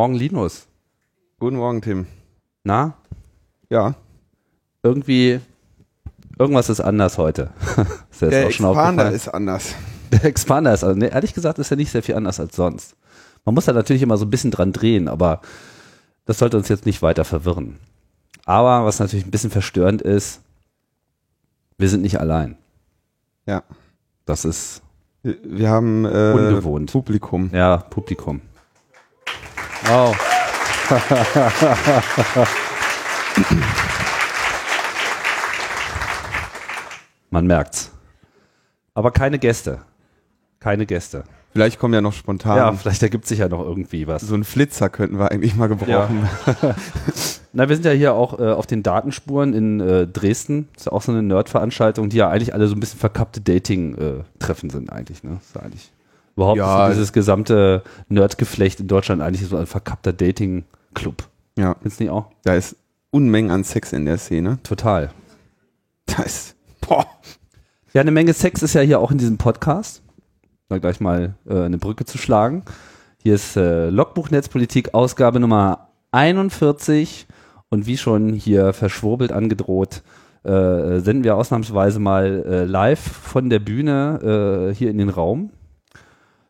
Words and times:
Morgen, 0.00 0.14
Linus. 0.14 0.66
Guten 1.40 1.56
Morgen, 1.56 1.82
Tim. 1.82 2.06
Na? 2.64 2.94
Ja. 3.68 3.96
Irgendwie, 4.82 5.40
irgendwas 6.38 6.70
ist 6.70 6.80
anders 6.80 7.18
heute. 7.18 7.50
ist 8.10 8.22
Der 8.22 8.46
Expander 8.46 9.12
ist 9.12 9.28
anders. 9.28 9.74
Der 10.10 10.24
Expander 10.24 10.72
ist, 10.72 10.84
also, 10.84 10.98
nee, 10.98 11.10
ehrlich 11.10 11.34
gesagt, 11.34 11.58
ist 11.58 11.70
ja 11.70 11.76
nicht 11.76 11.90
sehr 11.90 12.02
viel 12.02 12.14
anders 12.14 12.40
als 12.40 12.56
sonst. 12.56 12.96
Man 13.44 13.54
muss 13.54 13.66
da 13.66 13.74
natürlich 13.74 14.00
immer 14.00 14.16
so 14.16 14.24
ein 14.24 14.30
bisschen 14.30 14.50
dran 14.50 14.72
drehen, 14.72 15.06
aber 15.06 15.42
das 16.24 16.38
sollte 16.38 16.56
uns 16.56 16.70
jetzt 16.70 16.86
nicht 16.86 17.02
weiter 17.02 17.26
verwirren. 17.26 17.78
Aber 18.46 18.86
was 18.86 19.00
natürlich 19.00 19.26
ein 19.26 19.30
bisschen 19.30 19.50
verstörend 19.50 20.00
ist, 20.00 20.40
wir 21.76 21.90
sind 21.90 22.00
nicht 22.00 22.18
allein. 22.18 22.56
Ja. 23.44 23.64
Das 24.24 24.46
ist 24.46 24.80
wir, 25.22 25.36
wir 25.44 25.68
haben 25.68 26.06
äh, 26.06 26.32
ungewohnt. 26.32 26.90
Publikum. 26.90 27.50
Ja, 27.52 27.76
Publikum. 27.76 28.40
Oh. 29.88 30.14
Man 37.30 37.46
merkt's. 37.46 37.92
Aber 38.94 39.12
keine 39.12 39.38
Gäste. 39.38 39.78
Keine 40.58 40.84
Gäste. 40.86 41.24
Vielleicht 41.52 41.78
kommen 41.78 41.94
ja 41.94 42.00
noch 42.00 42.12
spontan. 42.12 42.56
Ja, 42.56 42.72
vielleicht 42.72 43.02
ergibt 43.02 43.26
sich 43.26 43.40
ja 43.40 43.48
noch 43.48 43.60
irgendwie 43.60 44.06
was. 44.06 44.22
So 44.22 44.34
einen 44.34 44.44
Flitzer 44.44 44.88
könnten 44.88 45.18
wir 45.18 45.32
eigentlich 45.32 45.56
mal 45.56 45.68
gebrauchen. 45.68 46.28
Ja. 46.46 46.76
Na, 47.52 47.68
wir 47.68 47.74
sind 47.74 47.84
ja 47.84 47.90
hier 47.90 48.14
auch 48.14 48.38
äh, 48.38 48.52
auf 48.52 48.66
den 48.66 48.84
Datenspuren 48.84 49.52
in 49.54 49.80
äh, 49.80 50.06
Dresden. 50.06 50.68
Das 50.74 50.82
ist 50.82 50.86
ja 50.86 50.92
auch 50.92 51.02
so 51.02 51.10
eine 51.10 51.22
Nerd-Veranstaltung, 51.24 52.08
die 52.08 52.18
ja 52.18 52.28
eigentlich 52.30 52.54
alle 52.54 52.68
so 52.68 52.76
ein 52.76 52.80
bisschen 52.80 53.00
verkappte 53.00 53.40
Dating-Treffen 53.40 54.68
äh, 54.68 54.72
sind 54.72 54.92
eigentlich. 54.92 55.24
Ne? 55.24 55.38
Das 55.40 55.48
ist 55.48 55.56
eigentlich 55.56 55.92
überhaupt 56.40 56.56
ja, 56.56 56.86
so 56.86 56.92
dieses 56.94 57.12
gesamte 57.12 57.82
Nerd-Geflecht 58.08 58.80
in 58.80 58.88
Deutschland 58.88 59.20
eigentlich 59.20 59.46
so 59.46 59.58
ein 59.58 59.66
verkappter 59.66 60.14
Dating-Club. 60.14 61.28
Ja. 61.58 61.74
Findest 61.74 62.00
du 62.00 62.04
nicht 62.04 62.12
auch? 62.12 62.26
Da 62.44 62.54
ist 62.54 62.76
Unmengen 63.10 63.50
an 63.50 63.62
Sex 63.62 63.92
in 63.92 64.06
der 64.06 64.16
Szene. 64.16 64.58
Total. 64.62 65.10
Da 66.06 66.22
ist, 66.22 66.56
boah. 66.80 67.06
Ja, 67.92 68.00
eine 68.00 68.10
Menge 68.10 68.32
Sex 68.32 68.62
ist 68.62 68.74
ja 68.74 68.80
hier 68.80 69.00
auch 69.00 69.10
in 69.10 69.18
diesem 69.18 69.36
Podcast. 69.36 70.02
Da 70.68 70.78
gleich 70.78 71.00
mal 71.00 71.34
äh, 71.46 71.64
eine 71.64 71.76
Brücke 71.76 72.06
zu 72.06 72.16
schlagen. 72.16 72.62
Hier 73.22 73.34
ist 73.34 73.56
äh, 73.56 73.90
Logbuch 73.90 74.30
Netzpolitik, 74.30 74.94
Ausgabe 74.94 75.40
Nummer 75.40 75.88
41. 76.12 77.26
Und 77.68 77.86
wie 77.86 77.98
schon 77.98 78.32
hier 78.32 78.72
verschwurbelt 78.72 79.30
angedroht, 79.30 80.02
äh, 80.42 81.00
senden 81.00 81.22
wir 81.22 81.36
ausnahmsweise 81.36 81.98
mal 82.00 82.44
äh, 82.46 82.64
live 82.64 83.00
von 83.00 83.50
der 83.50 83.58
Bühne 83.58 84.70
äh, 84.70 84.74
hier 84.74 84.90
in 84.90 84.98
den 84.98 85.10
Raum. 85.10 85.50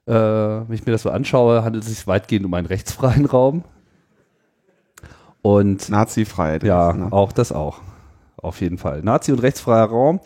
Äh, 0.07 0.13
wenn 0.13 0.73
ich 0.73 0.87
mir 0.87 0.93
das 0.93 1.03
so 1.03 1.11
anschaue, 1.11 1.63
handelt 1.65 1.85
es 1.85 1.91
sich 1.91 2.07
weitgehend 2.07 2.47
um 2.47 2.55
einen 2.55 2.67
rechtsfreien 2.67 3.27
Raum. 3.27 3.65
Und 5.43 5.89
Nazi-Freiheit. 5.89 6.65
Ja, 6.65 6.93
ne? 6.93 7.09
auch 7.13 7.33
das 7.33 7.53
auch. 7.53 7.81
Auf 8.37 8.61
jeden 8.61 8.79
Fall. 8.79 9.03
Nazi- 9.03 9.33
und 9.33 9.41
rechtsfreier 9.41 9.87
Raum. 9.87 10.21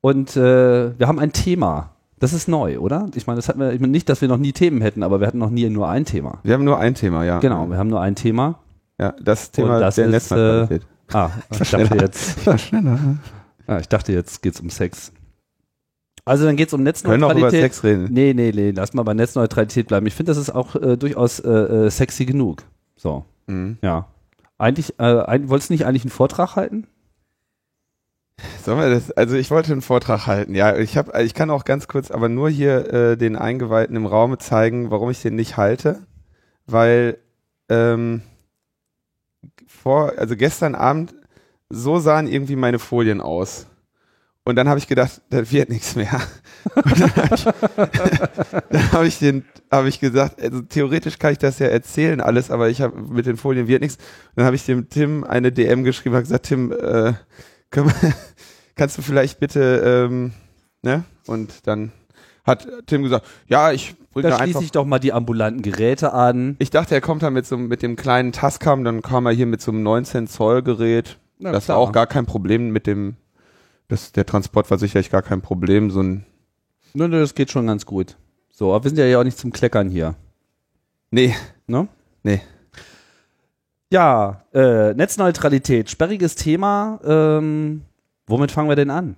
Und 0.00 0.36
äh, 0.36 0.98
wir 0.98 1.08
haben 1.08 1.18
ein 1.18 1.32
Thema. 1.32 1.90
Das 2.18 2.32
ist 2.32 2.48
neu, 2.48 2.78
oder? 2.78 3.08
Ich 3.14 3.26
meine, 3.26 3.36
das 3.36 3.48
hatten 3.48 3.60
wir, 3.60 3.72
ich 3.72 3.80
meine 3.80 3.92
nicht, 3.92 4.08
dass 4.08 4.20
wir 4.20 4.28
noch 4.28 4.36
nie 4.38 4.52
Themen 4.52 4.82
hätten, 4.82 5.02
aber 5.02 5.20
wir 5.20 5.26
hatten 5.26 5.38
noch 5.38 5.50
nie 5.50 5.68
nur 5.70 5.88
ein 5.88 6.04
Thema. 6.04 6.38
Wir 6.42 6.54
haben 6.54 6.64
nur 6.64 6.78
ein 6.78 6.94
Thema, 6.94 7.24
ja. 7.24 7.38
Genau, 7.38 7.68
wir 7.68 7.78
haben 7.78 7.88
nur 7.88 8.00
ein 8.00 8.14
Thema. 8.14 8.58
Ja, 8.98 9.14
das 9.22 9.50
Thema 9.50 9.80
das 9.80 9.94
der 9.94 10.08
ist, 10.08 10.30
äh, 10.30 10.80
Ah, 11.12 11.30
ich 11.50 11.70
dachte 11.70 11.96
jetzt. 11.96 12.46
Ich 12.54 12.62
schneller. 12.62 12.98
Ah, 13.66 13.78
ich 13.78 13.88
dachte, 13.88 14.12
jetzt 14.12 14.42
geht's 14.42 14.60
um 14.60 14.70
Sex. 14.70 15.12
Also 16.24 16.44
dann 16.44 16.56
geht's 16.56 16.72
um 16.72 16.82
Netzneutralität. 16.82 17.28
Können 17.30 17.44
auch 17.44 17.48
über 17.48 17.50
Sex 17.50 17.84
reden. 17.84 18.08
Nee, 18.10 18.34
nee, 18.34 18.52
nee, 18.54 18.70
lass 18.70 18.94
mal 18.94 19.02
bei 19.02 19.14
Netzneutralität 19.14 19.88
bleiben. 19.88 20.06
Ich 20.06 20.14
finde, 20.14 20.30
das 20.30 20.38
ist 20.38 20.50
auch 20.50 20.76
äh, 20.76 20.96
durchaus 20.96 21.40
äh, 21.40 21.50
äh, 21.50 21.90
sexy 21.90 22.26
genug. 22.26 22.62
So. 22.96 23.24
Mhm. 23.46 23.78
Ja. 23.82 24.08
Eigentlich, 24.58 24.98
äh, 24.98 25.22
ein, 25.22 25.48
wolltest 25.48 25.70
du 25.70 25.74
nicht 25.74 25.86
eigentlich 25.86 26.04
einen 26.04 26.10
Vortrag 26.10 26.56
halten? 26.56 26.86
Sollen 28.64 28.78
wir 28.78 28.90
das? 28.90 29.10
Also 29.12 29.36
ich 29.36 29.50
wollte 29.50 29.72
einen 29.72 29.82
Vortrag 29.82 30.26
halten. 30.26 30.54
Ja, 30.54 30.76
ich 30.76 30.96
habe, 30.96 31.22
ich 31.22 31.34
kann 31.34 31.50
auch 31.50 31.64
ganz 31.64 31.88
kurz, 31.88 32.10
aber 32.10 32.28
nur 32.28 32.48
hier 32.48 32.92
äh, 32.92 33.16
den 33.16 33.36
Eingeweihten 33.36 33.96
im 33.96 34.06
Raume 34.06 34.38
zeigen, 34.38 34.90
warum 34.90 35.10
ich 35.10 35.22
den 35.22 35.34
nicht 35.34 35.56
halte, 35.56 36.00
weil 36.66 37.18
ähm, 37.68 38.22
vor, 39.66 40.12
also 40.16 40.36
gestern 40.36 40.74
Abend, 40.74 41.14
so 41.68 41.98
sahen 41.98 42.26
irgendwie 42.26 42.56
meine 42.56 42.78
Folien 42.78 43.20
aus. 43.20 43.66
Und 44.44 44.56
dann 44.56 44.68
habe 44.68 44.78
ich 44.78 44.88
gedacht, 44.88 45.20
das 45.28 45.52
wird 45.52 45.68
nichts 45.68 45.96
mehr. 45.96 46.20
Und 46.74 47.00
dann 47.00 47.14
habe 47.14 47.34
ich, 47.34 47.46
hab 48.92 49.04
ich 49.04 49.18
den, 49.18 49.44
habe 49.70 49.88
ich 49.88 50.00
gesagt, 50.00 50.40
also 50.40 50.62
theoretisch 50.62 51.18
kann 51.18 51.32
ich 51.32 51.38
das 51.38 51.58
ja 51.58 51.66
erzählen 51.66 52.20
alles, 52.20 52.50
aber 52.50 52.70
ich 52.70 52.80
habe 52.80 53.00
mit 53.00 53.26
den 53.26 53.36
Folien 53.36 53.68
wird 53.68 53.82
nichts. 53.82 53.98
Dann 54.36 54.46
habe 54.46 54.56
ich 54.56 54.64
dem 54.64 54.88
Tim 54.88 55.24
eine 55.24 55.52
DM 55.52 55.84
geschrieben, 55.84 56.14
habe 56.14 56.24
gesagt, 56.24 56.46
Tim, 56.46 56.72
äh, 56.72 57.12
wir, 57.70 57.84
kannst 58.74 58.98
du 58.98 59.02
vielleicht 59.02 59.40
bitte, 59.40 60.08
ähm, 60.10 60.32
ne? 60.82 61.04
Und 61.26 61.66
dann 61.66 61.92
hat 62.44 62.66
Tim 62.86 63.02
gesagt, 63.02 63.26
ja, 63.46 63.72
ich 63.72 63.94
bringe 64.12 64.30
da 64.30 64.38
schließe 64.38 64.64
ich 64.64 64.72
doch 64.72 64.84
mal 64.84 64.98
die 64.98 65.12
ambulanten 65.12 65.62
Geräte 65.62 66.12
an. 66.12 66.56
Ich 66.58 66.70
dachte, 66.70 66.94
er 66.94 67.00
kommt 67.00 67.22
da 67.22 67.30
mit 67.30 67.46
so 67.46 67.56
mit 67.56 67.82
dem 67.82 67.96
kleinen 67.96 68.32
Tascam, 68.32 68.84
dann 68.84 69.02
kam 69.02 69.26
er 69.26 69.32
hier 69.32 69.46
mit 69.46 69.60
so 69.60 69.70
einem 69.70 69.82
19 69.82 70.26
Zoll 70.26 70.62
Gerät. 70.62 71.18
Ja, 71.38 71.52
das 71.52 71.66
klar. 71.66 71.76
war 71.76 71.84
auch 71.84 71.92
gar 71.92 72.06
kein 72.06 72.26
Problem 72.26 72.70
mit 72.70 72.86
dem, 72.86 73.16
das, 73.90 74.12
der 74.12 74.24
Transport 74.24 74.70
war 74.70 74.78
sicherlich 74.78 75.10
gar 75.10 75.22
kein 75.22 75.42
Problem, 75.42 75.90
so 75.90 76.02
ein. 76.02 76.24
Nö, 76.94 77.08
nö, 77.08 77.20
das 77.20 77.34
geht 77.34 77.50
schon 77.50 77.66
ganz 77.66 77.86
gut. 77.86 78.16
So, 78.50 78.72
aber 78.72 78.84
wir 78.84 78.90
sind 78.90 78.98
ja 78.98 79.18
auch 79.18 79.24
nicht 79.24 79.38
zum 79.38 79.52
Kleckern 79.52 79.90
hier. 79.90 80.14
Nee. 81.10 81.34
Ne? 81.66 81.88
Nee. 82.22 82.40
Ja, 83.90 84.44
äh, 84.54 84.94
Netzneutralität, 84.94 85.90
sperriges 85.90 86.36
Thema. 86.36 87.00
Ähm, 87.04 87.82
womit 88.26 88.52
fangen 88.52 88.68
wir 88.68 88.76
denn 88.76 88.90
an? 88.90 89.16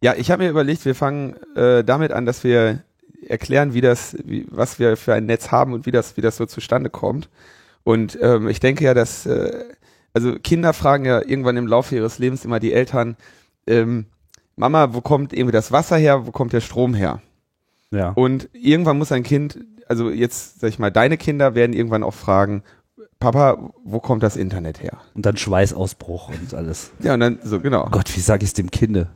Ja, 0.00 0.14
ich 0.14 0.30
habe 0.30 0.42
mir 0.42 0.50
überlegt, 0.50 0.84
wir 0.84 0.94
fangen 0.94 1.36
äh, 1.54 1.84
damit 1.84 2.12
an, 2.12 2.26
dass 2.26 2.42
wir 2.42 2.82
erklären, 3.26 3.74
wie 3.74 3.80
das, 3.80 4.16
wie, 4.24 4.46
was 4.50 4.78
wir 4.78 4.96
für 4.96 5.14
ein 5.14 5.26
Netz 5.26 5.50
haben 5.50 5.72
und 5.72 5.86
wie 5.86 5.92
das, 5.92 6.16
wie 6.16 6.20
das 6.20 6.36
so 6.36 6.46
zustande 6.46 6.90
kommt. 6.90 7.28
Und 7.84 8.18
ähm, 8.20 8.48
ich 8.48 8.60
denke 8.60 8.84
ja, 8.84 8.94
dass 8.94 9.26
äh, 9.26 9.64
also 10.12 10.38
Kinder 10.38 10.72
fragen 10.72 11.04
ja 11.04 11.20
irgendwann 11.20 11.56
im 11.56 11.66
Laufe 11.66 11.94
ihres 11.94 12.18
Lebens 12.18 12.44
immer 12.44 12.60
die 12.60 12.72
Eltern, 12.72 13.16
ähm, 13.66 14.06
Mama, 14.56 14.94
wo 14.94 15.00
kommt 15.00 15.32
irgendwie 15.32 15.52
das 15.52 15.72
Wasser 15.72 15.96
her, 15.96 16.26
wo 16.26 16.30
kommt 16.30 16.52
der 16.52 16.60
Strom 16.60 16.94
her? 16.94 17.20
Ja. 17.90 18.10
Und 18.10 18.48
irgendwann 18.52 18.98
muss 18.98 19.12
ein 19.12 19.22
Kind, 19.22 19.58
also 19.88 20.10
jetzt 20.10 20.60
sag 20.60 20.68
ich 20.68 20.78
mal, 20.78 20.90
deine 20.90 21.16
Kinder 21.16 21.54
werden 21.54 21.72
irgendwann 21.72 22.02
auch 22.02 22.14
fragen, 22.14 22.62
Papa, 23.18 23.72
wo 23.84 24.00
kommt 24.00 24.22
das 24.22 24.36
Internet 24.36 24.82
her? 24.82 24.98
Und 25.14 25.24
dann 25.24 25.36
Schweißausbruch 25.36 26.28
und 26.28 26.54
alles. 26.54 26.90
Ja, 27.00 27.14
und 27.14 27.20
dann 27.20 27.38
so, 27.42 27.60
genau. 27.60 27.88
Gott, 27.90 28.14
wie 28.16 28.20
sage 28.20 28.44
ich 28.44 28.50
es 28.50 28.54
dem 28.54 28.70
Kinde? 28.70 29.08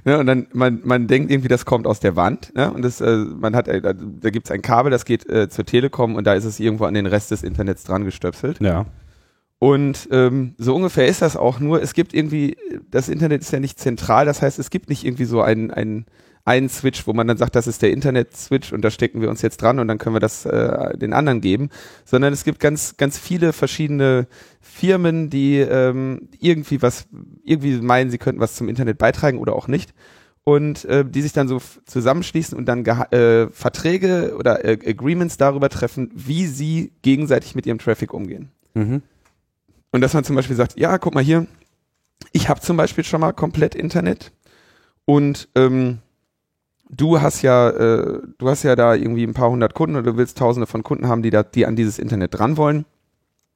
ne, 0.04 0.18
und 0.18 0.26
dann, 0.26 0.46
man, 0.52 0.80
man 0.84 1.06
denkt 1.06 1.30
irgendwie, 1.30 1.48
das 1.48 1.64
kommt 1.64 1.86
aus 1.86 2.00
der 2.00 2.16
Wand, 2.16 2.54
ne? 2.54 2.72
Und 2.72 2.82
das, 2.82 3.00
äh, 3.00 3.16
man 3.16 3.54
hat, 3.56 3.68
äh, 3.68 3.80
da, 3.80 3.92
da 3.92 4.30
gibt 4.30 4.46
es 4.46 4.50
ein 4.50 4.62
Kabel, 4.62 4.90
das 4.90 5.04
geht 5.04 5.28
äh, 5.28 5.48
zur 5.48 5.66
Telekom 5.66 6.14
und 6.14 6.24
da 6.24 6.34
ist 6.34 6.44
es 6.44 6.60
irgendwo 6.60 6.84
an 6.84 6.94
den 6.94 7.06
Rest 7.06 7.30
des 7.30 7.42
Internets 7.42 7.84
dran 7.84 8.04
gestöpselt. 8.04 8.60
Ja. 8.60 8.86
Und 9.60 10.08
ähm, 10.10 10.54
so 10.56 10.74
ungefähr 10.74 11.06
ist 11.06 11.20
das 11.20 11.36
auch 11.36 11.60
nur, 11.60 11.82
es 11.82 11.92
gibt 11.92 12.14
irgendwie, 12.14 12.56
das 12.90 13.10
Internet 13.10 13.42
ist 13.42 13.52
ja 13.52 13.60
nicht 13.60 13.78
zentral, 13.78 14.24
das 14.24 14.40
heißt, 14.40 14.58
es 14.58 14.70
gibt 14.70 14.88
nicht 14.88 15.04
irgendwie 15.04 15.26
so 15.26 15.42
ein, 15.42 15.70
ein 15.70 16.06
einen 16.46 16.70
Switch, 16.70 17.06
wo 17.06 17.12
man 17.12 17.28
dann 17.28 17.36
sagt, 17.36 17.54
das 17.54 17.66
ist 17.66 17.82
der 17.82 17.92
Internet-Switch 17.92 18.72
und 18.72 18.82
da 18.82 18.90
stecken 18.90 19.20
wir 19.20 19.28
uns 19.28 19.42
jetzt 19.42 19.58
dran 19.58 19.78
und 19.78 19.88
dann 19.88 19.98
können 19.98 20.16
wir 20.16 20.20
das 20.20 20.46
äh, 20.46 20.96
den 20.96 21.12
anderen 21.12 21.42
geben, 21.42 21.68
sondern 22.06 22.32
es 22.32 22.44
gibt 22.44 22.60
ganz, 22.60 22.96
ganz 22.96 23.18
viele 23.18 23.52
verschiedene 23.52 24.26
Firmen, 24.60 25.28
die 25.28 25.58
ähm, 25.58 26.28
irgendwie 26.40 26.80
was, 26.80 27.06
irgendwie 27.44 27.76
meinen, 27.80 28.10
sie 28.10 28.18
könnten 28.18 28.40
was 28.40 28.54
zum 28.54 28.70
Internet 28.70 28.96
beitragen 28.96 29.38
oder 29.38 29.54
auch 29.54 29.68
nicht 29.68 29.92
und 30.42 30.86
äh, 30.86 31.04
die 31.04 31.20
sich 31.22 31.32
dann 31.32 31.46
so 31.46 31.60
zusammenschließen 31.84 32.56
und 32.56 32.64
dann 32.66 32.86
äh, 32.86 33.48
Verträge 33.50 34.34
oder 34.38 34.64
äh, 34.64 34.78
Agreements 34.86 35.36
darüber 35.36 35.68
treffen, 35.68 36.10
wie 36.14 36.46
sie 36.46 36.92
gegenseitig 37.02 37.54
mit 37.54 37.66
ihrem 37.66 37.78
Traffic 37.78 38.14
umgehen. 38.14 38.50
Mhm. 38.74 39.02
Und 39.92 40.00
dass 40.00 40.14
man 40.14 40.24
zum 40.24 40.36
Beispiel 40.36 40.56
sagt, 40.56 40.78
ja, 40.78 40.98
guck 40.98 41.14
mal 41.14 41.24
hier, 41.24 41.46
ich 42.32 42.48
habe 42.48 42.60
zum 42.60 42.76
Beispiel 42.76 43.04
schon 43.04 43.20
mal 43.20 43.32
komplett 43.32 43.74
Internet 43.74 44.32
und 45.04 45.48
ähm, 45.54 45.98
du 46.90 47.20
hast 47.20 47.42
ja, 47.42 47.70
äh, 47.70 48.20
du 48.38 48.48
hast 48.48 48.62
ja 48.62 48.76
da 48.76 48.94
irgendwie 48.94 49.24
ein 49.24 49.34
paar 49.34 49.50
hundert 49.50 49.74
Kunden 49.74 49.96
oder 49.96 50.12
du 50.12 50.16
willst 50.16 50.38
tausende 50.38 50.66
von 50.66 50.82
Kunden 50.82 51.08
haben, 51.08 51.22
die 51.22 51.30
da, 51.30 51.42
die 51.42 51.66
an 51.66 51.76
dieses 51.76 51.98
Internet 51.98 52.38
dran 52.38 52.56
wollen. 52.56 52.84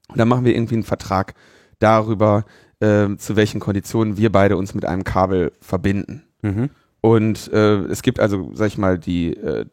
Und 0.08 0.18
dann 0.18 0.28
machen 0.28 0.44
wir 0.44 0.54
irgendwie 0.54 0.74
einen 0.74 0.84
Vertrag 0.84 1.34
darüber, 1.78 2.44
äh, 2.80 3.16
zu 3.16 3.36
welchen 3.36 3.60
Konditionen 3.60 4.16
wir 4.16 4.30
beide 4.30 4.56
uns 4.56 4.74
mit 4.74 4.84
einem 4.84 5.04
Kabel 5.04 5.52
verbinden. 5.60 6.24
Mhm. 6.42 6.70
Und 7.00 7.52
äh, 7.52 7.80
es 7.84 8.02
gibt 8.02 8.20
also, 8.20 8.50
sag 8.54 8.68
ich 8.68 8.78
mal, 8.78 8.98
die 8.98 9.34
äh, 9.34 9.66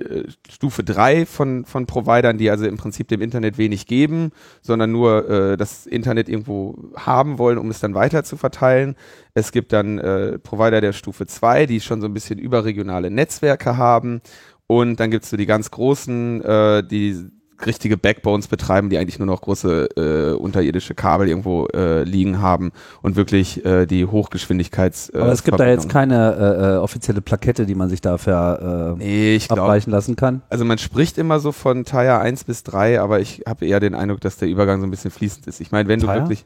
äh, 0.00 0.24
Stufe 0.50 0.84
3 0.84 1.26
von, 1.26 1.64
von 1.64 1.86
Providern, 1.86 2.38
die 2.38 2.50
also 2.50 2.66
im 2.66 2.76
Prinzip 2.76 3.08
dem 3.08 3.20
Internet 3.20 3.58
wenig 3.58 3.86
geben, 3.86 4.32
sondern 4.62 4.92
nur 4.92 5.28
äh, 5.28 5.56
das 5.56 5.86
Internet 5.86 6.28
irgendwo 6.28 6.92
haben 6.96 7.38
wollen, 7.38 7.58
um 7.58 7.70
es 7.70 7.80
dann 7.80 7.94
weiter 7.94 8.24
zu 8.24 8.36
verteilen. 8.36 8.96
Es 9.34 9.52
gibt 9.52 9.72
dann 9.72 9.98
äh, 9.98 10.38
Provider 10.38 10.80
der 10.80 10.92
Stufe 10.92 11.26
2, 11.26 11.66
die 11.66 11.80
schon 11.80 12.00
so 12.00 12.06
ein 12.06 12.14
bisschen 12.14 12.38
überregionale 12.38 13.10
Netzwerke 13.10 13.76
haben. 13.76 14.20
Und 14.66 15.00
dann 15.00 15.10
gibt's 15.10 15.30
so 15.30 15.36
die 15.36 15.46
ganz 15.46 15.70
großen, 15.70 16.42
äh, 16.42 16.84
die 16.86 17.30
richtige 17.66 17.96
Backbones 17.96 18.46
betreiben, 18.48 18.88
die 18.90 18.98
eigentlich 18.98 19.18
nur 19.18 19.26
noch 19.26 19.40
große 19.40 19.88
äh, 19.96 20.32
unterirdische 20.36 20.94
Kabel 20.94 21.28
irgendwo 21.28 21.66
äh, 21.74 22.02
liegen 22.04 22.40
haben 22.40 22.72
und 23.02 23.16
wirklich 23.16 23.64
äh, 23.64 23.86
die 23.86 24.06
Hochgeschwindigkeits. 24.06 25.10
Äh, 25.10 25.18
Aber 25.18 25.32
es 25.32 25.42
gibt 25.44 25.58
da 25.58 25.66
jetzt 25.66 25.88
keine 25.88 26.34
äh, 26.34 26.74
äh, 26.74 26.76
offizielle 26.78 27.20
Plakette, 27.20 27.66
die 27.66 27.74
man 27.74 27.88
sich 27.88 28.00
dafür 28.00 28.94
äh, 28.96 28.98
Nee, 28.98 29.34
ich 29.36 29.50
abweichen 29.50 29.90
lassen 29.90 30.14
kann. 30.16 30.42
Also 30.50 30.64
man 30.64 30.78
spricht 30.78 31.18
immer 31.18 31.40
so 31.40 31.52
von 31.52 31.84
Tier 31.84 32.20
1 32.20 32.44
bis 32.44 32.62
3, 32.62 33.00
aber 33.00 33.20
ich 33.20 33.42
habe 33.46 33.66
eher 33.66 33.80
den 33.80 33.94
Eindruck, 33.94 34.20
dass 34.20 34.36
der 34.36 34.48
Übergang 34.48 34.80
so 34.80 34.86
ein 34.86 34.90
bisschen 34.90 35.10
fließend 35.10 35.46
ist. 35.46 35.60
Ich 35.60 35.72
meine, 35.72 35.88
wenn 35.88 36.00
du 36.00 36.06
Tier? 36.06 36.14
wirklich. 36.16 36.44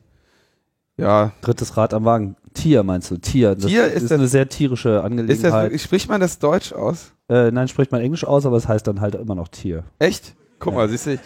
Ja, 0.97 1.33
Drittes 1.41 1.77
Rad 1.77 1.95
am 1.95 2.05
Wagen. 2.05 2.37
Tier 2.55 2.83
meinst 2.83 3.11
du? 3.11 3.17
Tier. 3.17 3.55
Das 3.55 3.65
Tier 3.67 3.87
ist, 3.87 4.03
ist 4.03 4.11
das- 4.11 4.19
eine 4.19 4.29
sehr 4.29 4.49
tierische 4.49 4.91
ist 4.91 4.97
das 4.99 5.05
Angelegenheit. 5.05 5.81
spricht 5.81 6.09
man 6.09 6.21
das 6.21 6.39
Deutsch 6.39 6.73
aus? 6.73 7.13
äh, 7.29 7.51
nein, 7.51 7.67
spricht 7.69 7.93
man 7.93 8.03
Englisch 8.03 8.25
aus, 8.25 8.45
aber 8.45 8.57
es 8.59 8.69
heißt 8.69 8.87
dann 8.87 9.01
halt 9.01 9.15
immer 9.15 9.35
noch 9.35 9.49
Tier. 9.49 9.85
Echt? 9.99 10.35
Guck 10.63 10.73
Ja. 10.75 10.79
mal, 10.79 10.89
siehst 10.89 11.07
du, 11.07 11.19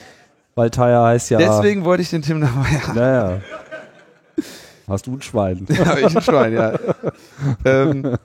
Weil 0.55 0.71
Tire 0.71 1.03
heißt 1.05 1.31
ja. 1.31 1.39
deswegen 1.39 1.85
wollte 1.85 2.03
ich 2.03 2.11
den 2.11 2.23
Tim 2.23 2.41
dabei 2.41 2.53
haben. 2.55 2.95
Naja. 2.97 3.41
Hast 4.89 5.07
du 5.07 5.13
ein 5.15 5.23
Schwein? 5.23 5.67
Ja, 5.71 5.99
ich 5.99 6.17
ein 6.17 6.23
Schwein, 6.23 6.53
ja. 6.53 6.73
ähm, 7.65 8.17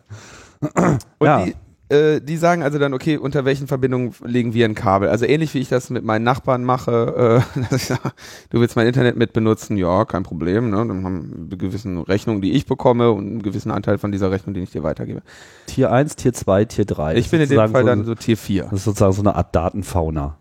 und 0.60 1.00
Ja. 1.28 1.44
die, 1.46 1.56
äh, 1.94 2.22
die 2.22 2.38
sagen 2.38 2.64
also 2.64 2.78
dann, 2.80 2.94
okay, 2.94 3.18
unter 3.18 3.44
welchen 3.46 3.68
Verbindungen 3.68 4.14
legen 4.24 4.54
wir 4.54 4.64
ein 4.66 4.76
Kabel? 4.76 5.10
Also 5.10 5.26
ähnlich 5.26 5.54
wie 5.56 5.60
ich 5.60 5.70
das 5.70 5.90
mit 5.90 6.06
meinen 6.06 6.24
Nachbarn 6.24 6.64
mache, 6.64 7.42
äh, 7.56 7.60
dass 7.70 7.82
ich 7.82 7.88
sage, 7.88 8.12
du 8.52 8.60
willst 8.62 8.76
mein 8.76 8.88
Internet 8.88 9.18
mit 9.18 9.34
benutzen, 9.34 9.76
ja, 9.76 10.06
kein 10.06 10.24
Problem. 10.24 10.70
Ne? 10.70 10.78
Dann 10.78 11.04
haben 11.04 11.48
wir 11.50 11.58
gewissen 11.58 11.98
Rechnungen, 11.98 12.42
die 12.42 12.54
ich 12.54 12.66
bekomme 12.68 13.12
und 13.12 13.26
einen 13.28 13.42
gewissen 13.42 13.72
Anteil 13.72 13.98
von 13.98 14.12
dieser 14.12 14.32
Rechnung, 14.32 14.54
den 14.54 14.64
ich 14.64 14.72
dir 14.72 14.84
weitergebe. 14.84 15.22
Tier 15.66 15.92
1, 15.92 16.16
Tier 16.16 16.32
2, 16.34 16.66
Tier 16.66 16.86
3. 16.86 17.16
ich 17.18 17.30
bin 17.30 17.42
in 17.42 17.50
dem 17.50 17.72
Fall 17.72 17.84
dann 17.84 18.06
so 18.06 18.14
Tier 18.16 18.38
4. 18.38 18.64
Das 18.66 18.74
ist 18.74 18.84
sozusagen 18.86 19.14
so 19.14 19.22
eine 19.24 19.36
Art 19.36 19.54
Datenfauna. 19.56 20.38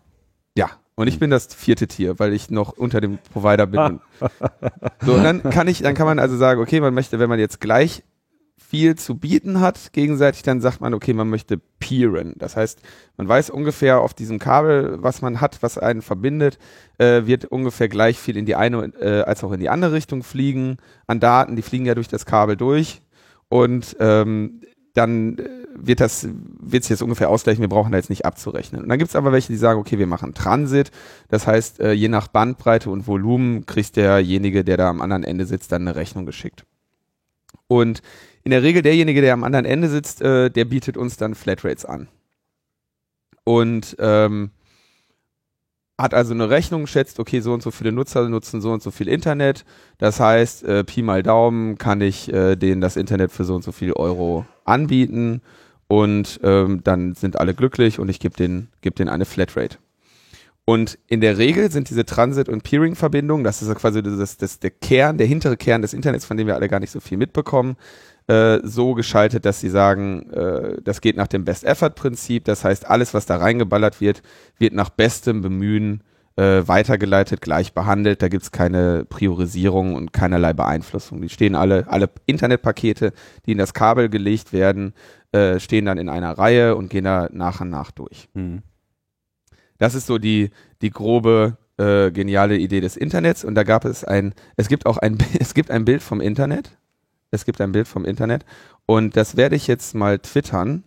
Und 1.01 1.07
ich 1.07 1.17
bin 1.17 1.31
das 1.31 1.47
vierte 1.53 1.87
Tier, 1.87 2.19
weil 2.19 2.31
ich 2.31 2.51
noch 2.51 2.77
unter 2.77 3.01
dem 3.01 3.17
Provider 3.33 3.65
bin. 3.67 3.99
So, 5.03 5.15
und 5.15 5.23
dann 5.23 5.41
kann 5.41 5.67
ich, 5.67 5.81
dann 5.81 5.95
kann 5.95 6.05
man 6.05 6.19
also 6.19 6.37
sagen, 6.37 6.61
okay, 6.61 6.79
man 6.79 6.93
möchte, 6.93 7.17
wenn 7.17 7.27
man 7.27 7.39
jetzt 7.39 7.59
gleich 7.59 8.03
viel 8.55 8.95
zu 8.95 9.17
bieten 9.17 9.59
hat, 9.59 9.93
gegenseitig, 9.93 10.43
dann 10.43 10.61
sagt 10.61 10.79
man, 10.79 10.93
okay, 10.93 11.13
man 11.13 11.27
möchte 11.27 11.59
peeren. 11.79 12.35
Das 12.37 12.55
heißt, 12.55 12.79
man 13.17 13.27
weiß 13.27 13.49
ungefähr 13.49 13.99
auf 13.99 14.13
diesem 14.13 14.37
Kabel, 14.37 14.97
was 15.01 15.23
man 15.23 15.41
hat, 15.41 15.63
was 15.63 15.79
einen 15.79 16.03
verbindet, 16.03 16.59
äh, 16.99 17.25
wird 17.25 17.45
ungefähr 17.45 17.89
gleich 17.89 18.19
viel 18.19 18.37
in 18.37 18.45
die 18.45 18.55
eine 18.55 18.93
äh, 19.01 19.23
als 19.23 19.43
auch 19.43 19.51
in 19.51 19.59
die 19.59 19.69
andere 19.69 19.93
Richtung 19.93 20.21
fliegen 20.21 20.77
an 21.07 21.19
Daten. 21.19 21.55
Die 21.55 21.63
fliegen 21.63 21.87
ja 21.87 21.95
durch 21.95 22.09
das 22.09 22.27
Kabel 22.27 22.55
durch. 22.55 23.01
Und 23.49 23.97
ähm, 23.99 24.61
dann 24.93 25.37
äh, 25.37 25.49
wird 25.75 25.99
das, 25.99 26.27
wird 26.59 26.83
sich 26.83 26.91
jetzt 26.91 27.01
ungefähr 27.01 27.29
ausgleichen, 27.29 27.61
wir 27.61 27.69
brauchen 27.69 27.91
da 27.91 27.97
jetzt 27.97 28.09
nicht 28.09 28.25
abzurechnen. 28.25 28.83
Und 28.83 28.89
dann 28.89 28.99
gibt's 28.99 29.15
aber 29.15 29.31
welche, 29.31 29.51
die 29.51 29.57
sagen, 29.57 29.79
okay, 29.79 29.97
wir 29.97 30.07
machen 30.07 30.33
Transit. 30.33 30.91
Das 31.29 31.47
heißt, 31.47 31.79
äh, 31.79 31.91
je 31.93 32.07
nach 32.07 32.27
Bandbreite 32.27 32.89
und 32.89 33.07
Volumen 33.07 33.65
kriegt 33.65 33.95
derjenige, 33.95 34.63
der 34.63 34.77
da 34.77 34.89
am 34.89 35.01
anderen 35.01 35.23
Ende 35.23 35.45
sitzt, 35.45 35.71
dann 35.71 35.87
eine 35.87 35.95
Rechnung 35.95 36.25
geschickt. 36.25 36.65
Und 37.67 38.01
in 38.43 38.51
der 38.51 38.63
Regel 38.63 38.81
derjenige, 38.81 39.21
der 39.21 39.33
am 39.33 39.43
anderen 39.43 39.65
Ende 39.65 39.87
sitzt, 39.89 40.21
äh, 40.21 40.49
der 40.49 40.65
bietet 40.65 40.97
uns 40.97 41.17
dann 41.17 41.35
Flatrates 41.35 41.85
an. 41.85 42.07
Und 43.43 43.95
ähm, 43.99 44.51
hat 46.01 46.13
also 46.13 46.33
eine 46.33 46.49
Rechnung, 46.49 46.87
schätzt, 46.87 47.19
okay, 47.19 47.39
so 47.39 47.53
und 47.53 47.63
so 47.63 47.71
viele 47.71 47.91
Nutzer 47.91 48.27
nutzen 48.27 48.61
so 48.61 48.71
und 48.71 48.81
so 48.81 48.91
viel 48.91 49.07
Internet. 49.07 49.65
Das 49.97 50.19
heißt, 50.19 50.63
äh, 50.63 50.83
Pi 50.83 51.01
mal 51.01 51.23
Daumen 51.23 51.77
kann 51.77 52.01
ich 52.01 52.31
äh, 52.33 52.55
denen 52.55 52.81
das 52.81 52.95
Internet 52.95 53.31
für 53.31 53.43
so 53.43 53.55
und 53.55 53.63
so 53.63 53.71
viel 53.71 53.93
Euro 53.93 54.45
anbieten 54.65 55.41
und 55.87 56.39
ähm, 56.43 56.81
dann 56.83 57.15
sind 57.15 57.39
alle 57.39 57.53
glücklich 57.53 57.99
und 57.99 58.09
ich 58.09 58.19
gebe 58.19 58.35
denen, 58.35 58.69
geb 58.81 58.95
denen 58.95 59.09
eine 59.09 59.25
Flatrate. 59.25 59.77
Und 60.63 60.97
in 61.07 61.21
der 61.21 61.37
Regel 61.37 61.71
sind 61.71 61.89
diese 61.89 62.05
Transit- 62.05 62.47
und 62.47 62.63
Peering-Verbindungen, 62.63 63.43
das 63.43 63.61
ist 63.61 63.75
quasi 63.75 64.01
das, 64.01 64.37
das, 64.37 64.59
der 64.59 64.69
Kern, 64.69 65.17
der 65.17 65.27
hintere 65.27 65.57
Kern 65.57 65.81
des 65.81 65.93
Internets, 65.93 66.23
von 66.23 66.37
dem 66.37 66.47
wir 66.47 66.55
alle 66.55 66.69
gar 66.69 66.79
nicht 66.79 66.91
so 66.91 66.99
viel 66.99 67.17
mitbekommen, 67.17 67.75
äh, 68.31 68.61
so 68.63 68.93
geschaltet, 68.93 69.43
dass 69.43 69.59
sie 69.59 69.69
sagen, 69.69 70.29
äh, 70.31 70.81
das 70.81 71.01
geht 71.01 71.17
nach 71.17 71.27
dem 71.27 71.43
Best-Effort-Prinzip. 71.43 72.45
Das 72.45 72.63
heißt, 72.63 72.87
alles, 72.89 73.13
was 73.13 73.25
da 73.25 73.35
reingeballert 73.35 73.99
wird, 73.99 74.21
wird 74.57 74.73
nach 74.73 74.89
bestem 74.89 75.41
Bemühen 75.41 76.01
äh, 76.37 76.65
weitergeleitet, 76.65 77.41
gleich 77.41 77.73
behandelt. 77.73 78.21
Da 78.21 78.29
gibt's 78.29 78.53
keine 78.53 79.03
Priorisierung 79.03 79.95
und 79.95 80.13
keinerlei 80.13 80.53
Beeinflussung. 80.53 81.21
Die 81.21 81.27
stehen 81.27 81.55
alle, 81.55 81.89
alle 81.89 82.09
Internetpakete, 82.25 83.11
die 83.45 83.51
in 83.51 83.57
das 83.57 83.73
Kabel 83.73 84.07
gelegt 84.07 84.53
werden, 84.53 84.93
äh, 85.33 85.59
stehen 85.59 85.83
dann 85.83 85.97
in 85.97 86.07
einer 86.07 86.37
Reihe 86.37 86.77
und 86.77 86.89
gehen 86.89 87.03
da 87.03 87.27
nach 87.33 87.59
und 87.59 87.69
nach 87.69 87.91
durch. 87.91 88.29
Hm. 88.33 88.61
Das 89.77 89.93
ist 89.93 90.07
so 90.07 90.19
die, 90.19 90.51
die 90.81 90.91
grobe, 90.91 91.57
äh, 91.77 92.11
geniale 92.11 92.55
Idee 92.55 92.79
des 92.79 92.95
Internets. 92.95 93.43
Und 93.43 93.55
da 93.55 93.63
gab 93.63 93.83
es 93.83 94.05
ein, 94.05 94.33
es 94.55 94.69
gibt 94.69 94.85
auch 94.85 94.97
ein, 94.99 95.17
es 95.39 95.53
gibt 95.53 95.69
ein 95.69 95.83
Bild 95.83 96.01
vom 96.01 96.21
Internet. 96.21 96.77
Es 97.31 97.45
gibt 97.45 97.61
ein 97.61 97.71
Bild 97.71 97.87
vom 97.87 98.05
Internet. 98.05 98.45
Und 98.85 99.15
das 99.15 99.37
werde 99.37 99.55
ich 99.55 99.67
jetzt 99.67 99.95
mal 99.95 100.19
twittern. 100.19 100.83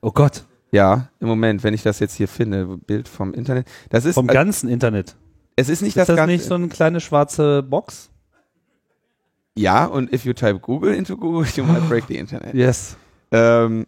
Oh 0.00 0.10
Gott, 0.10 0.44
Ja, 0.72 1.08
im 1.20 1.28
Moment, 1.28 1.62
wenn 1.62 1.74
ich 1.74 1.82
das 1.82 1.98
jetzt 2.00 2.14
hier 2.14 2.28
finde, 2.28 2.78
Bild 2.78 3.08
vom 3.08 3.34
Internet. 3.34 3.66
Das 3.90 4.04
ist, 4.04 4.14
vom 4.14 4.26
ganzen 4.26 4.68
Internet. 4.70 5.16
es 5.54 5.68
ist 5.68 5.82
nicht 5.82 5.90
Ist 5.90 5.96
das, 5.98 6.06
das 6.08 6.16
ganze. 6.16 6.32
nicht 6.32 6.44
so 6.44 6.54
eine 6.54 6.68
kleine 6.68 7.00
schwarze 7.00 7.62
Box? 7.62 8.08
ja, 9.54 9.84
und 9.84 10.10
if 10.14 10.24
you 10.24 10.32
type 10.32 10.60
Google 10.60 10.94
into 10.94 11.14
Google, 11.16 11.46
you 11.54 11.62
might 11.64 11.86
break 11.88 12.04
the 12.08 12.16
Internet. 12.16 12.54
Yes. 12.54 12.96
Ähm, 13.30 13.86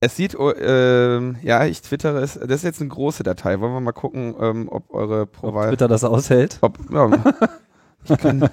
es 0.00 0.16
sieht, 0.16 0.38
oh, 0.38 0.52
ähm, 0.52 1.36
ja, 1.42 1.64
ich 1.64 1.80
twittere 1.80 2.20
es. 2.20 2.34
Das 2.34 2.50
ist 2.56 2.62
jetzt 2.64 2.80
eine 2.82 2.90
große 2.90 3.22
Datei. 3.22 3.58
Wollen 3.60 3.72
wir 3.72 3.80
mal 3.80 3.92
gucken, 3.92 4.34
ähm, 4.38 4.68
ob 4.70 4.92
eure 4.92 5.22
Ob 5.22 5.32
Provider. 5.32 5.68
Twitter 5.70 5.88
das 5.88 6.04
aushält. 6.04 6.58
Ob, 6.60 6.78
ja, 6.92 7.08
ich 8.04 8.18
kann, 8.18 8.46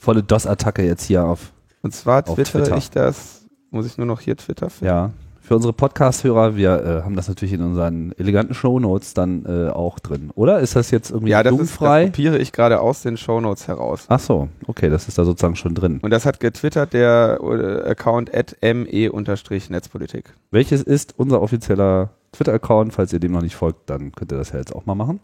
Volle 0.00 0.22
DOS-Attacke 0.22 0.82
jetzt 0.82 1.04
hier 1.04 1.26
auf. 1.26 1.52
Und 1.82 1.94
zwar 1.94 2.24
twittere 2.24 2.62
Twitter. 2.62 2.78
ich 2.78 2.90
das, 2.90 3.42
muss 3.70 3.84
ich 3.84 3.98
nur 3.98 4.06
noch 4.06 4.20
hier 4.20 4.34
Twitter 4.34 4.70
finden? 4.70 4.86
Ja. 4.86 5.10
Für 5.42 5.56
unsere 5.56 5.74
Podcast-Hörer, 5.74 6.56
wir 6.56 6.82
äh, 6.82 7.02
haben 7.02 7.16
das 7.16 7.28
natürlich 7.28 7.52
in 7.52 7.60
unseren 7.60 8.12
eleganten 8.12 8.54
Shownotes 8.54 9.12
dann 9.12 9.44
äh, 9.44 9.68
auch 9.68 9.98
drin. 9.98 10.30
Oder 10.34 10.60
ist 10.60 10.74
das 10.74 10.90
jetzt 10.90 11.10
irgendwie 11.10 11.32
Ja, 11.32 11.42
das, 11.42 11.52
ist, 11.52 11.58
das 11.58 11.66
jugendfrei? 11.66 12.06
kopiere 12.06 12.38
ich 12.38 12.52
gerade 12.52 12.80
aus 12.80 13.02
den 13.02 13.18
Shownotes 13.18 13.68
heraus. 13.68 14.06
Ach 14.08 14.20
so, 14.20 14.48
okay, 14.66 14.88
das 14.88 15.06
ist 15.06 15.18
da 15.18 15.24
sozusagen 15.26 15.56
schon 15.56 15.74
drin. 15.74 15.98
Und 16.00 16.10
das 16.10 16.24
hat 16.24 16.40
getwittert 16.40 16.94
der 16.94 17.38
äh, 17.42 17.90
Account 17.90 18.34
at 18.34 18.56
me-netzpolitik. 18.62 20.32
Welches 20.50 20.82
ist 20.82 21.12
unser 21.18 21.42
offizieller 21.42 22.08
Twitter-Account? 22.32 22.94
Falls 22.94 23.12
ihr 23.12 23.20
dem 23.20 23.32
noch 23.32 23.42
nicht 23.42 23.56
folgt, 23.56 23.90
dann 23.90 24.12
könnt 24.12 24.32
ihr 24.32 24.38
das 24.38 24.52
ja 24.52 24.58
jetzt 24.58 24.74
auch 24.74 24.86
mal 24.86 24.94
machen. 24.94 25.20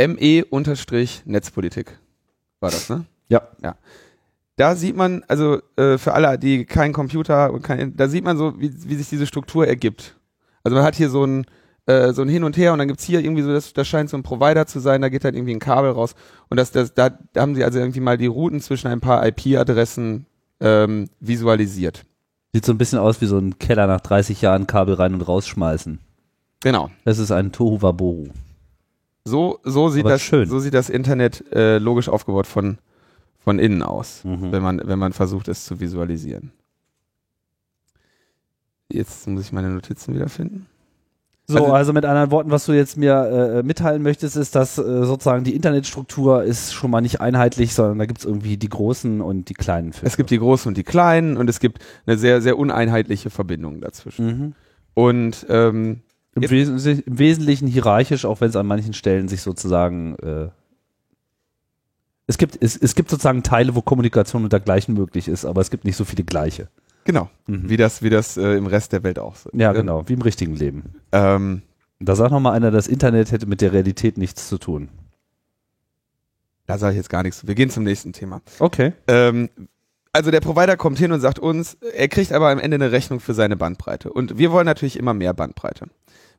me-netzpolitik 0.00 1.98
war 2.60 2.70
das, 2.70 2.88
ne? 2.88 3.04
Ja. 3.28 3.42
Ja. 3.62 3.76
Da 4.56 4.74
sieht 4.74 4.96
man, 4.96 5.24
also 5.28 5.60
äh, 5.76 5.98
für 5.98 6.14
alle, 6.14 6.38
die 6.38 6.64
keinen 6.64 6.92
Computer 6.92 7.52
und 7.52 7.62
kein, 7.62 7.96
da 7.96 8.08
sieht 8.08 8.24
man 8.24 8.36
so, 8.36 8.60
wie, 8.60 8.72
wie 8.88 8.96
sich 8.96 9.08
diese 9.08 9.26
Struktur 9.26 9.66
ergibt. 9.66 10.16
Also 10.64 10.76
man 10.76 10.84
hat 10.84 10.96
hier 10.96 11.10
so 11.10 11.24
ein, 11.24 11.46
äh, 11.86 12.12
so 12.12 12.22
ein 12.22 12.28
Hin 12.28 12.42
und 12.42 12.56
Her 12.56 12.72
und 12.72 12.80
dann 12.80 12.88
gibt's 12.88 13.04
hier 13.04 13.20
irgendwie 13.20 13.42
so, 13.42 13.52
das, 13.52 13.72
das 13.72 13.86
scheint 13.86 14.10
so 14.10 14.16
ein 14.16 14.24
Provider 14.24 14.66
zu 14.66 14.80
sein, 14.80 15.00
da 15.00 15.08
geht 15.08 15.24
dann 15.24 15.34
irgendwie 15.34 15.54
ein 15.54 15.60
Kabel 15.60 15.92
raus. 15.92 16.16
Und 16.50 16.56
das, 16.56 16.72
das, 16.72 16.92
da, 16.92 17.10
da 17.10 17.40
haben 17.40 17.54
sie 17.54 17.62
also 17.62 17.78
irgendwie 17.78 18.00
mal 18.00 18.18
die 18.18 18.26
Routen 18.26 18.60
zwischen 18.60 18.88
ein 18.88 19.00
paar 19.00 19.24
IP-Adressen 19.24 20.26
ähm, 20.58 21.08
visualisiert. 21.20 22.04
Sieht 22.52 22.64
so 22.64 22.72
ein 22.72 22.78
bisschen 22.78 22.98
aus 22.98 23.20
wie 23.20 23.26
so 23.26 23.38
ein 23.38 23.60
Keller 23.60 23.86
nach 23.86 24.00
30 24.00 24.42
Jahren 24.42 24.66
Kabel 24.66 24.94
rein 24.94 25.14
und 25.14 25.22
rausschmeißen. 25.22 26.00
Genau. 26.60 26.90
Das 27.04 27.18
ist 27.18 27.30
ein 27.30 27.52
Tohu 27.52 27.80
Wabohu. 27.80 28.30
So, 29.28 29.58
so 29.64 29.88
sieht 29.90 30.04
Aber 30.04 30.10
das, 30.14 30.22
schön. 30.22 30.48
so 30.48 30.58
sieht 30.58 30.74
das 30.74 30.88
Internet 30.90 31.44
äh, 31.52 31.78
logisch 31.78 32.08
aufgebaut 32.08 32.46
von, 32.46 32.78
von 33.44 33.58
innen 33.58 33.82
aus, 33.82 34.24
Mhm. 34.24 34.52
wenn 34.52 34.62
man, 34.62 34.80
wenn 34.84 34.98
man 34.98 35.12
versucht, 35.12 35.48
es 35.48 35.64
zu 35.64 35.78
visualisieren. 35.80 36.52
Jetzt 38.90 39.26
muss 39.28 39.42
ich 39.44 39.52
meine 39.52 39.68
Notizen 39.70 40.14
wiederfinden. 40.14 40.66
So, 41.50 41.58
Also- 41.58 41.72
also, 41.72 41.92
mit 41.94 42.04
anderen 42.04 42.30
Worten, 42.30 42.50
was 42.50 42.66
du 42.66 42.72
jetzt 42.72 42.96
mir 42.98 43.14
äh, 43.58 43.62
mitteilen 43.62 44.02
möchtest, 44.02 44.36
ist, 44.36 44.54
dass 44.54 44.76
äh, 44.76 44.82
sozusagen 45.06 45.44
die 45.44 45.54
Internetstruktur 45.54 46.42
ist 46.44 46.74
schon 46.74 46.90
mal 46.90 47.00
nicht 47.00 47.20
einheitlich, 47.22 47.74
sondern 47.74 47.98
da 47.98 48.04
gibt 48.06 48.18
es 48.20 48.26
irgendwie 48.26 48.58
die 48.58 48.68
großen 48.68 49.22
und 49.22 49.48
die 49.48 49.54
kleinen 49.54 49.92
Fische. 49.94 50.06
Es 50.06 50.16
gibt 50.18 50.28
die 50.30 50.38
großen 50.38 50.68
und 50.68 50.76
die 50.76 50.84
kleinen 50.84 51.38
und 51.38 51.48
es 51.48 51.58
gibt 51.60 51.78
eine 52.06 52.18
sehr, 52.18 52.42
sehr 52.42 52.58
uneinheitliche 52.58 53.30
Verbindung 53.30 53.80
dazwischen. 53.80 54.26
mhm. 54.26 54.54
Und 54.92 55.46
ähm, 55.48 56.00
Im, 56.42 56.50
Wesentlichen, 56.50 57.02
Im 57.06 57.18
Wesentlichen 57.18 57.66
hierarchisch, 57.68 58.24
auch 58.24 58.40
wenn 58.40 58.50
es 58.50 58.56
an 58.56 58.66
manchen 58.66 58.92
Stellen 58.94 59.28
sich 59.28 59.42
sozusagen 59.42 60.16
äh, 60.16 60.48
es 62.26 62.36
gibt, 62.36 62.58
es, 62.62 62.76
es 62.76 62.94
gibt 62.94 63.08
sozusagen 63.08 63.42
Teile, 63.42 63.74
wo 63.74 63.80
Kommunikation 63.80 64.44
und 64.44 64.52
dergleichen 64.52 64.94
möglich 64.94 65.28
ist, 65.28 65.44
aber 65.46 65.60
es 65.62 65.70
gibt 65.70 65.84
nicht 65.84 65.96
so 65.96 66.04
viele 66.04 66.24
gleiche. 66.24 66.68
genau, 67.04 67.30
Mhm. 67.46 67.70
wie 67.70 67.78
das, 67.78 68.02
wie 68.02 68.10
das 68.10 68.36
äh, 68.36 68.52
im 68.56 68.66
Rest 68.66 68.92
der 68.92 69.02
Welt 69.02 69.18
auch 69.18 69.34
so. 69.36 69.48
Ja, 69.54 69.72
genau, 69.72 70.06
wie 70.08 70.12
im 70.12 70.20
richtigen 70.22 70.54
Leben. 70.54 70.94
Ähm, 71.12 71.62
Da 72.00 72.14
sagt 72.14 72.30
noch 72.30 72.40
mal 72.40 72.52
einer, 72.52 72.70
das 72.70 72.86
Internet 72.86 73.32
hätte 73.32 73.46
mit 73.46 73.60
der 73.62 73.72
Realität 73.72 74.18
nichts 74.18 74.46
zu 74.48 74.58
tun. 74.58 74.88
da 76.66 76.76
sage 76.76 76.92
ich 76.92 76.96
jetzt 76.98 77.08
gar 77.08 77.22
nichts. 77.22 77.46
Wir 77.46 77.54
gehen 77.54 77.70
zum 77.70 77.84
nächsten 77.84 78.12
Thema. 78.12 78.42
Okay. 78.58 78.92
Ähm, 79.06 79.48
also 80.12 80.30
der 80.30 80.40
Provider 80.40 80.76
kommt 80.76 80.98
hin 80.98 81.12
und 81.12 81.20
sagt 81.20 81.38
uns, 81.38 81.78
er 81.94 82.08
kriegt 82.08 82.30
aber 82.32 82.50
am 82.50 82.58
Ende 82.58 82.74
eine 82.74 82.92
Rechnung 82.92 83.20
für 83.20 83.32
seine 83.32 83.56
Bandbreite. 83.56 84.12
Und 84.12 84.36
wir 84.36 84.52
wollen 84.52 84.66
natürlich 84.66 84.98
immer 84.98 85.14
mehr 85.14 85.32
Bandbreite. 85.32 85.86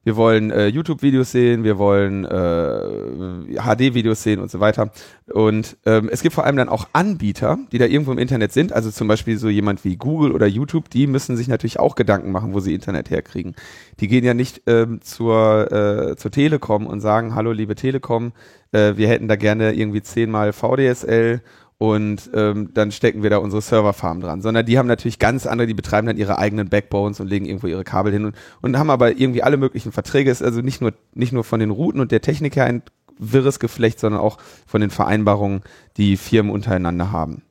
Wir 0.03 0.15
wollen 0.15 0.50
äh, 0.50 0.68
YouTube-Videos 0.68 1.32
sehen, 1.32 1.63
wir 1.63 1.77
wollen 1.77 2.24
äh, 2.24 3.60
HD-Videos 3.60 4.24
sehen 4.24 4.39
und 4.39 4.50
so 4.50 4.60
weiter. 4.60 4.91
Und 5.27 5.77
ähm, 5.86 6.10
es 6.12 6.22
gibt 6.22 6.34
vor 6.34 6.46
allem 6.46 6.56
dann 6.56 6.70
auch 6.70 6.88
Anbieter, 6.94 7.60
die 7.72 7.77
da 7.77 7.86
irgendwo 7.86 8.13
im 8.13 8.18
Internet 8.18 8.53
sind. 8.53 8.72
Also 8.72 8.91
zum 8.91 9.08
Beispiel 9.10 9.38
so 9.38 9.50
jemand 9.50 9.84
wie 9.84 9.98
Google 9.98 10.32
oder 10.32 10.48
YouTube, 10.48 10.89
die 10.89 11.06
müssen 11.06 11.36
sich 11.36 11.50
natürlich 11.50 11.79
auch 11.79 11.96
Gedanken 11.96 12.32
machen, 12.32 12.53
wo 12.53 12.62
sie 12.62 12.74
Internet 12.74 13.10
herkriegen. 13.10 13.56
Die 14.00 14.08
gehen 14.08 14.24
ja 14.24 14.34
nicht 14.34 14.62
ähm, 14.68 15.01
zur, 15.01 15.72
äh, 15.72 16.15
zur 16.15 16.32
Telekom 16.32 16.88
und 16.88 17.01
sagen, 17.01 17.36
hallo 17.36 17.51
liebe 17.51 17.75
Telekom, 17.75 18.32
äh, 18.72 18.94
wir 18.96 19.10
hätten 19.10 19.27
da 19.27 19.36
gerne 19.36 19.74
irgendwie 19.74 20.01
zehnmal 20.01 20.53
VDSL 20.53 21.41
und 21.79 22.29
ähm, 22.33 22.71
dann 22.74 22.91
stecken 22.91 23.24
wir 23.24 23.29
da 23.29 23.38
unsere 23.38 23.62
Serverfarm 23.62 24.19
dran, 24.19 24.41
sondern 24.41 24.65
die 24.65 24.77
haben 24.77 24.88
natürlich 24.88 25.17
ganz 25.17 25.48
andere, 25.48 25.65
die 25.65 25.74
betreiben 25.74 26.07
dann 26.07 26.17
ihre 26.17 26.38
eigenen 26.38 26.67
Backbones 26.67 27.21
und 27.21 27.27
legen 27.27 27.45
irgendwo 27.45 27.67
ihre 27.67 27.86
Kabel 27.86 28.12
hin 28.12 28.25
und, 28.25 28.36
und 28.62 28.77
haben 28.77 28.89
aber 28.89 29.17
irgendwie 29.17 29.43
alle 29.43 29.55
möglichen 29.55 29.93
Verträge, 29.93 30.29
ist 30.29 30.43
also 30.43 30.59
nicht 30.59 30.81
nur, 30.81 30.93
nicht 31.13 31.31
nur 31.31 31.45
von 31.45 31.62
den 31.62 31.69
Routen 31.69 32.01
und 32.01 32.12
der 32.12 32.19
Technik 32.19 32.57
her 32.57 32.65
ein 32.65 32.83
wirres 33.17 33.62
Geflecht, 33.62 33.98
sondern 33.98 34.19
auch 34.19 34.39
von 34.67 34.81
den 34.81 34.89
Vereinbarungen, 34.89 35.62
die 35.95 36.17
Firmen 36.17 36.51
untereinander 36.51 37.13
haben. 37.13 37.43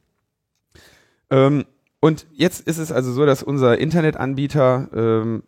Ähm, 1.30 1.64
und 2.00 2.26
jetzt 2.30 2.66
ist 2.68 2.78
es 2.78 2.92
also 2.92 3.11
so, 3.12 3.25
dass 3.25 3.42
unser 3.42 3.78
Internetanbieter 3.78 4.88
ähm, 4.94 5.42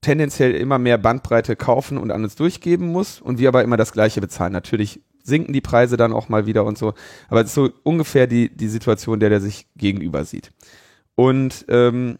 tendenziell 0.00 0.54
immer 0.54 0.78
mehr 0.78 0.96
Bandbreite 0.96 1.54
kaufen 1.54 1.98
und 1.98 2.10
an 2.10 2.24
uns 2.24 2.34
durchgeben 2.34 2.88
muss 2.88 3.20
und 3.20 3.38
wir 3.38 3.48
aber 3.48 3.62
immer 3.62 3.76
das 3.76 3.92
gleiche 3.92 4.22
bezahlen. 4.22 4.54
Natürlich 4.54 5.02
sinken 5.22 5.52
die 5.52 5.60
Preise 5.60 5.96
dann 5.96 6.12
auch 6.12 6.28
mal 6.28 6.46
wieder 6.46 6.64
und 6.64 6.78
so. 6.78 6.94
Aber 7.28 7.40
es 7.40 7.48
ist 7.48 7.54
so 7.54 7.70
ungefähr 7.82 8.26
die, 8.26 8.54
die 8.54 8.68
Situation, 8.68 9.20
der 9.20 9.30
der 9.30 9.40
sich 9.40 9.66
gegenüber 9.76 10.24
sieht. 10.24 10.52
Und 11.14 11.64
ähm, 11.68 12.18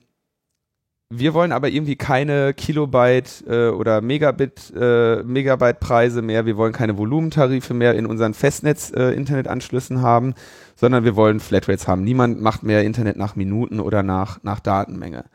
wir 1.14 1.34
wollen 1.34 1.52
aber 1.52 1.68
irgendwie 1.68 1.96
keine 1.96 2.54
Kilobyte 2.54 3.44
äh, 3.46 3.68
oder 3.68 4.00
Megabit, 4.00 4.72
äh, 4.74 5.22
Megabyte-Preise 5.22 6.22
mehr. 6.22 6.46
Wir 6.46 6.56
wollen 6.56 6.72
keine 6.72 6.96
Volumentarife 6.96 7.74
mehr 7.74 7.94
in 7.94 8.06
unseren 8.06 8.32
Festnetz-Internetanschlüssen 8.32 9.98
äh, 9.98 10.00
haben, 10.00 10.34
sondern 10.74 11.04
wir 11.04 11.14
wollen 11.14 11.40
Flatrates 11.40 11.86
haben. 11.86 12.02
Niemand 12.02 12.40
macht 12.40 12.62
mehr 12.62 12.82
Internet 12.82 13.18
nach 13.18 13.36
Minuten 13.36 13.78
oder 13.78 14.02
nach, 14.02 14.42
nach 14.42 14.60
Datenmenge. 14.60 15.26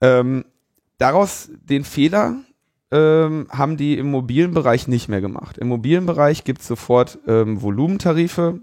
Ähm, 0.00 0.44
daraus 0.98 1.48
den 1.62 1.84
Fehler, 1.84 2.34
ähm, 2.90 3.46
haben 3.50 3.76
die 3.76 3.98
im 3.98 4.10
mobilen 4.10 4.54
Bereich 4.54 4.88
nicht 4.88 5.08
mehr 5.08 5.20
gemacht. 5.20 5.58
Im 5.58 5.68
mobilen 5.68 6.06
Bereich 6.06 6.44
gibt 6.44 6.62
es 6.62 6.66
sofort 6.66 7.18
ähm, 7.26 7.60
Volumentarife. 7.60 8.60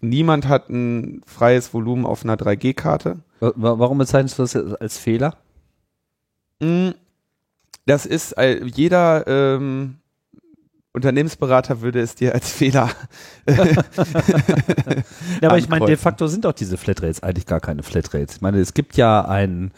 Niemand 0.00 0.48
hat 0.48 0.68
ein 0.68 1.22
freies 1.26 1.74
Volumen 1.74 2.06
auf 2.06 2.24
einer 2.24 2.36
3G-Karte. 2.36 3.18
Warum 3.40 3.98
bezeichnest 3.98 4.38
du 4.38 4.42
das 4.42 4.56
als 4.56 4.98
Fehler? 4.98 5.36
Mm, 6.60 6.90
das 7.86 8.06
ist, 8.06 8.32
äh, 8.32 8.64
jeder 8.64 9.26
ähm, 9.26 9.96
Unternehmensberater 10.92 11.80
würde 11.80 12.00
es 12.00 12.14
dir 12.14 12.34
als 12.34 12.52
Fehler. 12.52 12.88
ja, 13.48 13.56
aber 15.42 15.58
ich 15.58 15.68
meine, 15.68 15.86
de 15.86 15.96
facto 15.96 16.28
sind 16.28 16.44
doch 16.44 16.52
diese 16.52 16.76
Flatrates 16.76 17.22
eigentlich 17.22 17.46
gar 17.46 17.60
keine 17.60 17.82
Flatrates. 17.82 18.36
Ich 18.36 18.42
meine, 18.42 18.60
es 18.60 18.74
gibt 18.74 18.96
ja 18.96 19.24
ein, 19.24 19.72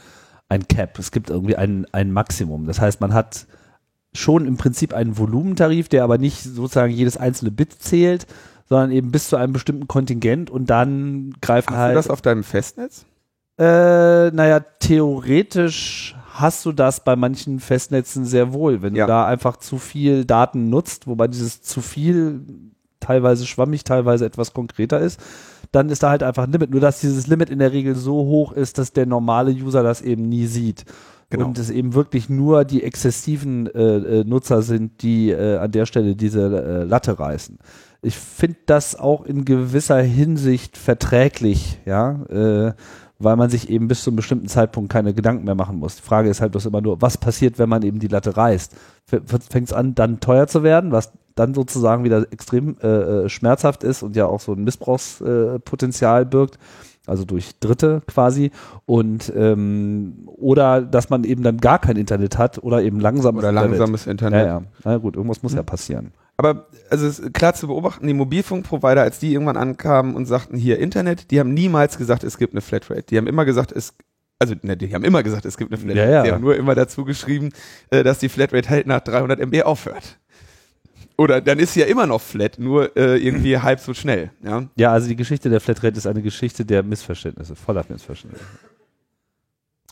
ein 0.50 0.68
Cap, 0.68 0.98
es 0.98 1.10
gibt 1.10 1.30
irgendwie 1.30 1.56
ein, 1.56 1.86
ein 1.92 2.12
Maximum. 2.12 2.66
Das 2.66 2.80
heißt, 2.80 3.00
man 3.00 3.14
hat 3.14 3.46
schon 4.16 4.46
im 4.46 4.56
Prinzip 4.56 4.94
einen 4.94 5.18
Volumentarif, 5.18 5.88
der 5.88 6.04
aber 6.04 6.18
nicht 6.18 6.42
sozusagen 6.42 6.92
jedes 6.92 7.16
einzelne 7.16 7.50
Bit 7.50 7.74
zählt, 7.80 8.26
sondern 8.68 8.90
eben 8.90 9.10
bis 9.10 9.28
zu 9.28 9.36
einem 9.36 9.52
bestimmten 9.52 9.86
Kontingent 9.86 10.50
und 10.50 10.70
dann 10.70 11.34
greifen 11.40 11.70
Hast 11.70 11.78
halt. 11.78 11.92
du 11.92 11.98
das 11.98 12.10
auf 12.10 12.22
deinem 12.22 12.44
Festnetz? 12.44 13.04
Äh, 13.58 14.30
naja, 14.30 14.60
theoretisch 14.80 16.14
hast 16.28 16.66
du 16.66 16.72
das 16.72 17.02
bei 17.02 17.16
manchen 17.16 17.60
Festnetzen 17.60 18.26
sehr 18.26 18.52
wohl, 18.52 18.82
wenn 18.82 18.94
ja. 18.94 19.06
du 19.06 19.08
da 19.08 19.26
einfach 19.26 19.56
zu 19.56 19.78
viel 19.78 20.24
Daten 20.24 20.68
nutzt, 20.68 21.06
wobei 21.06 21.28
dieses 21.28 21.62
zu 21.62 21.80
viel 21.80 22.40
teilweise 23.00 23.46
schwammig, 23.46 23.84
teilweise 23.84 24.26
etwas 24.26 24.52
konkreter 24.52 25.00
ist, 25.00 25.20
dann 25.72 25.88
ist 25.88 26.02
da 26.02 26.10
halt 26.10 26.22
einfach 26.22 26.44
ein 26.44 26.52
Limit. 26.52 26.70
Nur 26.70 26.80
dass 26.80 27.00
dieses 27.00 27.26
Limit 27.26 27.50
in 27.50 27.58
der 27.58 27.72
Regel 27.72 27.94
so 27.94 28.14
hoch 28.14 28.52
ist, 28.52 28.78
dass 28.78 28.92
der 28.92 29.06
normale 29.06 29.52
User 29.52 29.82
das 29.82 30.02
eben 30.02 30.28
nie 30.28 30.46
sieht. 30.46 30.84
Genau. 31.30 31.46
Und 31.46 31.58
es 31.58 31.70
eben 31.70 31.94
wirklich 31.94 32.28
nur 32.28 32.64
die 32.64 32.84
exzessiven 32.84 33.66
äh, 33.74 34.20
äh, 34.20 34.24
Nutzer 34.24 34.62
sind, 34.62 35.02
die 35.02 35.30
äh, 35.30 35.56
an 35.56 35.72
der 35.72 35.86
Stelle 35.86 36.14
diese 36.14 36.42
äh, 36.42 36.84
Latte 36.84 37.18
reißen. 37.18 37.58
Ich 38.02 38.16
finde 38.16 38.58
das 38.66 38.96
auch 38.96 39.24
in 39.24 39.44
gewisser 39.44 40.00
Hinsicht 40.00 40.78
verträglich, 40.78 41.80
ja, 41.84 42.22
äh, 42.26 42.74
weil 43.18 43.36
man 43.36 43.50
sich 43.50 43.70
eben 43.70 43.88
bis 43.88 44.02
zu 44.02 44.10
einem 44.10 44.16
bestimmten 44.16 44.46
Zeitpunkt 44.46 44.92
keine 44.92 45.14
Gedanken 45.14 45.44
mehr 45.44 45.54
machen 45.54 45.78
muss. 45.78 45.96
Die 45.96 46.02
Frage 46.02 46.28
ist 46.28 46.40
halt 46.40 46.52
bloß 46.52 46.66
immer 46.66 46.82
nur, 46.82 47.00
was 47.02 47.18
passiert, 47.18 47.58
wenn 47.58 47.68
man 47.68 47.82
eben 47.82 47.98
die 47.98 48.08
Latte 48.08 48.36
reißt? 48.36 48.76
Fängt 49.06 49.68
es 49.68 49.72
an, 49.72 49.94
dann 49.94 50.20
teuer 50.20 50.46
zu 50.46 50.62
werden, 50.62 50.92
was 50.92 51.12
dann 51.34 51.54
sozusagen 51.54 52.04
wieder 52.04 52.26
extrem 52.30 52.76
äh, 52.82 52.86
äh, 52.86 53.28
schmerzhaft 53.28 53.84
ist 53.84 54.02
und 54.02 54.14
ja 54.16 54.26
auch 54.26 54.40
so 54.40 54.52
ein 54.52 54.64
Missbrauchspotenzial 54.64 56.24
birgt 56.24 56.58
also 57.06 57.24
durch 57.24 57.58
Dritte 57.60 58.02
quasi 58.06 58.50
und 58.84 59.32
ähm, 59.36 60.28
oder 60.36 60.82
dass 60.82 61.10
man 61.10 61.24
eben 61.24 61.42
dann 61.42 61.58
gar 61.58 61.78
kein 61.78 61.96
Internet 61.96 62.38
hat 62.38 62.62
oder 62.62 62.82
eben 62.82 63.00
langsames 63.00 63.42
oder 63.42 63.52
langsames 63.52 64.06
Internet. 64.06 64.46
Ja, 64.46 64.58
ja. 64.58 64.62
Na 64.84 64.96
gut, 64.98 65.16
irgendwas 65.16 65.42
muss 65.42 65.52
mhm. 65.52 65.58
ja 65.58 65.62
passieren. 65.62 66.12
Aber 66.36 66.66
also 66.90 67.06
es 67.06 67.18
ist 67.18 67.34
klar 67.34 67.54
zu 67.54 67.66
beobachten, 67.66 68.06
die 68.06 68.14
Mobilfunkprovider, 68.14 69.02
als 69.02 69.18
die 69.18 69.32
irgendwann 69.32 69.56
ankamen 69.56 70.14
und 70.14 70.26
sagten 70.26 70.56
hier 70.56 70.78
Internet, 70.78 71.30
die 71.30 71.40
haben 71.40 71.54
niemals 71.54 71.96
gesagt, 71.96 72.24
es 72.24 72.36
gibt 72.36 72.52
eine 72.52 72.60
Flatrate. 72.60 73.04
Die 73.04 73.16
haben 73.16 73.26
immer 73.26 73.44
gesagt, 73.44 73.72
es 73.72 73.94
also 74.38 74.54
ne, 74.60 74.76
die 74.76 74.94
haben 74.94 75.04
immer 75.04 75.22
gesagt, 75.22 75.46
es 75.46 75.56
gibt 75.56 75.72
eine 75.72 75.80
Flatrate. 75.80 76.10
Ja, 76.10 76.16
ja. 76.16 76.22
Die 76.24 76.32
haben 76.32 76.42
nur 76.42 76.56
immer 76.56 76.74
dazu 76.74 77.04
geschrieben, 77.04 77.50
äh, 77.90 78.02
dass 78.02 78.18
die 78.18 78.28
Flatrate 78.28 78.68
halt 78.68 78.86
nach 78.86 79.00
300 79.00 79.40
MB 79.40 79.62
aufhört. 79.62 80.18
Oder 81.18 81.40
dann 81.40 81.58
ist 81.58 81.74
sie 81.74 81.80
ja 81.80 81.86
immer 81.86 82.06
noch 82.06 82.20
flat, 82.20 82.58
nur 82.58 82.96
äh, 82.96 83.16
irgendwie 83.16 83.58
halb 83.62 83.80
so 83.80 83.94
schnell. 83.94 84.30
Ja? 84.44 84.68
ja, 84.76 84.92
also 84.92 85.08
die 85.08 85.16
Geschichte 85.16 85.48
der 85.48 85.60
Flatrate 85.60 85.96
ist 85.96 86.06
eine 86.06 86.22
Geschichte 86.22 86.64
der 86.64 86.82
Missverständnisse, 86.82 87.56
voller 87.56 87.84
Missverständnisse. 87.88 88.44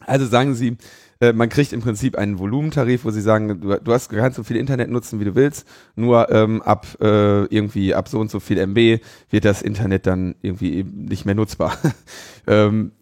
Also 0.06 0.26
sagen 0.26 0.54
Sie, 0.54 0.76
äh, 1.20 1.32
man 1.32 1.48
kriegt 1.48 1.72
im 1.72 1.80
Prinzip 1.80 2.16
einen 2.16 2.38
Volumentarif, 2.38 3.04
wo 3.04 3.10
Sie 3.10 3.20
sagen, 3.20 3.60
du, 3.60 3.80
du 3.80 3.92
hast 3.92 4.10
kannst 4.10 4.36
so 4.36 4.42
viel 4.42 4.56
Internet 4.56 4.90
nutzen, 4.90 5.20
wie 5.20 5.24
du 5.24 5.34
willst, 5.34 5.66
nur 5.96 6.30
ähm, 6.30 6.60
ab 6.62 6.86
äh, 7.00 7.44
irgendwie 7.46 7.94
ab 7.94 8.08
so 8.08 8.18
und 8.18 8.30
so 8.30 8.40
viel 8.40 8.58
MB 8.58 9.00
wird 9.30 9.44
das 9.44 9.62
Internet 9.62 10.06
dann 10.06 10.34
irgendwie 10.42 10.74
eben 10.74 11.04
nicht 11.04 11.24
mehr 11.24 11.34
nutzbar. 11.34 11.78
ähm, 12.46 12.92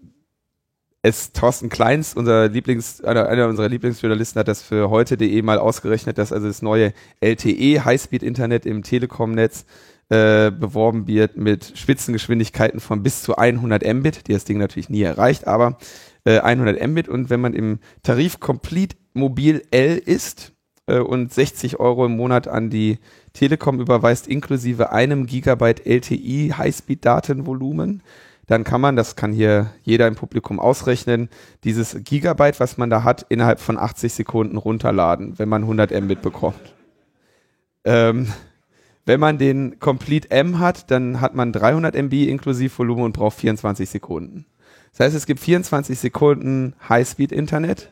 es 1.02 1.32
Thorsten 1.32 1.68
Kleins, 1.68 2.14
unser 2.14 2.48
Lieblings, 2.48 3.02
einer, 3.02 3.28
einer 3.28 3.48
unserer 3.48 3.68
Lieblingsjournalisten, 3.68 4.38
hat 4.38 4.48
das 4.48 4.62
für 4.62 4.88
heute.de 4.88 5.42
mal 5.42 5.58
ausgerechnet, 5.58 6.16
dass 6.16 6.32
also 6.32 6.46
das 6.46 6.62
neue 6.62 6.92
LTE 7.20 7.84
Highspeed-Internet 7.84 8.66
im 8.66 8.84
Telekom-Netz 8.84 9.66
äh, 10.10 10.52
beworben 10.52 11.08
wird 11.08 11.36
mit 11.36 11.72
Spitzengeschwindigkeiten 11.76 12.78
von 12.78 13.02
bis 13.02 13.22
zu 13.22 13.36
100 13.36 13.84
Mbit, 13.94 14.28
die 14.28 14.32
das 14.32 14.44
Ding 14.44 14.58
natürlich 14.58 14.90
nie 14.90 15.02
erreicht, 15.02 15.48
aber 15.48 15.78
äh, 16.24 16.38
100 16.38 16.86
Mbit. 16.86 17.08
Und 17.08 17.30
wenn 17.30 17.40
man 17.40 17.54
im 17.54 17.80
Tarif 18.04 18.38
Complete 18.38 18.96
Mobil 19.12 19.62
L 19.72 19.96
ist 19.96 20.52
äh, 20.86 20.98
und 20.98 21.32
60 21.32 21.80
Euro 21.80 22.06
im 22.06 22.16
Monat 22.16 22.46
an 22.46 22.70
die 22.70 22.98
Telekom 23.32 23.80
überweist, 23.80 24.28
inklusive 24.28 24.92
einem 24.92 25.26
Gigabyte 25.26 25.84
LTE 25.84 26.56
Highspeed-Datenvolumen, 26.58 28.02
dann 28.46 28.64
kann 28.64 28.80
man, 28.80 28.96
das 28.96 29.16
kann 29.16 29.32
hier 29.32 29.70
jeder 29.82 30.08
im 30.08 30.14
Publikum 30.14 30.58
ausrechnen, 30.58 31.28
dieses 31.64 31.96
Gigabyte, 32.04 32.60
was 32.60 32.76
man 32.76 32.90
da 32.90 33.04
hat, 33.04 33.24
innerhalb 33.28 33.60
von 33.60 33.78
80 33.78 34.12
Sekunden 34.12 34.56
runterladen, 34.56 35.38
wenn 35.38 35.48
man 35.48 35.62
100 35.62 35.92
Mbit 36.02 36.22
bekommt. 36.22 36.74
Ähm, 37.84 38.32
wenn 39.04 39.20
man 39.20 39.38
den 39.38 39.80
Complete 39.80 40.30
M 40.30 40.58
hat, 40.58 40.90
dann 40.90 41.20
hat 41.20 41.34
man 41.34 41.52
300 41.52 41.94
MB 41.96 42.12
inklusive 42.28 42.76
Volumen 42.78 43.04
und 43.04 43.12
braucht 43.12 43.38
24 43.38 43.88
Sekunden. 43.88 44.46
Das 44.92 45.06
heißt, 45.06 45.16
es 45.16 45.26
gibt 45.26 45.40
24 45.40 45.98
Sekunden 45.98 46.74
Highspeed-Internet 46.88 47.90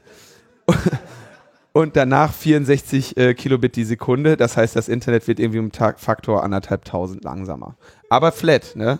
und 1.72 1.96
danach 1.96 2.32
64 2.32 3.16
äh, 3.16 3.34
Kilobit 3.34 3.74
die 3.74 3.84
Sekunde. 3.84 4.36
Das 4.36 4.56
heißt, 4.56 4.76
das 4.76 4.88
Internet 4.88 5.26
wird 5.26 5.40
irgendwie 5.40 5.58
um 5.58 5.70
Faktor 5.72 6.44
anderthalb 6.44 6.84
tausend 6.84 7.24
langsamer. 7.24 7.76
Aber 8.08 8.30
flat, 8.30 8.76
ne? 8.76 8.98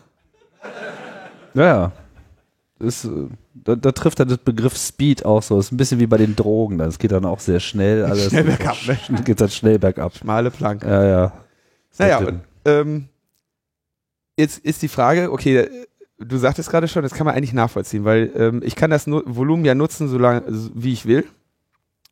Ja. 1.55 1.93
Ist, 2.79 3.05
äh, 3.05 3.29
da, 3.55 3.77
da, 3.77 3.93
trifft 3.93 4.21
dann 4.21 4.29
das 4.29 4.39
Begriff 4.39 4.77
Speed 4.77 5.25
auch 5.25 5.43
so. 5.43 5.57
Das 5.57 5.67
ist 5.67 5.73
ein 5.73 5.77
bisschen 5.77 6.01
wie 6.01 6.07
bei 6.07 6.17
den 6.17 6.35
Drogen. 6.35 6.79
Das 6.79 6.99
geht 6.99 7.13
dann 7.13 7.27
auch 7.27 7.41
sehr 7.41 7.61
schnell. 7.61 8.05
Alles 8.05 8.29
schnell 8.29 8.45
bergab, 8.45 8.77
ne? 8.87 8.99
Geht 9.25 9.41
dann 9.41 9.51
schnell 9.51 9.79
bergab. 9.79 10.17
Schmale 10.17 10.51
Planke. 10.51 10.87
Ja, 10.87 11.05
ja. 11.05 11.33
Naja, 11.99 12.19
und, 12.19 12.41
ähm, 12.65 13.09
jetzt 14.39 14.59
ist 14.59 14.81
die 14.83 14.89
Frage, 14.89 15.31
okay, 15.31 15.69
du 16.19 16.37
sagtest 16.39 16.71
gerade 16.71 16.89
schon, 16.89 17.03
das 17.03 17.13
kann 17.13 17.27
man 17.27 17.35
eigentlich 17.35 17.53
nachvollziehen, 17.53 18.05
weil 18.05 18.31
ähm, 18.37 18.63
ich 18.65 18.77
kann 18.77 18.91
das 18.91 19.07
nu 19.07 19.23
Volumen 19.27 19.65
ja 19.65 19.75
nutzen, 19.75 20.09
solange, 20.09 20.43
wie 20.47 20.93
ich 20.93 21.07
will 21.07 21.27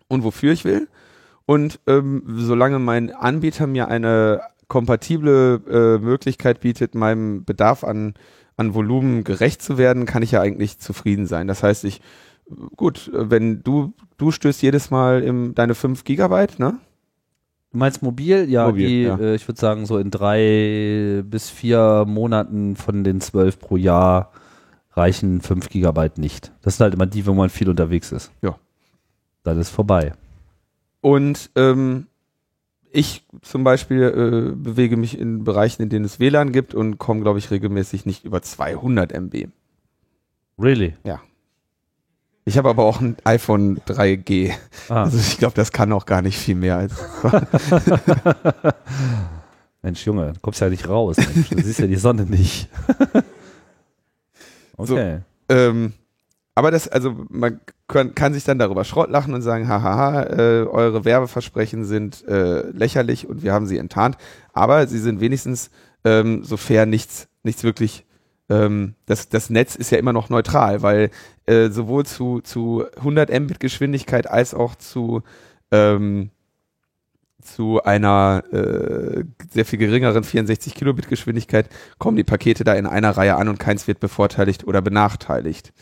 und 0.08 0.24
wofür 0.24 0.52
ich 0.52 0.64
will. 0.64 0.88
Und 1.46 1.80
ähm, 1.86 2.24
solange 2.36 2.78
mein 2.78 3.10
Anbieter 3.10 3.66
mir 3.66 3.88
eine 3.88 4.42
kompatible 4.66 5.62
äh, 5.70 6.04
Möglichkeit 6.04 6.60
bietet, 6.60 6.94
meinem 6.94 7.44
Bedarf 7.44 7.84
an 7.84 8.14
an 8.58 8.74
Volumen 8.74 9.24
gerecht 9.24 9.62
zu 9.62 9.78
werden, 9.78 10.04
kann 10.04 10.22
ich 10.22 10.32
ja 10.32 10.42
eigentlich 10.42 10.78
zufrieden 10.78 11.26
sein. 11.26 11.46
Das 11.46 11.62
heißt, 11.62 11.84
ich, 11.84 12.02
gut, 12.76 13.10
wenn 13.14 13.62
du, 13.62 13.94
du 14.18 14.30
stößt 14.30 14.60
jedes 14.60 14.90
Mal 14.90 15.22
im, 15.22 15.54
deine 15.54 15.74
5 15.74 16.04
Gigabyte, 16.04 16.58
ne? 16.58 16.78
Du 17.70 17.78
meinst 17.78 18.02
mobil? 18.02 18.48
Ja, 18.50 18.66
Mobil, 18.66 18.88
die, 18.88 19.02
ja. 19.02 19.16
Äh, 19.18 19.34
ich 19.36 19.46
würde 19.46 19.60
sagen, 19.60 19.86
so 19.86 19.98
in 19.98 20.10
drei 20.10 21.22
bis 21.24 21.50
vier 21.50 22.04
Monaten 22.06 22.76
von 22.76 23.04
den 23.04 23.20
zwölf 23.20 23.58
pro 23.58 23.76
Jahr 23.76 24.32
reichen 24.92 25.40
fünf 25.40 25.68
Gigabyte 25.68 26.18
nicht. 26.18 26.50
Das 26.62 26.76
sind 26.76 26.84
halt 26.84 26.94
immer 26.94 27.06
die, 27.06 27.26
wo 27.26 27.34
man 27.34 27.50
viel 27.50 27.68
unterwegs 27.68 28.10
ist. 28.10 28.32
Ja. 28.42 28.58
Dann 29.44 29.58
ist 29.60 29.70
vorbei. 29.70 30.14
Und 31.00 31.50
ähm, 31.54 32.07
ich 32.90 33.24
zum 33.42 33.64
Beispiel 33.64 34.02
äh, 34.02 34.56
bewege 34.56 34.96
mich 34.96 35.18
in 35.18 35.44
Bereichen, 35.44 35.82
in 35.82 35.88
denen 35.88 36.04
es 36.04 36.20
WLAN 36.20 36.52
gibt 36.52 36.74
und 36.74 36.98
komme, 36.98 37.22
glaube 37.22 37.38
ich, 37.38 37.50
regelmäßig 37.50 38.06
nicht 38.06 38.24
über 38.24 38.42
200 38.42 39.12
MB. 39.12 39.48
Really? 40.58 40.94
Ich 42.44 42.56
habe 42.56 42.70
aber 42.70 42.84
auch 42.84 43.00
ein 43.00 43.16
iPhone 43.24 43.78
3G. 43.80 44.54
Ah. 44.88 45.02
Also 45.04 45.18
ich 45.18 45.36
glaube, 45.36 45.54
das 45.54 45.70
kann 45.70 45.92
auch 45.92 46.06
gar 46.06 46.22
nicht 46.22 46.38
viel 46.38 46.54
mehr 46.54 46.76
als. 46.78 46.94
Mensch, 49.82 50.06
Junge, 50.06 50.32
du 50.32 50.40
kommst 50.40 50.60
ja 50.60 50.70
nicht 50.70 50.88
raus. 50.88 51.18
Mensch. 51.18 51.50
Du 51.50 51.62
siehst 51.62 51.78
ja 51.78 51.86
die 51.86 51.96
Sonne 51.96 52.24
nicht. 52.24 52.68
okay. 54.78 55.20
ähm, 55.50 55.92
aber 56.58 56.72
das, 56.72 56.88
also 56.88 57.14
man 57.28 57.60
kann, 57.86 58.16
kann 58.16 58.34
sich 58.34 58.42
dann 58.42 58.58
darüber 58.58 58.82
Schrott 58.82 59.10
lachen 59.10 59.32
und 59.32 59.42
sagen, 59.42 59.68
hahaha, 59.68 60.24
äh, 60.24 60.66
eure 60.66 61.04
Werbeversprechen 61.04 61.84
sind 61.84 62.26
äh, 62.26 62.68
lächerlich 62.70 63.28
und 63.28 63.44
wir 63.44 63.52
haben 63.52 63.68
sie 63.68 63.78
enttarnt. 63.78 64.16
Aber 64.52 64.88
sie 64.88 64.98
sind 64.98 65.20
wenigstens, 65.20 65.70
ähm, 66.02 66.42
sofern 66.42 66.90
nichts, 66.90 67.28
nichts 67.44 67.62
wirklich, 67.62 68.04
ähm, 68.48 68.94
das, 69.06 69.28
das 69.28 69.50
Netz 69.50 69.76
ist 69.76 69.92
ja 69.92 69.98
immer 69.98 70.12
noch 70.12 70.30
neutral, 70.30 70.82
weil 70.82 71.10
äh, 71.46 71.68
sowohl 71.68 72.04
zu, 72.04 72.40
zu 72.40 72.84
100 72.96 73.30
Mbit 73.30 73.60
Geschwindigkeit 73.60 74.28
als 74.28 74.52
auch 74.52 74.74
zu, 74.74 75.22
ähm, 75.70 76.30
zu 77.40 77.84
einer 77.84 78.42
äh, 78.50 79.22
sehr 79.48 79.64
viel 79.64 79.78
geringeren 79.78 80.24
64 80.24 80.74
Kilobit 80.74 81.08
Geschwindigkeit 81.08 81.68
kommen 81.98 82.16
die 82.16 82.24
Pakete 82.24 82.64
da 82.64 82.74
in 82.74 82.86
einer 82.86 83.16
Reihe 83.16 83.36
an 83.36 83.46
und 83.46 83.60
keins 83.60 83.86
wird 83.86 84.00
bevorteiligt 84.00 84.66
oder 84.66 84.82
benachteiligt. 84.82 85.72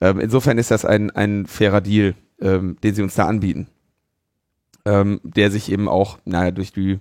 Ähm, 0.00 0.20
insofern 0.20 0.58
ist 0.58 0.70
das 0.70 0.84
ein, 0.84 1.10
ein 1.10 1.46
fairer 1.46 1.80
Deal, 1.80 2.14
ähm, 2.40 2.76
den 2.82 2.94
sie 2.94 3.02
uns 3.02 3.14
da 3.14 3.26
anbieten. 3.26 3.68
Ähm, 4.86 5.20
der 5.22 5.50
sich 5.50 5.72
eben 5.72 5.88
auch, 5.88 6.18
naja, 6.24 6.50
durch 6.50 6.72
die 6.72 7.00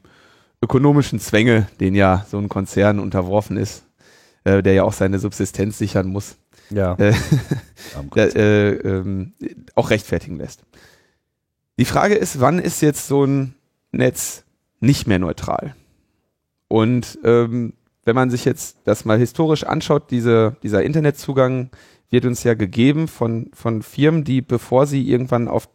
ökonomischen 0.61 1.19
Zwänge, 1.19 1.67
den 1.81 1.95
ja 1.95 2.25
so 2.29 2.37
ein 2.37 2.47
Konzern 2.47 2.99
unterworfen 2.99 3.57
ist, 3.57 3.85
äh, 4.45 4.63
der 4.63 4.73
ja 4.73 4.83
auch 4.83 4.93
seine 4.93 5.19
Subsistenz 5.19 5.77
sichern 5.77 6.07
muss, 6.07 6.37
Ja. 6.69 6.95
äh, 6.95 7.13
äh, 8.15 8.69
ähm, 8.71 9.33
auch 9.75 9.89
rechtfertigen 9.89 10.37
lässt. 10.37 10.63
Die 11.77 11.85
Frage 11.85 12.15
ist, 12.15 12.39
wann 12.39 12.59
ist 12.59 12.81
jetzt 12.81 13.07
so 13.07 13.25
ein 13.25 13.55
Netz 13.91 14.45
nicht 14.79 15.07
mehr 15.07 15.19
neutral? 15.19 15.75
Und 16.69 17.19
ähm, 17.25 17.73
wenn 18.05 18.15
man 18.15 18.29
sich 18.29 18.45
jetzt 18.45 18.77
das 18.85 19.03
mal 19.05 19.17
historisch 19.17 19.63
anschaut, 19.65 20.11
diese, 20.11 20.55
dieser 20.63 20.83
Internetzugang 20.83 21.69
wird 22.13 22.25
uns 22.25 22.43
ja 22.43 22.53
gegeben 22.53 23.07
von, 23.07 23.49
von 23.53 23.81
Firmen, 23.81 24.23
die, 24.23 24.41
bevor 24.41 24.85
sie 24.85 25.09
irgendwann 25.09 25.47
auf 25.47 25.67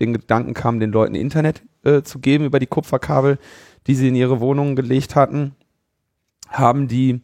den 0.00 0.14
Gedanken 0.14 0.54
kamen, 0.54 0.80
den 0.80 0.90
Leuten 0.90 1.14
Internet 1.14 1.62
äh, 1.84 2.00
zu 2.00 2.18
geben 2.18 2.46
über 2.46 2.58
die 2.58 2.66
Kupferkabel, 2.66 3.38
die 3.86 3.94
sie 3.94 4.08
in 4.08 4.14
ihre 4.14 4.40
Wohnungen 4.40 4.74
gelegt 4.74 5.16
hatten, 5.16 5.54
haben 6.48 6.88
die 6.88 7.20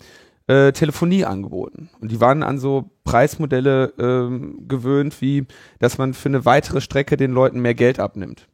äh, 0.48 0.72
Telefonie 0.72 1.24
angeboten. 1.24 1.88
Und 1.98 2.12
die 2.12 2.20
waren 2.20 2.42
an 2.42 2.58
so 2.58 2.90
Preismodelle 3.04 3.94
ähm, 3.98 4.68
gewöhnt, 4.68 5.22
wie 5.22 5.46
dass 5.78 5.96
man 5.96 6.12
für 6.12 6.28
eine 6.28 6.44
weitere 6.44 6.82
Strecke 6.82 7.16
den 7.16 7.32
Leuten 7.32 7.60
mehr 7.60 7.74
Geld 7.74 7.98
abnimmt. 7.98 8.48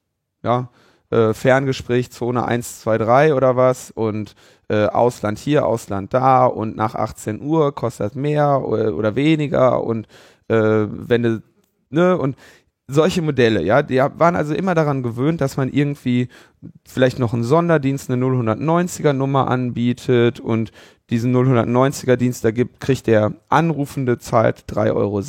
Ja, 0.44 0.70
äh, 1.10 1.34
Ferngespräch 1.34 2.10
Zone 2.10 2.44
1, 2.44 2.80
2, 2.80 2.98
3 2.98 3.34
oder 3.34 3.56
was 3.56 3.90
und 3.90 4.34
äh, 4.68 4.86
Ausland 4.86 5.38
hier, 5.38 5.66
Ausland 5.66 6.14
da 6.14 6.46
und 6.46 6.76
nach 6.76 6.94
18 6.94 7.40
Uhr 7.42 7.74
kostet 7.74 8.16
mehr 8.16 8.62
oder, 8.64 8.94
oder 8.94 9.14
weniger 9.16 9.82
und 9.84 10.06
äh, 10.48 10.86
wenn 10.88 11.22
du, 11.22 11.42
ne, 11.90 12.16
und 12.16 12.36
solche 12.86 13.22
Modelle, 13.22 13.62
ja, 13.62 13.82
die 13.82 13.98
waren 13.98 14.36
also 14.36 14.54
immer 14.54 14.74
daran 14.74 15.02
gewöhnt, 15.02 15.40
dass 15.40 15.56
man 15.56 15.72
irgendwie 15.72 16.28
vielleicht 16.86 17.18
noch 17.18 17.32
einen 17.32 17.42
Sonderdienst, 17.42 18.10
eine 18.10 18.22
090er 18.22 19.14
Nummer 19.14 19.48
anbietet 19.50 20.38
und 20.38 20.70
diesen 21.10 21.34
090er 21.34 22.16
Dienst 22.16 22.44
da 22.44 22.50
gibt, 22.50 22.80
kriegt 22.80 23.06
der 23.06 23.32
Anrufende 23.48 24.18
zahlt 24.18 24.64
3,60 24.68 24.94
Euro 24.94 25.20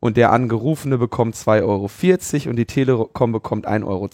und 0.00 0.16
der 0.16 0.32
Angerufene 0.32 0.98
bekommt 0.98 1.34
2,40 1.34 1.62
Euro 1.64 2.50
und 2.50 2.56
die 2.56 2.66
Telekom 2.66 3.32
bekommt 3.32 3.68
1,20 3.68 3.86
Euro 3.86 4.08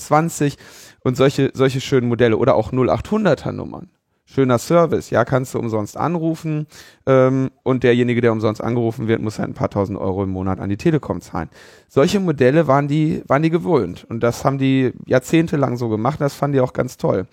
und 1.03 1.17
solche, 1.17 1.51
solche 1.55 1.81
schönen 1.81 2.09
Modelle 2.09 2.37
oder 2.37 2.55
auch 2.55 2.73
0800er 2.73 3.53
Nummern. 3.53 3.91
Schöner 4.27 4.59
Service, 4.59 5.11
ja, 5.11 5.25
kannst 5.25 5.53
du 5.53 5.59
umsonst 5.59 5.99
anrufen 5.99 6.67
ähm, 7.07 7.51
und 7.63 7.85
derjenige, 7.85 8.23
der 8.23 8.33
umsonst 8.33 8.63
angerufen 8.63 9.07
wird, 9.07 9.21
muss 9.21 9.39
halt 9.39 9.51
ein 9.51 9.55
paar 9.55 9.69
tausend 9.69 9.99
Euro 9.99 10.25
im 10.25 10.31
Monat 10.31 10.61
an 10.61 10.71
die 10.71 10.79
Telekom 10.79 11.21
zahlen. 11.21 11.51
Solche 11.89 12.21
Modelle 12.21 12.67
waren 12.67 12.89
die, 12.89 13.23
waren 13.27 13.43
die 13.43 13.51
gewöhnt 13.51 14.07
und 14.09 14.23
das 14.23 14.45
haben 14.45 14.57
die 14.57 14.93
jahrzehntelang 15.05 15.77
so 15.77 15.91
gemacht, 15.91 16.23
das 16.23 16.35
fanden 16.35 16.55
die 16.55 16.61
auch 16.63 16.73
ganz 16.73 16.97
toll. 16.97 17.27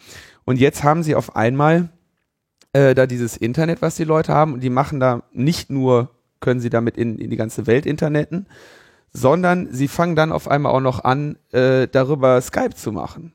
Und 0.44 0.60
jetzt 0.60 0.84
haben 0.84 1.02
sie 1.02 1.16
auf 1.16 1.36
einmal 1.36 1.90
äh, 2.74 2.94
da 2.94 3.06
dieses 3.06 3.38
Internet, 3.38 3.82
was 3.82 3.96
die 3.96 4.04
Leute 4.04 4.34
haben, 4.34 4.54
und 4.54 4.62
die 4.62 4.70
machen 4.70 5.00
da 5.00 5.24
nicht 5.32 5.70
nur, 5.70 6.10
können 6.42 6.60
sie 6.60 6.70
damit 6.70 6.98
in, 6.98 7.18
in 7.18 7.30
die 7.30 7.38
ganze 7.38 7.68
Welt 7.68 7.86
interneten, 7.86 8.48
sondern 9.14 9.70
sie 9.72 9.88
fangen 9.88 10.16
dann 10.16 10.32
auf 10.32 10.50
einmal 10.50 10.74
auch 10.74 10.82
noch 10.82 11.04
an, 11.04 11.38
äh, 11.52 11.88
darüber 11.88 12.42
Skype 12.42 12.76
zu 12.76 12.92
machen. 12.92 13.34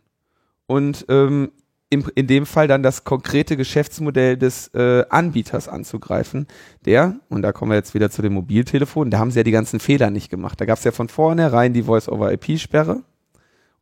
Und 0.66 1.06
ähm, 1.08 1.52
im, 1.88 2.04
in 2.14 2.26
dem 2.26 2.46
Fall 2.46 2.66
dann 2.66 2.82
das 2.82 3.04
konkrete 3.04 3.56
Geschäftsmodell 3.56 4.36
des 4.36 4.68
äh, 4.74 5.04
Anbieters 5.08 5.68
anzugreifen, 5.68 6.46
der, 6.84 7.20
und 7.28 7.42
da 7.42 7.52
kommen 7.52 7.70
wir 7.70 7.76
jetzt 7.76 7.94
wieder 7.94 8.10
zu 8.10 8.22
den 8.22 8.32
Mobiltelefonen, 8.32 9.10
da 9.10 9.18
haben 9.18 9.30
sie 9.30 9.38
ja 9.38 9.44
die 9.44 9.52
ganzen 9.52 9.78
Fehler 9.78 10.10
nicht 10.10 10.28
gemacht. 10.28 10.60
Da 10.60 10.64
gab 10.64 10.78
es 10.78 10.84
ja 10.84 10.92
von 10.92 11.08
vornherein 11.08 11.72
die 11.72 11.84
Voice-over-IP-Sperre. 11.84 13.02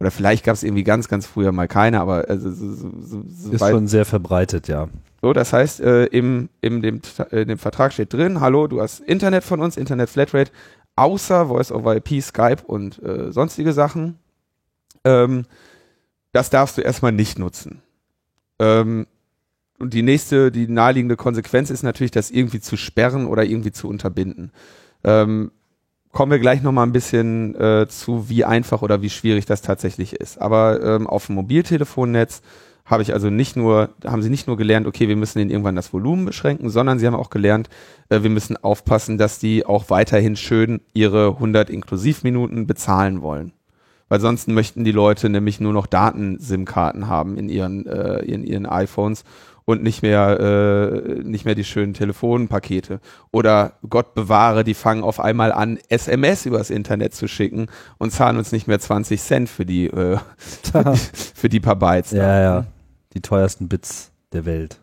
Oder 0.00 0.10
vielleicht 0.10 0.44
gab 0.44 0.54
es 0.54 0.62
irgendwie 0.62 0.84
ganz, 0.84 1.08
ganz 1.08 1.26
früher 1.26 1.52
mal 1.52 1.68
keine, 1.68 2.00
aber 2.00 2.28
also, 2.28 2.50
so, 2.50 2.74
so, 2.74 3.24
so, 3.28 3.52
Ist 3.52 3.60
schon 3.60 3.86
sehr 3.86 4.04
verbreitet, 4.04 4.68
ja. 4.68 4.88
so, 5.22 5.32
das 5.32 5.52
heißt, 5.52 5.80
äh, 5.80 6.06
im, 6.06 6.48
im, 6.60 6.82
dem, 6.82 7.00
äh, 7.30 7.42
in 7.42 7.48
dem 7.48 7.58
Vertrag 7.58 7.92
steht 7.92 8.12
drin, 8.12 8.40
hallo, 8.40 8.66
du 8.66 8.80
hast 8.80 9.00
Internet 9.00 9.44
von 9.44 9.60
uns, 9.60 9.76
Internet 9.76 10.10
Flatrate, 10.10 10.50
außer 10.96 11.46
Voice 11.46 11.72
over 11.72 11.96
IP, 11.96 12.22
Skype 12.22 12.62
und 12.66 13.02
äh, 13.02 13.32
sonstige 13.32 13.72
Sachen. 13.72 14.18
Ähm, 15.04 15.46
das 16.32 16.50
darfst 16.50 16.76
du 16.76 16.82
erstmal 16.82 17.12
nicht 17.12 17.38
nutzen. 17.38 17.80
Ähm, 18.58 19.06
und 19.78 19.92
die 19.94 20.02
nächste, 20.02 20.50
die 20.50 20.68
naheliegende 20.68 21.16
Konsequenz 21.16 21.70
ist 21.70 21.82
natürlich, 21.82 22.10
das 22.10 22.30
irgendwie 22.30 22.60
zu 22.60 22.76
sperren 22.76 23.26
oder 23.26 23.44
irgendwie 23.44 23.72
zu 23.72 23.88
unterbinden. 23.88 24.50
Ähm, 25.02 25.50
kommen 26.14 26.32
wir 26.32 26.38
gleich 26.38 26.62
nochmal 26.62 26.86
ein 26.86 26.92
bisschen 26.92 27.54
äh, 27.56 27.86
zu, 27.88 28.28
wie 28.30 28.44
einfach 28.44 28.80
oder 28.80 29.02
wie 29.02 29.10
schwierig 29.10 29.44
das 29.44 29.60
tatsächlich 29.60 30.14
ist. 30.14 30.40
Aber 30.40 30.82
ähm, 30.82 31.06
auf 31.06 31.26
dem 31.26 31.34
Mobiltelefonnetz 31.34 32.40
habe 32.86 33.02
ich 33.02 33.12
also 33.12 33.30
nicht 33.30 33.56
nur, 33.56 33.90
haben 34.06 34.22
sie 34.22 34.30
nicht 34.30 34.46
nur 34.46 34.56
gelernt, 34.56 34.86
okay, 34.86 35.08
wir 35.08 35.16
müssen 35.16 35.40
ihnen 35.40 35.50
irgendwann 35.50 35.76
das 35.76 35.92
Volumen 35.92 36.24
beschränken, 36.24 36.70
sondern 36.70 36.98
sie 36.98 37.06
haben 37.06 37.14
auch 37.14 37.30
gelernt, 37.30 37.68
äh, 38.08 38.22
wir 38.22 38.30
müssen 38.30 38.56
aufpassen, 38.56 39.18
dass 39.18 39.38
die 39.38 39.66
auch 39.66 39.90
weiterhin 39.90 40.36
schön 40.36 40.80
ihre 40.92 41.28
100 41.28 41.68
Inklusivminuten 41.68 42.66
bezahlen 42.66 43.20
wollen. 43.20 43.52
Weil 44.08 44.20
sonst 44.20 44.48
möchten 44.48 44.84
die 44.84 44.92
Leute 44.92 45.28
nämlich 45.30 45.60
nur 45.60 45.72
noch 45.72 45.86
Daten-SIM-Karten 45.86 47.08
haben 47.08 47.36
in 47.36 47.48
ihren, 47.48 47.86
äh, 47.86 48.18
in 48.18 48.44
ihren 48.44 48.66
iPhones 48.66 49.24
und 49.64 49.82
nicht 49.82 50.02
mehr, 50.02 50.40
äh, 50.40 51.22
nicht 51.22 51.44
mehr 51.44 51.54
die 51.54 51.64
schönen 51.64 51.94
Telefonpakete. 51.94 53.00
Oder 53.30 53.72
Gott 53.88 54.14
bewahre, 54.14 54.64
die 54.64 54.74
fangen 54.74 55.02
auf 55.02 55.20
einmal 55.20 55.52
an, 55.52 55.78
SMS 55.88 56.46
übers 56.46 56.70
Internet 56.70 57.14
zu 57.14 57.28
schicken 57.28 57.68
und 57.98 58.10
zahlen 58.10 58.36
uns 58.36 58.52
nicht 58.52 58.66
mehr 58.66 58.78
20 58.78 59.20
Cent 59.20 59.48
für 59.48 59.64
die, 59.64 59.86
äh, 59.86 60.18
für 61.34 61.48
die 61.48 61.60
paar 61.60 61.76
Bytes. 61.76 62.10
da. 62.10 62.16
ja, 62.16 62.40
ja. 62.40 62.66
Die 63.14 63.20
teuersten 63.20 63.68
Bits 63.68 64.10
der 64.32 64.44
Welt. 64.44 64.80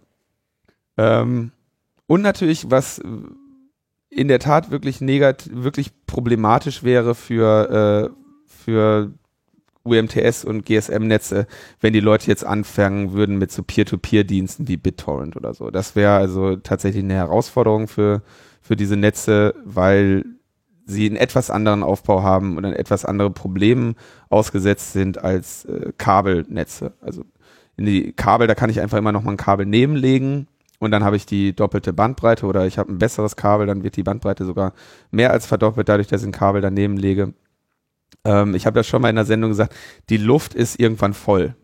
Ähm, 0.97 1.51
und 2.07 2.21
natürlich, 2.21 2.71
was 2.71 3.01
in 4.09 4.27
der 4.27 4.39
Tat 4.39 4.71
wirklich 4.71 5.01
negativ, 5.01 5.51
wirklich 5.53 5.91
problematisch 6.05 6.83
wäre 6.83 7.15
für, 7.15 8.09
äh, 8.09 8.43
für 8.45 9.11
UMTS 9.83 10.45
und 10.45 10.65
GSM-Netze, 10.65 11.47
wenn 11.79 11.93
die 11.93 11.99
Leute 11.99 12.27
jetzt 12.27 12.45
anfangen 12.45 13.13
würden 13.13 13.37
mit 13.37 13.51
so 13.51 13.63
Peer-to-Peer-Diensten 13.63 14.67
wie 14.67 14.77
BitTorrent 14.77 15.35
oder 15.35 15.53
so. 15.53 15.71
Das 15.71 15.95
wäre 15.95 16.13
also 16.13 16.55
tatsächlich 16.57 17.03
eine 17.03 17.15
Herausforderung 17.15 17.87
für, 17.87 18.21
für 18.61 18.75
diese 18.75 18.95
Netze, 18.95 19.55
weil 19.65 20.25
sie 20.85 21.07
einen 21.07 21.15
etwas 21.15 21.49
anderen 21.49 21.83
Aufbau 21.83 22.23
haben 22.23 22.57
und 22.57 22.65
an 22.65 22.73
etwas 22.73 23.05
andere 23.05 23.31
Problemen 23.31 23.95
ausgesetzt 24.29 24.93
sind 24.93 25.23
als 25.23 25.65
äh, 25.65 25.91
Kabelnetze. 25.97 26.93
Also 27.01 27.23
in 27.77 27.85
die 27.85 28.13
Kabel, 28.13 28.47
da 28.47 28.55
kann 28.55 28.69
ich 28.69 28.81
einfach 28.81 28.97
immer 28.97 29.11
noch 29.11 29.23
mal 29.23 29.31
ein 29.31 29.37
Kabel 29.37 29.65
nebenlegen 29.65 30.47
und 30.79 30.91
dann 30.91 31.03
habe 31.03 31.15
ich 31.15 31.25
die 31.25 31.55
doppelte 31.55 31.93
Bandbreite 31.93 32.45
oder 32.45 32.65
ich 32.65 32.77
habe 32.77 32.91
ein 32.91 32.97
besseres 32.97 33.35
Kabel, 33.35 33.67
dann 33.67 33.83
wird 33.83 33.95
die 33.97 34.03
Bandbreite 34.03 34.45
sogar 34.45 34.73
mehr 35.11 35.31
als 35.31 35.45
verdoppelt, 35.45 35.87
dadurch, 35.87 36.07
dass 36.07 36.21
ich 36.21 36.27
ein 36.27 36.33
Kabel 36.33 36.61
daneben 36.61 36.97
lege. 36.97 37.33
Ähm, 38.25 38.55
ich 38.55 38.65
habe 38.65 38.75
das 38.75 38.87
schon 38.87 39.01
mal 39.01 39.09
in 39.09 39.15
der 39.15 39.25
Sendung 39.25 39.51
gesagt, 39.51 39.75
die 40.09 40.17
Luft 40.17 40.53
ist 40.53 40.79
irgendwann 40.79 41.13
voll, 41.13 41.55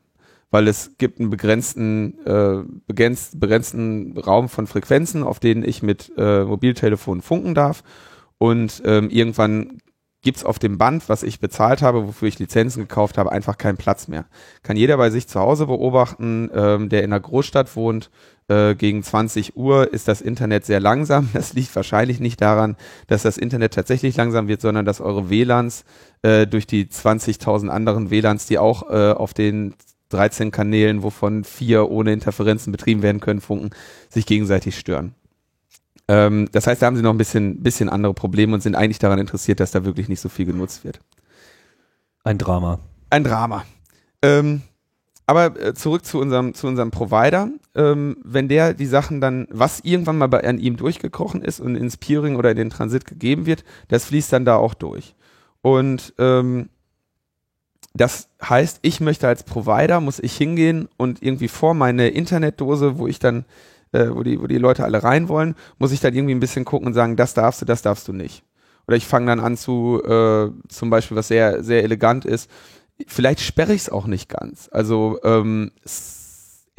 weil 0.51 0.67
es 0.67 0.91
gibt 0.97 1.19
einen 1.19 1.29
begrenzten, 1.29 2.17
äh, 2.25 2.63
begrenzt, 2.87 3.39
begrenzten 3.39 4.17
Raum 4.17 4.49
von 4.49 4.67
Frequenzen, 4.67 5.23
auf 5.23 5.39
denen 5.39 5.63
ich 5.63 5.83
mit 5.83 6.11
äh, 6.17 6.43
Mobiltelefon 6.43 7.21
funken 7.21 7.55
darf. 7.55 7.83
Und 8.39 8.83
ähm, 8.85 9.09
irgendwann 9.09 9.79
gibt's 10.21 10.43
auf 10.43 10.59
dem 10.59 10.77
Band, 10.77 11.09
was 11.09 11.23
ich 11.23 11.39
bezahlt 11.39 11.81
habe, 11.81 12.07
wofür 12.07 12.27
ich 12.27 12.39
Lizenzen 12.39 12.81
gekauft 12.81 13.17
habe, 13.17 13.31
einfach 13.31 13.57
keinen 13.57 13.77
Platz 13.77 14.07
mehr. 14.07 14.25
Kann 14.63 14.77
jeder 14.77 14.97
bei 14.97 15.09
sich 15.09 15.27
zu 15.27 15.39
Hause 15.39 15.67
beobachten, 15.67 16.49
ähm, 16.53 16.89
der 16.89 17.03
in 17.03 17.13
einer 17.13 17.19
Großstadt 17.19 17.75
wohnt. 17.75 18.09
Äh, 18.49 18.75
gegen 18.75 19.03
20 19.03 19.57
Uhr 19.57 19.91
ist 19.91 20.07
das 20.07 20.21
Internet 20.21 20.65
sehr 20.65 20.79
langsam. 20.79 21.29
Das 21.33 21.53
liegt 21.53 21.75
wahrscheinlich 21.75 22.19
nicht 22.19 22.41
daran, 22.41 22.77
dass 23.07 23.21
das 23.23 23.37
Internet 23.37 23.73
tatsächlich 23.73 24.15
langsam 24.17 24.47
wird, 24.47 24.61
sondern 24.61 24.85
dass 24.85 25.01
eure 25.01 25.29
WLANs 25.29 25.85
äh, 26.23 26.47
durch 26.47 26.65
die 26.65 26.85
20.000 26.85 27.67
anderen 27.67 28.09
WLANs, 28.09 28.47
die 28.47 28.57
auch 28.57 28.89
äh, 28.89 29.11
auf 29.11 29.33
den 29.33 29.75
13 30.09 30.51
Kanälen, 30.51 31.03
wovon 31.03 31.43
vier 31.43 31.89
ohne 31.89 32.13
Interferenzen 32.13 32.71
betrieben 32.71 33.01
werden 33.01 33.19
können, 33.19 33.41
funken, 33.41 33.71
sich 34.09 34.25
gegenseitig 34.25 34.77
stören. 34.79 35.13
Ähm, 36.07 36.47
das 36.51 36.67
heißt, 36.67 36.81
da 36.81 36.85
haben 36.85 36.95
sie 36.95 37.01
noch 37.01 37.13
ein 37.13 37.17
bisschen, 37.17 37.61
bisschen 37.63 37.89
andere 37.89 38.13
Probleme 38.13 38.53
und 38.53 38.61
sind 38.61 38.75
eigentlich 38.75 38.99
daran 38.99 39.19
interessiert, 39.19 39.59
dass 39.59 39.71
da 39.71 39.85
wirklich 39.85 40.09
nicht 40.09 40.21
so 40.21 40.29
viel 40.29 40.45
genutzt 40.45 40.83
wird. 40.83 40.99
Ein 42.23 42.37
Drama. 42.37 42.79
Ein 43.09 43.23
Drama. 43.23 43.65
Ähm, 44.21 44.61
aber 45.25 45.59
äh, 45.61 45.73
zurück 45.73 46.05
zu 46.05 46.19
unserem, 46.19 46.53
zu 46.53 46.67
unserem 46.67 46.89
Provider. 46.89 47.49
Ähm, 47.75 48.17
wenn 48.23 48.47
der 48.47 48.73
die 48.73 48.85
Sachen 48.85 49.19
dann, 49.19 49.47
was 49.49 49.81
irgendwann 49.81 50.17
mal 50.17 50.27
bei, 50.27 50.43
an 50.43 50.57
ihm 50.57 50.77
durchgekrochen 50.77 51.41
ist 51.41 51.59
und 51.59 51.75
ins 51.75 51.97
Peering 51.97 52.37
oder 52.37 52.51
in 52.51 52.57
den 52.57 52.69
Transit 52.69 53.05
gegeben 53.05 53.45
wird, 53.45 53.65
das 53.89 54.05
fließt 54.05 54.31
dann 54.31 54.45
da 54.45 54.55
auch 54.55 54.73
durch. 54.73 55.15
Und 55.61 56.13
ähm, 56.17 56.69
das 57.93 58.29
heißt, 58.41 58.79
ich 58.83 58.99
möchte 59.01 59.27
als 59.27 59.43
Provider, 59.43 59.99
muss 59.99 60.19
ich 60.19 60.37
hingehen 60.37 60.87
und 60.97 61.21
irgendwie 61.21 61.47
vor 61.47 61.73
meine 61.73 62.09
Internetdose, 62.09 62.97
wo 62.97 63.07
ich 63.07 63.19
dann, 63.19 63.43
äh, 63.91 64.07
wo, 64.09 64.23
die, 64.23 64.41
wo 64.41 64.47
die 64.47 64.57
Leute 64.57 64.83
alle 64.83 65.03
rein 65.03 65.29
wollen, 65.29 65.55
muss 65.77 65.91
ich 65.91 65.99
dann 65.99 66.13
irgendwie 66.13 66.35
ein 66.35 66.39
bisschen 66.39 66.65
gucken 66.65 66.87
und 66.87 66.93
sagen, 66.93 67.15
das 67.15 67.33
darfst 67.33 67.61
du, 67.61 67.65
das 67.65 67.81
darfst 67.81 68.07
du 68.07 68.13
nicht. 68.13 68.43
Oder 68.87 68.97
ich 68.97 69.05
fange 69.05 69.27
dann 69.27 69.39
an 69.39 69.57
zu, 69.57 70.01
äh, 70.03 70.49
zum 70.69 70.89
Beispiel, 70.89 71.17
was 71.17 71.27
sehr, 71.27 71.63
sehr 71.63 71.83
elegant 71.83 72.25
ist, 72.25 72.49
vielleicht 73.05 73.41
sperre 73.41 73.73
ich 73.73 73.81
es 73.81 73.89
auch 73.89 74.07
nicht 74.07 74.29
ganz. 74.29 74.69
Also 74.71 75.19
ähm, 75.23 75.71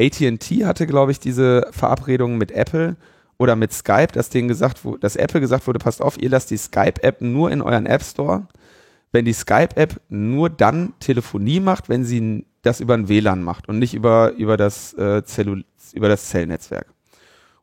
AT&T 0.01 0.65
hatte, 0.65 0.87
glaube 0.87 1.13
ich, 1.13 1.21
diese 1.21 1.69
Verabredung 1.71 2.39
mit 2.39 2.51
Apple 2.51 2.97
oder 3.37 3.57
mit 3.57 3.73
Skype, 3.73 4.13
dass 4.13 4.31
denen 4.31 4.49
gesagt, 4.49 4.85
wo, 4.85 4.97
dass 4.97 5.17
Apple 5.17 5.41
gesagt 5.41 5.67
wurde, 5.67 5.79
passt 5.79 6.03
auf, 6.03 6.21
ihr 6.21 6.31
lasst 6.31 6.51
die 6.51 6.57
Skype-App 6.57 7.21
nur 7.21 7.51
in 7.51 7.63
euren 7.63 7.87
App 7.87 8.03
Store 8.03 8.49
wenn 9.13 9.25
die 9.25 9.33
Skype-App 9.33 10.01
nur 10.09 10.51
dann 10.51 10.95
Telefonie 11.01 11.61
macht, 11.61 11.89
wenn 11.89 12.05
sie 12.05 12.47
das 12.63 12.81
über 12.81 12.95
ein 12.95 13.09
WLAN 13.09 13.43
macht 13.43 13.69
und 13.69 13.79
nicht 13.79 13.95
über, 13.95 14.33
über, 14.33 14.57
das, 14.57 14.93
äh, 14.95 15.23
über 15.93 16.09
das 16.09 16.29
Zellnetzwerk. 16.29 16.87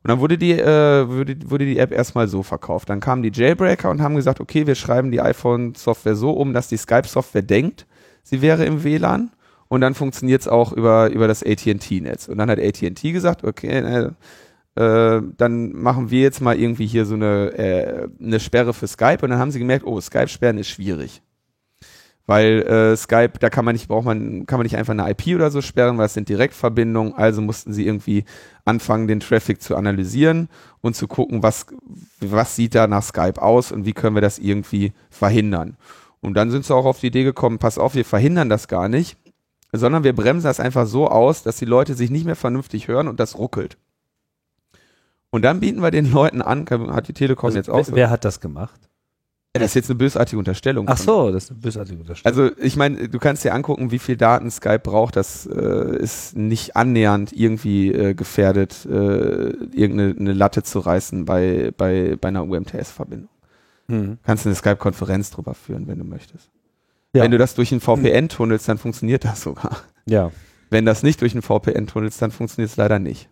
Und 0.06 0.10
dann 0.10 0.20
wurde 0.20 0.38
die, 0.38 0.52
äh, 0.52 1.08
wurde, 1.08 1.36
wurde 1.46 1.66
die 1.66 1.78
App 1.80 1.90
erstmal 1.90 2.28
so 2.28 2.44
verkauft. 2.44 2.88
Dann 2.90 3.00
kamen 3.00 3.24
die 3.24 3.32
Jailbreaker 3.34 3.90
und 3.90 4.00
haben 4.00 4.14
gesagt, 4.14 4.40
okay, 4.40 4.64
wir 4.64 4.76
schreiben 4.76 5.10
die 5.10 5.20
iPhone-Software 5.20 6.14
so 6.14 6.30
um, 6.30 6.52
dass 6.52 6.68
die 6.68 6.76
Skype-Software 6.76 7.42
denkt, 7.42 7.86
sie 8.22 8.40
wäre 8.40 8.64
im 8.64 8.84
WLAN. 8.84 9.32
Und 9.66 9.80
dann 9.80 9.94
funktioniert 9.94 10.42
es 10.42 10.46
auch 10.46 10.72
über, 10.72 11.10
über 11.10 11.26
das 11.26 11.42
AT&T-Netz. 11.42 12.28
Und 12.28 12.38
dann 12.38 12.48
hat 12.48 12.60
AT&T 12.60 13.10
gesagt, 13.10 13.42
okay, 13.42 14.12
äh, 14.76 14.80
äh, 14.80 15.22
dann 15.36 15.72
machen 15.72 16.08
wir 16.08 16.20
jetzt 16.20 16.40
mal 16.40 16.56
irgendwie 16.56 16.86
hier 16.86 17.04
so 17.04 17.14
eine, 17.14 17.58
äh, 17.58 18.08
eine 18.22 18.38
Sperre 18.38 18.74
für 18.74 18.86
Skype. 18.86 19.22
Und 19.22 19.30
dann 19.30 19.40
haben 19.40 19.50
sie 19.50 19.58
gemerkt, 19.58 19.84
oh, 19.84 20.00
Skype-Sperren 20.00 20.58
ist 20.58 20.68
schwierig. 20.68 21.20
Weil 22.26 22.62
äh, 22.62 22.96
Skype, 22.96 23.38
da 23.38 23.50
kann 23.50 23.64
man 23.64 23.74
nicht, 23.74 23.86
braucht 23.86 24.04
man, 24.04 24.46
kann 24.46 24.58
man 24.58 24.64
nicht 24.64 24.76
einfach 24.76 24.92
eine 24.92 25.08
IP 25.08 25.36
oder 25.36 25.50
so 25.52 25.60
sperren, 25.60 25.96
weil 25.96 26.06
es 26.06 26.14
sind 26.14 26.28
Direktverbindungen, 26.28 27.14
also 27.14 27.40
mussten 27.40 27.72
sie 27.72 27.86
irgendwie 27.86 28.24
anfangen, 28.64 29.06
den 29.06 29.20
Traffic 29.20 29.62
zu 29.62 29.76
analysieren 29.76 30.48
und 30.80 30.96
zu 30.96 31.06
gucken, 31.06 31.44
was, 31.44 31.66
was 32.20 32.56
sieht 32.56 32.74
da 32.74 32.88
nach 32.88 33.04
Skype 33.04 33.40
aus 33.40 33.70
und 33.70 33.84
wie 33.84 33.92
können 33.92 34.16
wir 34.16 34.22
das 34.22 34.40
irgendwie 34.40 34.92
verhindern. 35.08 35.76
Und 36.20 36.34
dann 36.34 36.50
sind 36.50 36.64
sie 36.64 36.74
auch 36.74 36.84
auf 36.84 36.98
die 36.98 37.08
Idee 37.08 37.22
gekommen, 37.22 37.58
pass 37.58 37.78
auf, 37.78 37.94
wir 37.94 38.04
verhindern 38.04 38.48
das 38.48 38.66
gar 38.66 38.88
nicht, 38.88 39.16
sondern 39.72 40.02
wir 40.02 40.12
bremsen 40.12 40.46
das 40.46 40.58
einfach 40.58 40.86
so 40.86 41.08
aus, 41.08 41.44
dass 41.44 41.58
die 41.58 41.64
Leute 41.64 41.94
sich 41.94 42.10
nicht 42.10 42.26
mehr 42.26 42.36
vernünftig 42.36 42.88
hören 42.88 43.06
und 43.06 43.20
das 43.20 43.38
ruckelt. 43.38 43.76
Und 45.30 45.42
dann 45.42 45.60
bieten 45.60 45.80
wir 45.80 45.90
den 45.92 46.10
Leuten 46.10 46.42
an, 46.42 46.66
hat 46.68 47.06
die 47.06 47.12
Telekom 47.12 47.48
also 47.48 47.58
jetzt 47.58 47.70
auch. 47.70 47.86
Wer, 47.88 47.94
wer 47.94 48.10
hat 48.10 48.24
das 48.24 48.40
gemacht? 48.40 48.80
Das 49.58 49.70
ist 49.70 49.74
jetzt 49.74 49.90
eine 49.90 49.98
bösartige 49.98 50.38
Unterstellung. 50.38 50.86
Ach 50.88 50.96
so, 50.96 51.30
das 51.30 51.44
ist 51.44 51.50
eine 51.50 51.60
bösartige 51.60 52.00
Unterstellung. 52.00 52.38
Also 52.38 52.56
ich 52.60 52.76
meine, 52.76 53.08
du 53.08 53.18
kannst 53.18 53.44
dir 53.44 53.54
angucken, 53.54 53.90
wie 53.90 53.98
viel 53.98 54.16
Daten 54.16 54.50
Skype 54.50 54.80
braucht. 54.80 55.16
Das 55.16 55.46
äh, 55.46 55.96
ist 55.98 56.36
nicht 56.36 56.76
annähernd 56.76 57.32
irgendwie 57.32 57.92
äh, 57.92 58.14
gefährdet, 58.14 58.86
äh, 58.86 59.50
irgendeine 59.72 60.32
Latte 60.32 60.62
zu 60.62 60.80
reißen 60.80 61.24
bei, 61.24 61.72
bei, 61.76 62.16
bei 62.20 62.28
einer 62.28 62.44
UMTS-Verbindung. 62.44 63.28
Hm. 63.88 64.18
Kannst 64.24 64.44
du 64.44 64.48
eine 64.48 64.56
Skype-Konferenz 64.56 65.30
drüber 65.30 65.54
führen, 65.54 65.86
wenn 65.86 65.98
du 65.98 66.04
möchtest. 66.04 66.50
Ja. 67.12 67.22
Wenn 67.22 67.30
du 67.30 67.38
das 67.38 67.54
durch 67.54 67.72
einen 67.72 67.80
VPN 67.80 68.28
tunnelst, 68.28 68.68
dann 68.68 68.78
funktioniert 68.78 69.24
das 69.24 69.42
sogar. 69.42 69.78
Ja. 70.06 70.32
Wenn 70.70 70.84
das 70.84 71.02
nicht 71.02 71.20
durch 71.20 71.32
einen 71.32 71.42
VPN 71.42 71.86
tunnelst, 71.86 72.20
dann 72.20 72.30
funktioniert 72.30 72.70
es 72.70 72.76
leider 72.76 72.98
nicht. 72.98 73.28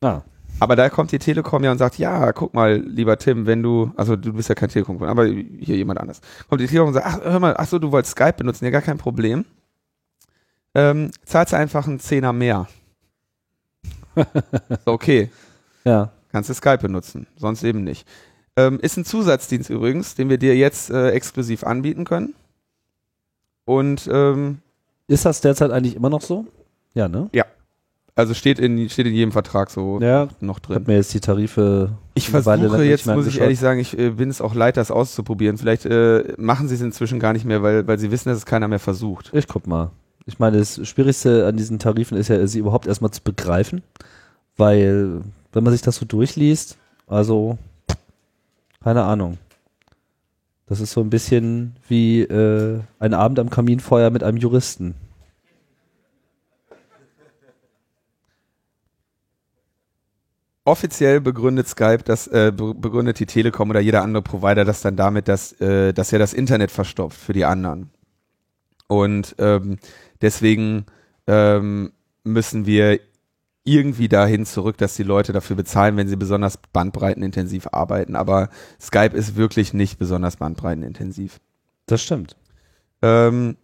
Ah. 0.00 0.22
Aber 0.60 0.76
da 0.76 0.88
kommt 0.88 1.12
die 1.12 1.18
Telekom 1.18 1.64
ja 1.64 1.72
und 1.72 1.78
sagt, 1.78 1.98
ja, 1.98 2.32
guck 2.32 2.54
mal, 2.54 2.76
lieber 2.76 3.18
Tim, 3.18 3.46
wenn 3.46 3.62
du, 3.62 3.92
also 3.96 4.16
du 4.16 4.32
bist 4.32 4.48
ja 4.48 4.54
kein 4.54 4.68
Telekom, 4.68 5.02
aber 5.02 5.26
hier 5.26 5.76
jemand 5.76 6.00
anders. 6.00 6.20
Kommt 6.48 6.60
die 6.60 6.66
Telekom 6.66 6.88
und 6.88 6.94
sagt, 6.94 7.06
ach, 7.06 7.20
hör 7.22 7.40
mal, 7.40 7.54
ach 7.56 7.66
so, 7.66 7.78
du 7.78 7.92
wolltest 7.92 8.12
Skype 8.12 8.34
benutzen, 8.34 8.64
ja, 8.64 8.70
gar 8.70 8.82
kein 8.82 8.98
Problem. 8.98 9.44
Ähm, 10.74 11.10
zahlst 11.24 11.54
einfach 11.54 11.86
einen 11.86 12.00
Zehner 12.00 12.32
mehr. 12.32 12.68
okay. 14.84 15.30
Ja. 15.84 16.10
Kannst 16.32 16.50
du 16.50 16.54
Skype 16.54 16.78
benutzen, 16.78 17.26
sonst 17.36 17.62
eben 17.62 17.84
nicht. 17.84 18.06
Ähm, 18.56 18.78
ist 18.80 18.96
ein 18.96 19.04
Zusatzdienst 19.04 19.70
übrigens, 19.70 20.14
den 20.14 20.28
wir 20.28 20.38
dir 20.38 20.56
jetzt 20.56 20.90
äh, 20.90 21.10
exklusiv 21.10 21.64
anbieten 21.64 22.04
können. 22.04 22.34
Und 23.64 24.08
ähm, 24.12 24.58
ist 25.06 25.24
das 25.24 25.40
derzeit 25.40 25.70
eigentlich 25.70 25.96
immer 25.96 26.10
noch 26.10 26.22
so? 26.22 26.46
Ja, 26.94 27.08
ne? 27.08 27.28
Ja. 27.32 27.44
Also 28.16 28.32
steht 28.32 28.60
in, 28.60 28.88
steht 28.88 29.06
in 29.06 29.14
jedem 29.14 29.32
Vertrag 29.32 29.70
so 29.70 29.98
ja, 30.00 30.28
noch 30.40 30.60
drin. 30.60 30.76
Hab 30.76 30.86
mir 30.86 30.94
jetzt 30.94 31.12
die 31.14 31.20
Tarife. 31.20 31.90
Ich 32.14 32.28
versuche 32.28 32.84
jetzt, 32.84 33.06
muss 33.06 33.26
ich 33.26 33.40
ehrlich 33.40 33.58
sagen, 33.58 33.80
ich 33.80 33.98
äh, 33.98 34.10
bin 34.10 34.30
es 34.30 34.40
auch 34.40 34.54
leid, 34.54 34.76
das 34.76 34.92
auszuprobieren. 34.92 35.58
Vielleicht 35.58 35.84
äh, 35.84 36.34
machen 36.36 36.68
sie 36.68 36.76
es 36.76 36.80
inzwischen 36.80 37.18
gar 37.18 37.32
nicht 37.32 37.44
mehr, 37.44 37.62
weil, 37.64 37.88
weil 37.88 37.98
sie 37.98 38.12
wissen, 38.12 38.28
dass 38.28 38.38
es 38.38 38.46
keiner 38.46 38.68
mehr 38.68 38.78
versucht. 38.78 39.30
Ich 39.34 39.48
guck 39.48 39.66
mal. 39.66 39.90
Ich 40.26 40.38
meine, 40.38 40.58
das 40.58 40.86
Schwierigste 40.86 41.46
an 41.46 41.56
diesen 41.56 41.80
Tarifen 41.80 42.16
ist 42.16 42.28
ja, 42.28 42.46
sie 42.46 42.60
überhaupt 42.60 42.86
erstmal 42.86 43.10
zu 43.10 43.20
begreifen, 43.20 43.82
weil, 44.56 45.20
wenn 45.52 45.64
man 45.64 45.72
sich 45.72 45.82
das 45.82 45.96
so 45.96 46.06
durchliest, 46.06 46.78
also, 47.06 47.58
keine 48.82 49.02
Ahnung. 49.02 49.38
Das 50.66 50.80
ist 50.80 50.92
so 50.92 51.00
ein 51.00 51.10
bisschen 51.10 51.76
wie 51.88 52.22
äh, 52.22 52.80
ein 52.98 53.12
Abend 53.12 53.38
am 53.38 53.50
Kaminfeuer 53.50 54.10
mit 54.10 54.22
einem 54.22 54.38
Juristen. 54.38 54.94
Offiziell 60.64 61.20
begründet 61.20 61.68
Skype, 61.68 62.04
das 62.04 62.26
äh, 62.28 62.52
begründet 62.54 63.18
die 63.18 63.26
Telekom 63.26 63.70
oder 63.70 63.80
jeder 63.80 64.02
andere 64.02 64.22
Provider 64.22 64.64
das 64.64 64.80
dann 64.80 64.96
damit, 64.96 65.28
dass, 65.28 65.52
äh, 65.60 65.92
dass 65.92 66.12
er 66.12 66.18
das 66.18 66.32
Internet 66.32 66.70
verstopft 66.70 67.18
für 67.18 67.32
die 67.32 67.44
anderen. 67.44 67.90
Und 68.86 69.34
ähm, 69.38 69.78
deswegen 70.20 70.86
ähm, 71.26 71.92
müssen 72.22 72.66
wir 72.66 73.00
irgendwie 73.64 74.08
dahin 74.08 74.44
zurück, 74.44 74.76
dass 74.76 74.94
die 74.94 75.02
Leute 75.02 75.32
dafür 75.32 75.56
bezahlen, 75.56 75.96
wenn 75.96 76.08
sie 76.08 76.16
besonders 76.16 76.58
bandbreitenintensiv 76.72 77.68
arbeiten. 77.72 78.14
Aber 78.14 78.50
Skype 78.80 79.16
ist 79.16 79.36
wirklich 79.36 79.72
nicht 79.72 79.98
besonders 79.98 80.36
bandbreitenintensiv. 80.36 81.40
Das 81.86 82.02
stimmt. 82.02 82.36
Ähm, 83.00 83.56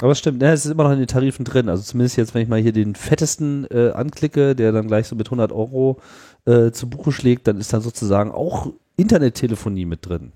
aber 0.00 0.12
es 0.12 0.18
stimmt, 0.20 0.40
ne, 0.40 0.52
es 0.52 0.64
ist 0.64 0.70
immer 0.70 0.84
noch 0.84 0.92
in 0.92 0.98
den 0.98 1.08
Tarifen 1.08 1.44
drin. 1.44 1.68
Also 1.68 1.82
zumindest 1.82 2.16
jetzt, 2.16 2.34
wenn 2.34 2.42
ich 2.42 2.48
mal 2.48 2.60
hier 2.60 2.72
den 2.72 2.94
fettesten 2.94 3.66
äh, 3.70 3.90
anklicke, 3.90 4.54
der 4.54 4.70
dann 4.70 4.86
gleich 4.86 5.08
so 5.08 5.16
mit 5.16 5.26
100 5.26 5.50
Euro 5.52 6.00
äh, 6.46 6.70
zu 6.70 6.88
Buche 6.88 7.12
schlägt, 7.12 7.46
dann 7.46 7.58
ist 7.58 7.72
dann 7.72 7.80
sozusagen 7.80 8.30
auch 8.30 8.72
Internettelefonie 8.96 9.86
mit 9.86 10.06
drin. 10.06 10.32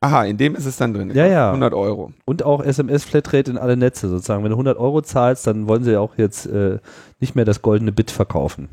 Aha, 0.00 0.24
in 0.24 0.36
dem 0.36 0.54
ist 0.54 0.66
es 0.66 0.76
dann 0.76 0.92
drin. 0.92 1.10
Ja, 1.14 1.26
ja. 1.26 1.48
100 1.48 1.74
Euro. 1.74 2.12
Und 2.26 2.44
auch 2.44 2.62
SMS-Flatrate 2.62 3.50
in 3.50 3.58
alle 3.58 3.76
Netze 3.76 4.08
sozusagen. 4.08 4.44
Wenn 4.44 4.50
du 4.50 4.56
100 4.56 4.78
Euro 4.78 5.00
zahlst, 5.02 5.46
dann 5.46 5.68
wollen 5.68 5.84
sie 5.84 5.92
ja 5.92 6.00
auch 6.00 6.18
jetzt 6.18 6.46
äh, 6.46 6.78
nicht 7.18 7.34
mehr 7.34 7.44
das 7.44 7.62
goldene 7.62 7.92
Bit 7.92 8.10
verkaufen. 8.10 8.68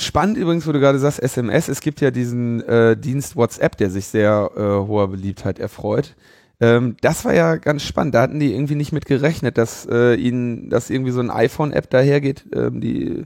Spannend 0.00 0.36
übrigens, 0.36 0.66
wo 0.66 0.72
du 0.72 0.78
gerade 0.78 0.98
sagst, 0.98 1.20
SMS. 1.20 1.68
Es 1.68 1.80
gibt 1.80 2.00
ja 2.00 2.10
diesen 2.10 2.62
äh, 2.62 2.96
Dienst 2.96 3.36
WhatsApp, 3.36 3.76
der 3.78 3.90
sich 3.90 4.06
sehr 4.06 4.50
äh, 4.54 4.60
hoher 4.60 5.08
Beliebtheit 5.08 5.58
erfreut. 5.58 6.14
Ähm, 6.60 6.96
das 7.00 7.24
war 7.24 7.34
ja 7.34 7.56
ganz 7.56 7.82
spannend. 7.82 8.14
Da 8.14 8.22
hatten 8.22 8.38
die 8.38 8.52
irgendwie 8.52 8.74
nicht 8.74 8.92
mit 8.92 9.06
gerechnet, 9.06 9.58
dass 9.58 9.88
äh, 9.90 10.14
ihnen, 10.14 10.70
dass 10.70 10.90
irgendwie 10.90 11.10
so 11.10 11.20
ein 11.20 11.30
iPhone-App 11.30 11.90
dahergeht, 11.90 12.46
ähm, 12.54 12.80
die 12.80 13.24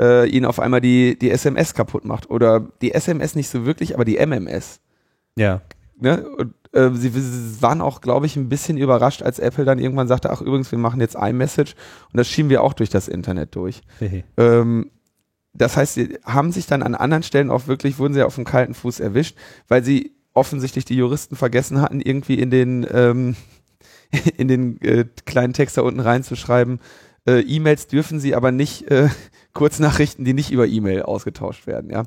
äh, 0.00 0.26
ihnen 0.28 0.46
auf 0.46 0.58
einmal 0.58 0.80
die, 0.80 1.18
die 1.18 1.30
SMS 1.30 1.74
kaputt 1.74 2.04
macht. 2.04 2.30
Oder 2.30 2.60
die 2.80 2.92
SMS 2.92 3.34
nicht 3.34 3.48
so 3.48 3.66
wirklich, 3.66 3.94
aber 3.94 4.04
die 4.04 4.18
MMS. 4.18 4.80
Ja. 5.36 5.60
Ne? 5.98 6.26
Und 6.26 6.54
äh, 6.72 6.90
sie, 6.94 7.10
sie 7.10 7.62
waren 7.62 7.80
auch, 7.80 8.00
glaube 8.00 8.26
ich, 8.26 8.36
ein 8.36 8.48
bisschen 8.48 8.78
überrascht, 8.78 9.22
als 9.22 9.38
Apple 9.38 9.64
dann 9.64 9.78
irgendwann 9.78 10.08
sagte, 10.08 10.30
ach 10.30 10.40
übrigens, 10.40 10.70
wir 10.72 10.78
machen 10.78 11.00
jetzt 11.00 11.14
iMessage 11.14 11.74
und 12.12 12.16
das 12.16 12.28
schieben 12.28 12.50
wir 12.50 12.62
auch 12.62 12.72
durch 12.72 12.88
das 12.88 13.08
Internet 13.08 13.54
durch. 13.54 13.82
ähm, 14.36 14.90
das 15.52 15.76
heißt, 15.76 15.94
sie 15.94 16.18
haben 16.24 16.52
sich 16.52 16.66
dann 16.66 16.82
an 16.82 16.94
anderen 16.94 17.24
Stellen 17.24 17.50
auch 17.50 17.66
wirklich, 17.66 17.98
wurden 17.98 18.14
sie 18.14 18.22
auf 18.22 18.36
dem 18.36 18.44
kalten 18.44 18.72
Fuß 18.72 19.00
erwischt, 19.00 19.36
weil 19.68 19.84
sie 19.84 20.14
offensichtlich 20.32 20.84
die 20.84 20.96
Juristen 20.96 21.34
vergessen 21.34 21.82
hatten, 21.82 22.00
irgendwie 22.00 22.34
in 22.34 22.50
den, 22.50 22.86
ähm, 22.92 23.36
in 24.36 24.48
den 24.48 24.80
äh, 24.80 25.04
kleinen 25.26 25.52
Text 25.52 25.76
da 25.76 25.82
unten 25.82 26.00
reinzuschreiben, 26.00 26.80
äh, 27.26 27.40
E-Mails 27.40 27.86
dürfen 27.88 28.20
sie 28.20 28.34
aber 28.34 28.52
nicht, 28.52 28.90
äh, 28.90 29.08
Kurznachrichten, 29.52 30.24
die 30.24 30.34
nicht 30.34 30.50
über 30.50 30.66
E-Mail 30.66 31.02
ausgetauscht 31.02 31.66
werden, 31.66 31.90
ja. 31.90 32.04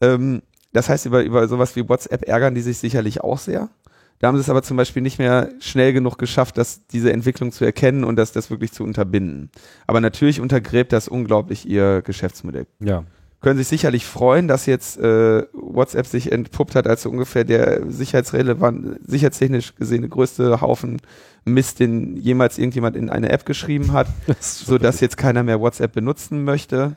Ähm, 0.00 0.42
das 0.72 0.88
heißt, 0.88 1.06
über, 1.06 1.22
über 1.22 1.48
sowas 1.48 1.74
wie 1.74 1.88
WhatsApp 1.88 2.28
ärgern 2.28 2.54
die 2.54 2.60
sich 2.60 2.78
sicherlich 2.78 3.22
auch 3.22 3.38
sehr. 3.38 3.70
Da 4.18 4.28
haben 4.28 4.36
sie 4.36 4.42
es 4.42 4.48
aber 4.48 4.62
zum 4.62 4.76
Beispiel 4.76 5.02
nicht 5.02 5.18
mehr 5.18 5.50
schnell 5.60 5.92
genug 5.92 6.18
geschafft, 6.18 6.56
dass 6.56 6.86
diese 6.86 7.12
Entwicklung 7.12 7.52
zu 7.52 7.64
erkennen 7.64 8.04
und 8.04 8.16
das, 8.16 8.32
das 8.32 8.50
wirklich 8.50 8.72
zu 8.72 8.82
unterbinden. 8.82 9.50
Aber 9.86 10.00
natürlich 10.00 10.40
untergräbt 10.40 10.92
das 10.92 11.08
unglaublich 11.08 11.68
ihr 11.68 12.02
Geschäftsmodell. 12.02 12.66
Ja. 12.80 13.04
Können 13.46 13.58
sich 13.58 13.68
sicherlich 13.68 14.04
freuen, 14.04 14.48
dass 14.48 14.66
jetzt 14.66 14.98
äh, 14.98 15.44
WhatsApp 15.52 16.08
sich 16.08 16.32
entpuppt 16.32 16.74
hat 16.74 16.88
als 16.88 17.02
so 17.02 17.10
ungefähr 17.10 17.44
der 17.44 17.88
sicherheitsrelevant, 17.88 18.98
sicherheitstechnisch 19.06 19.76
gesehene 19.76 20.08
größte 20.08 20.60
Haufen 20.60 21.00
Mist, 21.44 21.78
den 21.78 22.16
jemals 22.16 22.58
irgendjemand 22.58 22.96
in 22.96 23.08
eine 23.08 23.28
App 23.28 23.46
geschrieben 23.46 23.92
hat, 23.92 24.08
so 24.40 24.78
dass 24.78 24.98
jetzt 24.98 25.16
keiner 25.16 25.44
mehr 25.44 25.60
WhatsApp 25.60 25.92
benutzen 25.92 26.42
möchte. 26.42 26.96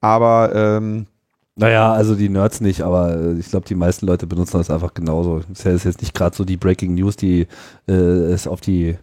Aber 0.00 0.52
ähm, 0.54 1.04
Naja, 1.56 1.92
also 1.92 2.14
die 2.14 2.30
Nerds 2.30 2.62
nicht, 2.62 2.80
aber 2.80 3.14
äh, 3.18 3.32
ich 3.34 3.50
glaube, 3.50 3.66
die 3.66 3.74
meisten 3.74 4.06
Leute 4.06 4.26
benutzen 4.26 4.56
das 4.56 4.70
einfach 4.70 4.94
genauso. 4.94 5.42
Das 5.50 5.66
ist 5.66 5.84
jetzt 5.84 6.00
nicht 6.00 6.14
gerade 6.14 6.34
so 6.34 6.46
die 6.46 6.56
Breaking 6.56 6.94
News, 6.94 7.16
die 7.16 7.46
äh, 7.86 7.92
es 7.92 8.46
auf 8.46 8.62
die 8.62 8.96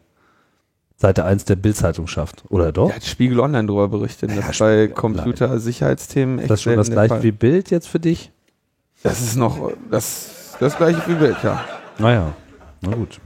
Seite 1.00 1.26
1 1.26 1.46
der 1.46 1.56
Bildzeitung 1.56 2.08
schafft. 2.08 2.44
Oder 2.50 2.72
doch? 2.72 2.92
hat 2.92 3.06
Spiegel 3.06 3.40
Online 3.40 3.68
darüber 3.68 3.88
berichtet, 3.88 4.32
Ja, 4.32 4.42
dass 4.42 4.58
bei 4.58 4.88
Computersicherheitsthemen 4.88 6.40
ist 6.40 6.50
das 6.50 6.62
schon 6.64 6.76
das 6.76 6.90
gleiche 6.90 7.10
Fall. 7.16 7.24
wie 7.24 7.32
Bild 7.32 7.70
jetzt 7.70 7.88
für 7.88 8.00
dich? 8.00 8.32
Das 9.04 9.22
ist 9.22 9.36
noch 9.36 9.72
das, 9.92 10.56
das 10.60 10.76
gleiche 10.76 11.02
wie 11.08 11.14
Bild, 11.14 11.38
ja. 11.44 11.64
Naja, 12.00 12.34
na 12.82 12.96
gut. 12.96 13.20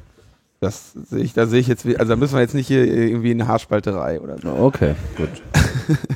Das 0.60 0.91
sehe 0.93 1.21
ich, 1.23 1.34
da 1.34 1.47
sehe 1.47 1.60
ich 1.62 1.67
jetzt, 1.67 1.86
wie- 1.86 1.97
also 1.97 2.10
da 2.12 2.15
müssen 2.17 2.34
wir 2.36 2.41
jetzt 2.41 2.53
nicht 2.53 2.67
hier 2.67 2.86
irgendwie 2.86 3.31
eine 3.31 3.47
Haarspalterei 3.47 4.19
oder 4.19 4.38
so. 4.38 4.49
Okay, 4.49 4.95
gut. 5.17 5.29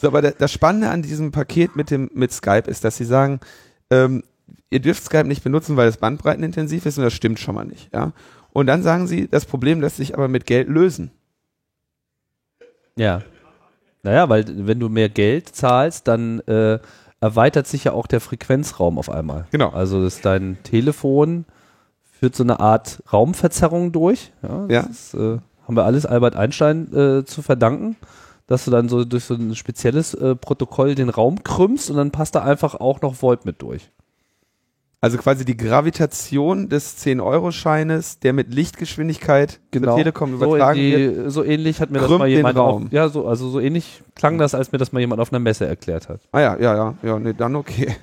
So, 0.00 0.06
aber 0.06 0.22
da- 0.22 0.30
das 0.30 0.52
Spannende 0.52 0.90
an 0.90 1.02
diesem 1.02 1.32
Paket 1.32 1.74
mit 1.74 1.90
dem 1.90 2.08
mit 2.14 2.32
Skype 2.32 2.70
ist, 2.70 2.84
dass 2.84 2.96
sie 2.96 3.04
sagen, 3.04 3.40
ähm, 3.90 4.22
ihr 4.70 4.78
dürft 4.78 5.02
Skype 5.04 5.24
nicht 5.26 5.42
benutzen, 5.42 5.76
weil 5.76 5.88
es 5.88 5.96
bandbreitenintensiv 5.96 6.86
ist 6.86 6.98
und 6.98 7.04
das 7.04 7.12
stimmt 7.14 7.40
schon 7.40 7.56
mal 7.56 7.64
nicht, 7.64 7.92
ja. 7.92 8.12
Und 8.58 8.66
dann 8.66 8.82
sagen 8.82 9.06
sie, 9.06 9.28
das 9.28 9.46
Problem 9.46 9.80
lässt 9.80 9.98
sich 9.98 10.14
aber 10.14 10.26
mit 10.26 10.44
Geld 10.44 10.68
lösen. 10.68 11.12
Ja. 12.96 13.22
Naja, 14.02 14.28
weil 14.28 14.66
wenn 14.66 14.80
du 14.80 14.88
mehr 14.88 15.08
Geld 15.08 15.54
zahlst, 15.54 16.08
dann 16.08 16.40
äh, 16.40 16.80
erweitert 17.20 17.68
sich 17.68 17.84
ja 17.84 17.92
auch 17.92 18.08
der 18.08 18.20
Frequenzraum 18.20 18.98
auf 18.98 19.10
einmal. 19.10 19.46
Genau. 19.52 19.68
Also 19.68 20.04
ist 20.04 20.24
dein 20.24 20.58
Telefon 20.64 21.44
führt 22.02 22.34
so 22.34 22.42
eine 22.42 22.58
Art 22.58 23.00
Raumverzerrung 23.12 23.92
durch. 23.92 24.32
Ja. 24.42 24.66
Das 24.66 24.70
Ja. 24.72 24.80
Ist, 24.90 25.14
äh, 25.14 25.38
haben 25.64 25.76
wir 25.76 25.84
alles 25.84 26.04
Albert 26.04 26.34
Einstein 26.34 26.92
äh, 26.92 27.24
zu 27.24 27.42
verdanken, 27.42 27.94
dass 28.48 28.64
du 28.64 28.72
dann 28.72 28.88
so 28.88 29.04
durch 29.04 29.22
so 29.22 29.34
ein 29.34 29.54
spezielles 29.54 30.14
äh, 30.14 30.34
Protokoll 30.34 30.96
den 30.96 31.10
Raum 31.10 31.44
krümmst 31.44 31.90
und 31.90 31.96
dann 31.96 32.10
passt 32.10 32.34
da 32.34 32.42
einfach 32.42 32.74
auch 32.74 33.02
noch 33.02 33.22
Volt 33.22 33.44
mit 33.44 33.62
durch. 33.62 33.88
Also 35.00 35.16
quasi 35.16 35.44
die 35.44 35.56
Gravitation 35.56 36.68
des 36.68 36.98
10-Euro-Scheines, 36.98 38.18
der 38.18 38.32
mit 38.32 38.52
Lichtgeschwindigkeit 38.52 39.60
Telekom 39.70 40.32
Genau. 40.32 40.38
so, 40.38 40.44
in 40.44 40.50
übertragen 40.50 40.80
wird. 40.80 41.26
die, 41.26 41.30
so 41.30 41.44
ähnlich 41.44 41.80
hat 41.80 41.90
mir 41.90 42.00
das 42.00 42.10
mal 42.10 42.26
jemand 42.26 42.58
Raum. 42.58 42.86
Auf, 42.86 42.92
ja, 42.92 43.08
so, 43.08 43.28
also 43.28 43.48
so 43.48 43.60
ähnlich 43.60 44.02
klang 44.16 44.38
das, 44.38 44.56
als 44.56 44.72
mir 44.72 44.78
das 44.78 44.90
mal 44.90 44.98
jemand 44.98 45.20
auf 45.20 45.32
einer 45.32 45.38
Messe 45.38 45.66
erklärt 45.66 46.08
hat. 46.08 46.22
Ah 46.32 46.40
ja, 46.40 46.56
ja, 46.58 46.74
ja, 46.74 46.94
ja, 47.04 47.18
nee, 47.20 47.32
dann 47.32 47.54
okay. 47.54 47.94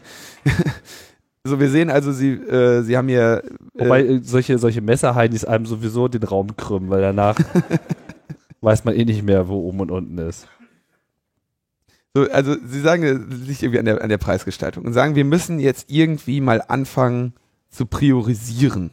so, 1.43 1.60
wir 1.60 1.69
sehen 1.69 1.89
also, 1.89 2.13
sie, 2.13 2.31
äh, 2.31 2.81
sie 2.84 2.95
haben 2.95 3.10
hier, 3.10 3.43
Wobei 3.73 4.01
äh, 4.01 4.15
äh, 4.15 4.19
solche, 4.23 4.58
solche 4.58 4.79
Messerheinis 4.79 5.43
einem 5.43 5.65
sowieso 5.65 6.08
den 6.08 6.23
Raum 6.23 6.55
krümmen, 6.55 6.89
weil 6.89 7.01
danach 7.01 7.38
weiß 8.62 8.86
man 8.86 8.95
eh 8.95 9.03
nicht 9.03 9.21
mehr, 9.21 9.49
wo 9.49 9.67
oben 9.67 9.81
und 9.81 9.91
unten 9.91 10.17
ist. 10.17 10.47
So, 12.15 12.32
also 12.32 12.56
sie 12.65 12.80
sagen, 12.80 13.04
es 13.04 13.47
liegt 13.47 13.62
irgendwie 13.62 13.80
an 13.80 13.86
der, 13.86 14.01
an 14.01 14.08
der 14.08 14.17
Preisgestaltung 14.17 14.86
und 14.86 14.93
sagen, 14.93 15.15
wir 15.15 15.25
müssen 15.25 15.60
jetzt 15.60 15.91
irgendwie 15.91 16.39
mal 16.39 16.63
anfangen 16.65 17.34
zu 17.69 17.86
priorisieren. 17.86 18.91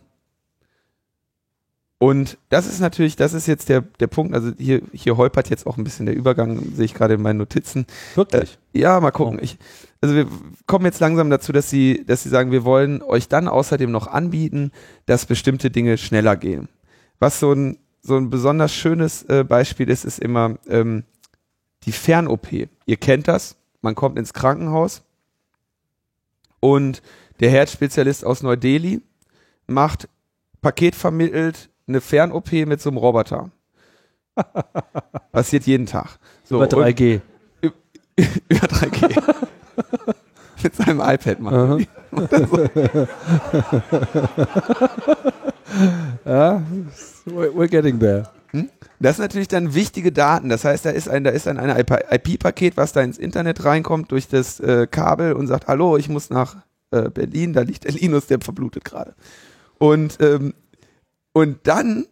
Und 1.99 2.37
das 2.49 2.67
ist 2.67 2.81
natürlich, 2.81 3.15
das 3.15 3.33
ist 3.33 3.47
jetzt 3.47 3.69
der, 3.69 3.83
der 3.83 4.09
Punkt, 4.09 4.35
also 4.35 4.51
hier, 4.59 4.83
hier 4.93 5.17
holpert 5.17 5.51
jetzt 5.51 5.69
auch 5.69 5.79
ein 5.79 5.85
bisschen 5.85 6.05
der 6.05 6.17
Übergang, 6.17 6.73
sehe 6.75 6.87
ich 6.87 6.95
gerade 6.95 7.15
in 7.15 7.23
meinen 7.23 7.37
Notizen. 7.37 7.87
Wirklich? 8.17 8.59
Ja, 8.73 8.99
mal 8.99 9.13
gucken. 9.13 9.39
Oh. 9.39 9.45
Ich, 9.45 9.57
also 10.01 10.17
wir 10.17 10.27
kommen 10.67 10.85
jetzt 10.85 10.99
langsam 10.99 11.31
dazu, 11.31 11.53
dass 11.53 11.71
sie, 11.71 12.05
dass 12.05 12.25
sie 12.25 12.29
sagen, 12.29 12.51
wir 12.51 12.65
wollen 12.65 13.03
euch 13.03 13.29
dann 13.29 13.47
außerdem 13.47 13.89
noch 13.89 14.09
anbieten, 14.09 14.73
dass 15.07 15.27
bestimmte 15.27 15.71
Dinge 15.71 15.97
schneller 15.97 16.35
gehen. 16.35 16.69
Was 17.21 17.39
so 17.39 17.53
ein, 17.53 17.79
so 18.01 18.17
ein 18.17 18.31
besonders 18.31 18.75
schönes 18.75 19.23
äh, 19.29 19.45
Beispiel 19.45 19.89
ist, 19.89 20.05
ist 20.05 20.19
immer 20.19 20.59
ähm, 20.69 21.05
die 21.85 21.92
Fern-OP. 21.92 22.49
Ihr 22.87 22.97
kennt 22.97 23.29
das, 23.29 23.57
man 23.81 23.95
kommt 23.95 24.18
ins 24.18 24.33
Krankenhaus 24.33 25.03
und 26.61 27.03
der 27.40 27.51
Herzspezialist 27.51 28.25
aus 28.25 28.42
Neu-Delhi 28.42 29.03
macht 29.66 30.09
paketvermittelt 30.61 31.71
eine 31.88 32.01
Fern-OP 32.01 32.53
mit 32.53 32.81
so 32.81 32.90
einem 32.90 32.99
Roboter. 32.99 33.51
Passiert 35.33 35.64
jeden 35.66 35.87
Tag. 35.87 36.18
So, 36.45 36.57
Über 36.62 36.64
und- 36.77 36.85
3G. 36.85 37.21
über 38.49 38.66
3G. 38.66 39.23
Mit 40.62 40.77
seinem 40.77 41.01
iPad 41.01 41.40
machen. 41.40 41.87
Ja, 46.25 46.62
we're 47.27 47.68
getting 47.68 47.99
there. 47.99 48.29
Das 49.01 49.17
sind 49.17 49.25
natürlich 49.25 49.49
dann 49.49 49.75
wichtige 49.75 50.12
Daten. 50.12 50.49
Das 50.49 50.65
heißt, 50.65 50.85
da 50.85 50.91
ist 50.91 51.09
ein, 51.09 51.25
da 51.25 51.31
ist 51.31 51.47
dann 51.47 51.59
ein 51.59 51.77
IP-Paket, 51.79 52.77
was 52.77 52.93
da 52.93 53.01
ins 53.01 53.19
Internet 53.19 53.65
reinkommt 53.65 54.11
durch 54.12 54.29
das 54.29 54.61
äh, 54.61 54.87
Kabel 54.91 55.33
und 55.33 55.47
sagt, 55.47 55.69
hallo, 55.69 55.97
ich 55.97 56.09
muss 56.09 56.31
nach 56.31 56.57
äh, 56.91 57.09
Berlin, 57.11 57.53
da 57.53 57.62
liegt 57.62 57.85
der 57.85 57.93
Linus, 57.93 58.27
der 58.27 58.41
verblutet 58.41 58.85
gerade. 58.85 59.15
Und, 59.79 60.19
ähm, 60.21 60.55
und 61.33 61.59
dann, 61.65 62.07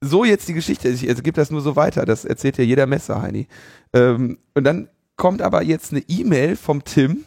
so 0.00 0.24
jetzt 0.24 0.48
die 0.48 0.54
Geschichte, 0.54 0.88
ich 0.88 1.08
also 1.08 1.22
gebe 1.22 1.36
das 1.36 1.50
nur 1.50 1.60
so 1.60 1.76
weiter, 1.76 2.04
das 2.04 2.24
erzählt 2.24 2.58
ja 2.58 2.64
jeder 2.64 2.86
Messer, 2.86 3.20
Heini. 3.20 3.48
Ähm, 3.92 4.38
und 4.54 4.64
dann 4.64 4.88
kommt 5.16 5.42
aber 5.42 5.62
jetzt 5.62 5.92
eine 5.92 6.02
E-Mail 6.06 6.56
vom 6.56 6.84
Tim, 6.84 7.24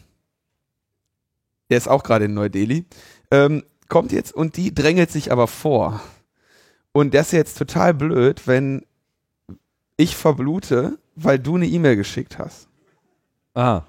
der 1.70 1.78
ist 1.78 1.88
auch 1.88 2.04
gerade 2.04 2.26
in 2.26 2.34
Neu-Delhi, 2.34 2.86
ähm, 3.32 3.64
kommt 3.90 4.12
jetzt 4.12 4.34
und 4.34 4.58
die 4.58 4.74
drängelt 4.74 5.12
sich 5.12 5.32
aber 5.32 5.48
vor. 5.48 6.02
Und 6.98 7.14
das 7.14 7.28
ist 7.28 7.34
jetzt 7.34 7.58
total 7.60 7.94
blöd, 7.94 8.48
wenn 8.48 8.84
ich 9.98 10.16
verblute, 10.16 10.98
weil 11.16 11.38
du 11.38 11.56
eine 11.56 11.68
E-Mail 11.68 11.96
geschickt 11.96 12.40
hast. 12.40 12.70
Ah, 13.54 13.84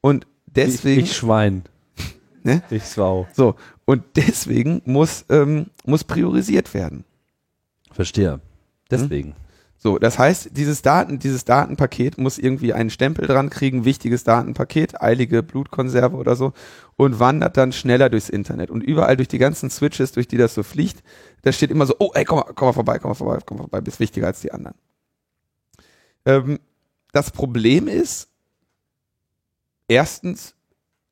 Und 0.00 0.26
deswegen, 0.46 1.00
ich, 1.02 1.10
ich 1.10 1.16
Schwein. 1.18 1.64
Ne? 2.42 2.62
Ich 2.70 2.84
Sau. 2.84 3.26
so, 3.34 3.56
und 3.84 4.04
deswegen 4.16 4.80
muss, 4.86 5.26
ähm, 5.28 5.66
muss 5.84 6.04
priorisiert 6.04 6.72
werden. 6.72 7.04
Verstehe. 7.92 8.40
Deswegen. 8.90 9.34
So, 9.76 9.98
das 9.98 10.18
heißt, 10.18 10.56
dieses 10.56 10.80
Daten, 10.80 11.18
dieses 11.18 11.44
Datenpaket 11.44 12.16
muss 12.16 12.38
irgendwie 12.38 12.72
einen 12.72 12.88
Stempel 12.88 13.26
dran 13.26 13.50
kriegen, 13.50 13.84
wichtiges 13.84 14.24
Datenpaket, 14.24 15.02
eilige 15.02 15.42
Blutkonserve 15.42 16.16
oder 16.16 16.36
so, 16.36 16.54
und 16.96 17.18
wandert 17.18 17.56
dann 17.56 17.72
schneller 17.72 18.08
durchs 18.08 18.28
Internet. 18.28 18.70
Und 18.70 18.82
überall 18.82 19.16
durch 19.16 19.28
die 19.28 19.38
ganzen 19.38 19.70
Switches, 19.70 20.12
durch 20.12 20.28
die 20.28 20.36
das 20.36 20.54
so 20.54 20.62
fliegt, 20.62 21.02
da 21.42 21.52
steht 21.52 21.70
immer 21.70 21.86
so, 21.86 21.96
oh, 21.98 22.10
ey, 22.14 22.24
komm 22.24 22.38
mal, 22.38 22.52
komm 22.54 22.68
mal 22.68 22.72
vorbei, 22.72 22.98
komm 22.98 23.10
mal 23.10 23.14
vorbei, 23.14 23.38
komm 23.44 23.56
mal 23.58 23.62
vorbei, 23.64 23.80
bist 23.80 24.00
wichtiger 24.00 24.26
als 24.26 24.40
die 24.40 24.52
anderen. 24.52 24.76
Ähm, 26.24 26.58
das 27.12 27.30
Problem 27.30 27.88
ist, 27.88 28.28
erstens, 29.88 30.54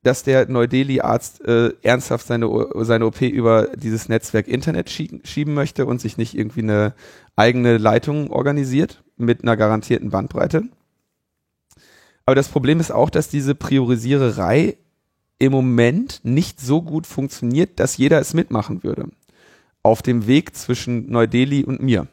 dass 0.02 0.24
der 0.24 0.48
Neu-Delhi-Arzt 0.48 1.44
äh, 1.44 1.74
ernsthaft 1.82 2.26
seine, 2.26 2.48
seine 2.80 3.06
OP 3.06 3.20
über 3.22 3.68
dieses 3.76 4.08
Netzwerk 4.08 4.48
Internet 4.48 4.90
schie 4.90 5.20
schieben 5.24 5.54
möchte 5.54 5.86
und 5.86 6.00
sich 6.00 6.16
nicht 6.16 6.34
irgendwie 6.34 6.62
eine 6.62 6.94
eigene 7.36 7.78
Leitung 7.78 8.30
organisiert 8.30 9.04
mit 9.16 9.42
einer 9.42 9.56
garantierten 9.56 10.10
Bandbreite. 10.10 10.64
Aber 12.26 12.34
das 12.34 12.48
Problem 12.48 12.80
ist 12.80 12.90
auch, 12.90 13.10
dass 13.10 13.28
diese 13.28 13.54
Priorisiererei 13.54 14.76
im 15.42 15.50
Moment 15.50 16.20
nicht 16.22 16.60
so 16.60 16.82
gut 16.82 17.06
funktioniert, 17.06 17.80
dass 17.80 17.96
jeder 17.96 18.20
es 18.20 18.32
mitmachen 18.32 18.84
würde. 18.84 19.08
Auf 19.82 20.00
dem 20.00 20.28
Weg 20.28 20.54
zwischen 20.54 21.10
Neu-Delhi 21.10 21.64
und 21.64 21.82
mir. 21.82 22.06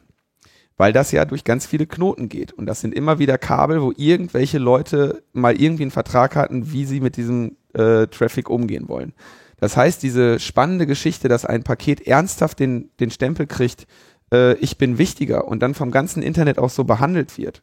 weil 0.80 0.94
das 0.94 1.12
ja 1.12 1.26
durch 1.26 1.44
ganz 1.44 1.66
viele 1.66 1.86
Knoten 1.86 2.30
geht. 2.30 2.54
Und 2.54 2.64
das 2.64 2.80
sind 2.80 2.94
immer 2.94 3.18
wieder 3.18 3.36
Kabel, 3.36 3.82
wo 3.82 3.92
irgendwelche 3.98 4.56
Leute 4.56 5.22
mal 5.34 5.60
irgendwie 5.60 5.82
einen 5.82 5.90
Vertrag 5.90 6.34
hatten, 6.36 6.72
wie 6.72 6.86
sie 6.86 7.00
mit 7.00 7.18
diesem 7.18 7.58
äh, 7.74 8.06
Traffic 8.06 8.48
umgehen 8.48 8.88
wollen. 8.88 9.12
Das 9.58 9.76
heißt, 9.76 10.02
diese 10.02 10.40
spannende 10.40 10.86
Geschichte, 10.86 11.28
dass 11.28 11.44
ein 11.44 11.64
Paket 11.64 12.06
ernsthaft 12.06 12.60
den, 12.60 12.88
den 12.98 13.10
Stempel 13.10 13.46
kriegt, 13.46 13.86
äh, 14.32 14.54
ich 14.54 14.78
bin 14.78 14.96
wichtiger 14.96 15.46
und 15.46 15.60
dann 15.60 15.74
vom 15.74 15.90
ganzen 15.90 16.22
Internet 16.22 16.58
auch 16.58 16.70
so 16.70 16.84
behandelt 16.84 17.36
wird, 17.36 17.62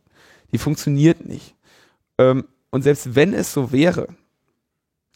die 0.52 0.60
funktioniert 0.60 1.26
nicht. 1.26 1.56
Ähm, 2.20 2.46
und 2.70 2.84
selbst 2.84 3.16
wenn 3.16 3.34
es 3.34 3.52
so 3.52 3.72
wäre, 3.72 4.10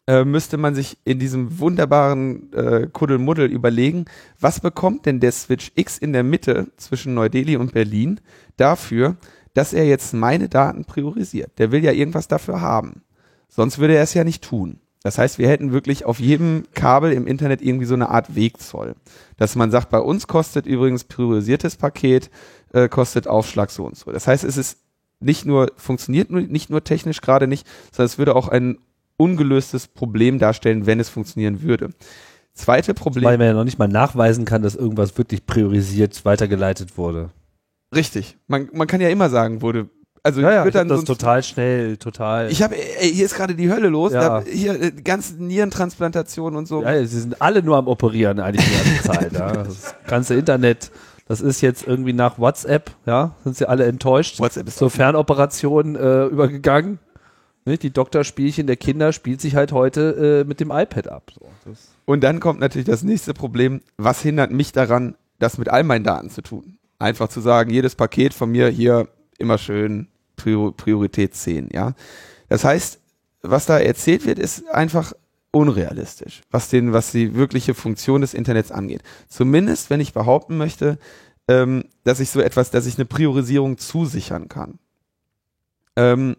äh, 0.07 0.25
müsste 0.25 0.57
man 0.57 0.75
sich 0.75 0.97
in 1.03 1.19
diesem 1.19 1.59
wunderbaren 1.59 2.51
äh, 2.53 2.87
Kuddelmuddel 2.91 3.51
überlegen, 3.51 4.05
was 4.39 4.59
bekommt 4.59 5.05
denn 5.05 5.19
der 5.19 5.31
Switch 5.31 5.71
X 5.75 5.97
in 5.97 6.13
der 6.13 6.23
Mitte 6.23 6.71
zwischen 6.77 7.13
Neu-Delhi 7.13 7.57
und 7.57 7.73
Berlin 7.73 8.19
dafür, 8.57 9.17
dass 9.53 9.73
er 9.73 9.85
jetzt 9.85 10.13
meine 10.13 10.49
Daten 10.49 10.85
priorisiert. 10.85 11.59
Der 11.59 11.71
will 11.71 11.83
ja 11.83 11.91
irgendwas 11.91 12.27
dafür 12.27 12.61
haben. 12.61 13.03
Sonst 13.47 13.79
würde 13.79 13.95
er 13.95 14.03
es 14.03 14.13
ja 14.13 14.23
nicht 14.23 14.43
tun. 14.43 14.79
Das 15.03 15.17
heißt, 15.17 15.39
wir 15.39 15.49
hätten 15.49 15.71
wirklich 15.71 16.05
auf 16.05 16.19
jedem 16.19 16.63
Kabel 16.73 17.11
im 17.11 17.25
Internet 17.25 17.61
irgendwie 17.61 17.85
so 17.85 17.95
eine 17.95 18.09
Art 18.09 18.35
Wegzoll. 18.35 18.95
Dass 19.37 19.55
man 19.55 19.71
sagt, 19.71 19.89
bei 19.89 19.99
uns 19.99 20.27
kostet 20.27 20.65
übrigens 20.67 21.03
priorisiertes 21.03 21.75
Paket, 21.75 22.29
äh, 22.71 22.87
kostet 22.87 23.27
Aufschlag 23.27 23.71
so 23.71 23.85
und 23.85 23.97
so. 23.97 24.11
Das 24.11 24.27
heißt, 24.27 24.43
es 24.43 24.57
ist 24.57 24.77
nicht 25.19 25.45
nur, 25.45 25.71
funktioniert 25.75 26.29
nicht 26.29 26.69
nur 26.69 26.83
technisch 26.83 27.21
gerade 27.21 27.47
nicht, 27.47 27.67
sondern 27.91 28.07
es 28.07 28.17
würde 28.17 28.35
auch 28.35 28.47
ein 28.47 28.77
ungelöstes 29.21 29.87
Problem 29.87 30.39
darstellen, 30.39 30.85
wenn 30.85 30.99
es 30.99 31.09
funktionieren 31.09 31.61
würde. 31.61 31.89
Zweite 32.53 32.93
Problem. 32.93 33.23
Weil 33.23 33.37
man 33.37 33.47
ja 33.47 33.53
noch 33.53 33.63
nicht 33.63 33.79
mal 33.79 33.87
nachweisen 33.87 34.45
kann, 34.45 34.61
dass 34.61 34.75
irgendwas 34.75 35.17
wirklich 35.17 35.45
priorisiert 35.45 36.25
weitergeleitet 36.25 36.97
wurde. 36.97 37.29
Richtig. 37.95 38.37
Man, 38.47 38.69
man 38.73 38.87
kann 38.87 39.01
ja 39.01 39.09
immer 39.09 39.29
sagen, 39.29 39.61
wurde 39.61 39.89
also 40.23 40.39
ja, 40.41 40.51
ja, 40.53 40.65
wird 40.65 40.75
dann 40.75 40.87
das 40.87 41.03
total 41.03 41.41
schnell, 41.41 41.97
total. 41.97 42.51
Ich 42.51 42.61
habe, 42.61 42.75
hier 42.75 43.25
ist 43.25 43.35
gerade 43.35 43.55
die 43.55 43.71
Hölle 43.71 43.87
los. 43.87 44.13
Ja. 44.13 44.41
Da, 44.41 44.43
hier 44.47 44.79
äh, 44.79 44.91
ganze 44.91 45.43
Nierentransplantationen 45.43 46.57
und 46.57 46.67
so. 46.67 46.83
Ja, 46.83 46.99
sie 46.99 47.19
sind 47.19 47.41
alle 47.41 47.63
nur 47.63 47.77
am 47.77 47.87
Operieren 47.87 48.39
eigentlich 48.39 48.63
die 48.65 48.75
ganze 48.75 49.03
Zeit. 49.03 49.33
Ja. 49.33 49.51
Das 49.63 49.95
ganze 50.05 50.35
Internet, 50.35 50.91
das 51.27 51.41
ist 51.41 51.61
jetzt 51.61 51.87
irgendwie 51.87 52.13
nach 52.13 52.37
WhatsApp, 52.37 52.91
ja, 53.07 53.33
sind 53.43 53.57
sie 53.57 53.67
alle 53.67 53.85
enttäuscht. 53.85 54.39
WhatsApp 54.39 54.67
ist 54.67 54.77
zur 54.77 54.91
Fernoperationen 54.91 55.95
äh, 55.95 56.25
übergegangen. 56.25 56.99
Ne, 57.63 57.77
die 57.77 57.91
Doktorspielchen 57.91 58.65
der 58.65 58.75
Kinder 58.75 59.13
spielt 59.13 59.39
sich 59.39 59.55
halt 59.55 59.71
heute 59.71 60.41
äh, 60.41 60.47
mit 60.47 60.59
dem 60.59 60.71
iPad 60.71 61.07
ab. 61.07 61.31
So, 61.39 61.73
und 62.05 62.23
dann 62.23 62.39
kommt 62.39 62.59
natürlich 62.59 62.87
das 62.87 63.03
nächste 63.03 63.35
Problem. 63.35 63.81
Was 63.97 64.21
hindert 64.21 64.51
mich 64.51 64.71
daran, 64.71 65.15
das 65.37 65.59
mit 65.59 65.69
all 65.69 65.83
meinen 65.83 66.03
Daten 66.03 66.31
zu 66.31 66.41
tun? 66.41 66.79
Einfach 66.97 67.29
zu 67.29 67.39
sagen, 67.39 67.69
jedes 67.69 67.95
Paket 67.95 68.33
von 68.33 68.51
mir 68.51 68.67
hier 68.69 69.07
immer 69.37 69.59
schön 69.59 70.07
Priorität 70.35 71.35
10, 71.35 71.69
ja. 71.71 71.93
Das 72.49 72.63
heißt, 72.63 72.99
was 73.43 73.67
da 73.67 73.79
erzählt 73.79 74.25
wird, 74.25 74.39
ist 74.39 74.67
einfach 74.69 75.13
unrealistisch, 75.51 76.41
was 76.49 76.69
den, 76.69 76.93
was 76.93 77.11
die 77.11 77.35
wirkliche 77.35 77.73
Funktion 77.73 78.21
des 78.21 78.33
Internets 78.33 78.71
angeht. 78.71 79.03
Zumindest, 79.27 79.89
wenn 79.89 79.99
ich 79.99 80.13
behaupten 80.13 80.57
möchte, 80.57 80.97
ähm, 81.47 81.85
dass 82.03 82.19
ich 82.19 82.29
so 82.29 82.39
etwas, 82.39 82.71
dass 82.71 82.85
ich 82.85 82.95
eine 82.95 83.05
Priorisierung 83.05 83.77
zusichern 83.77 84.47
kann. 84.47 84.79
Ähm, 85.95 86.37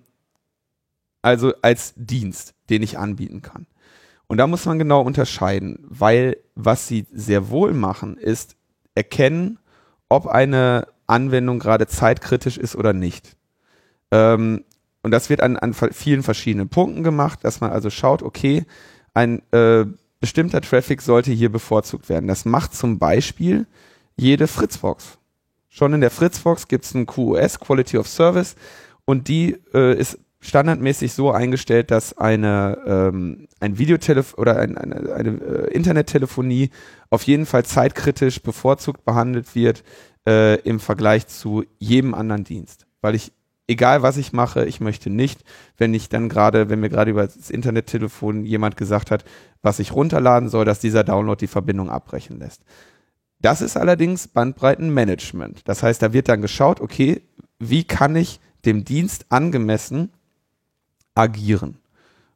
also 1.22 1.52
als 1.62 1.94
Dienst, 1.96 2.54
den 2.68 2.82
ich 2.82 2.98
anbieten 2.98 3.42
kann. 3.42 3.66
Und 4.26 4.38
da 4.38 4.46
muss 4.46 4.64
man 4.64 4.78
genau 4.78 5.02
unterscheiden, 5.02 5.78
weil 5.88 6.36
was 6.54 6.88
sie 6.88 7.06
sehr 7.12 7.50
wohl 7.50 7.72
machen, 7.72 8.16
ist 8.16 8.56
erkennen, 8.94 9.58
ob 10.08 10.26
eine 10.26 10.88
Anwendung 11.06 11.58
gerade 11.58 11.86
zeitkritisch 11.86 12.58
ist 12.58 12.76
oder 12.76 12.92
nicht. 12.92 13.36
Ähm, 14.10 14.64
und 15.02 15.10
das 15.10 15.30
wird 15.30 15.42
an, 15.42 15.56
an 15.56 15.74
vielen 15.74 16.22
verschiedenen 16.22 16.68
Punkten 16.68 17.02
gemacht, 17.02 17.40
dass 17.42 17.60
man 17.60 17.72
also 17.72 17.90
schaut, 17.90 18.22
okay, 18.22 18.64
ein 19.14 19.42
äh, 19.52 19.84
bestimmter 20.20 20.60
Traffic 20.60 21.02
sollte 21.02 21.32
hier 21.32 21.50
bevorzugt 21.50 22.08
werden. 22.08 22.28
Das 22.28 22.44
macht 22.44 22.74
zum 22.74 22.98
Beispiel 22.98 23.66
jede 24.16 24.46
Fritzbox. 24.46 25.18
Schon 25.68 25.94
in 25.94 26.00
der 26.00 26.10
Fritzbox 26.10 26.68
gibt 26.68 26.84
es 26.84 26.94
ein 26.94 27.06
QoS, 27.06 27.58
Quality 27.58 27.98
of 27.98 28.06
Service, 28.06 28.54
und 29.04 29.28
die 29.28 29.56
äh, 29.74 29.98
ist 29.98 30.18
standardmäßig 30.42 31.14
so 31.14 31.30
eingestellt, 31.30 31.90
dass 31.90 32.18
eine 32.18 32.78
ähm, 32.84 33.46
ein 33.60 33.78
Videotelef 33.78 34.34
oder 34.34 34.58
ein, 34.58 34.76
eine, 34.76 35.14
eine 35.14 35.30
äh, 35.30 35.72
Internettelefonie 35.72 36.70
auf 37.10 37.22
jeden 37.22 37.46
Fall 37.46 37.64
zeitkritisch 37.64 38.42
bevorzugt 38.42 39.04
behandelt 39.04 39.54
wird 39.54 39.84
äh, 40.26 40.60
im 40.62 40.80
Vergleich 40.80 41.28
zu 41.28 41.64
jedem 41.78 42.12
anderen 42.12 42.44
Dienst, 42.44 42.86
weil 43.00 43.14
ich 43.14 43.32
egal 43.68 44.02
was 44.02 44.16
ich 44.16 44.32
mache, 44.32 44.64
ich 44.64 44.80
möchte 44.80 45.10
nicht, 45.10 45.44
wenn 45.78 45.94
ich 45.94 46.08
dann 46.08 46.28
gerade, 46.28 46.68
wenn 46.68 46.80
mir 46.80 46.90
gerade 46.90 47.12
über 47.12 47.24
das 47.24 47.48
Internettelefon 47.48 48.44
jemand 48.44 48.76
gesagt 48.76 49.12
hat, 49.12 49.24
was 49.62 49.78
ich 49.78 49.92
runterladen 49.92 50.48
soll, 50.48 50.64
dass 50.64 50.80
dieser 50.80 51.04
Download 51.04 51.38
die 51.38 51.46
Verbindung 51.46 51.88
abbrechen 51.88 52.40
lässt. 52.40 52.62
Das 53.40 53.62
ist 53.62 53.76
allerdings 53.76 54.28
Bandbreitenmanagement. 54.28 55.68
Das 55.68 55.82
heißt, 55.82 56.02
da 56.02 56.12
wird 56.12 56.28
dann 56.28 56.42
geschaut, 56.42 56.80
okay, 56.80 57.22
wie 57.58 57.84
kann 57.84 58.16
ich 58.16 58.40
dem 58.64 58.84
Dienst 58.84 59.26
angemessen 59.30 60.10
agieren? 61.14 61.78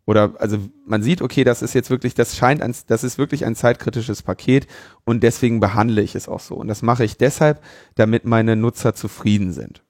Oder 0.06 0.34
also 0.38 0.58
man 0.86 1.02
sieht, 1.02 1.20
okay, 1.20 1.42
das 1.42 1.62
ist 1.62 1.74
jetzt 1.74 1.90
wirklich, 1.90 2.14
das 2.14 2.36
scheint 2.36 2.62
ein, 2.62 2.74
das 2.86 3.02
ist 3.02 3.18
wirklich 3.18 3.44
ein 3.44 3.56
zeitkritisches 3.56 4.22
Paket 4.22 4.68
und 5.04 5.22
deswegen 5.22 5.58
behandle 5.58 6.00
ich 6.00 6.14
es 6.14 6.28
auch 6.28 6.40
so. 6.40 6.54
Und 6.54 6.68
das 6.68 6.82
mache 6.82 7.04
ich 7.04 7.16
deshalb, 7.16 7.60
damit 7.96 8.24
meine 8.24 8.54
Nutzer 8.54 8.94
zufrieden 8.94 9.52
sind. 9.52 9.82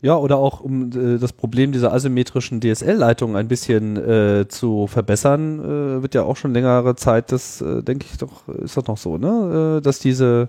Ja, 0.00 0.16
oder 0.16 0.38
auch 0.38 0.60
um 0.60 0.90
äh, 0.92 1.18
das 1.18 1.32
Problem 1.32 1.72
dieser 1.72 1.92
asymmetrischen 1.92 2.60
DSL-Leitung 2.60 3.36
ein 3.36 3.48
bisschen 3.48 3.96
äh, 3.96 4.46
zu 4.48 4.86
verbessern, 4.86 5.60
äh, 5.60 6.02
wird 6.02 6.14
ja 6.14 6.22
auch 6.22 6.36
schon 6.36 6.52
längere 6.54 6.96
Zeit, 6.96 7.32
das 7.32 7.60
äh, 7.60 7.82
denke 7.82 8.06
ich 8.10 8.16
doch, 8.18 8.48
ist 8.48 8.76
doch 8.76 8.86
noch 8.86 8.98
so, 8.98 9.18
ne? 9.18 9.78
Äh, 9.78 9.82
dass 9.82 9.98
diese 9.98 10.48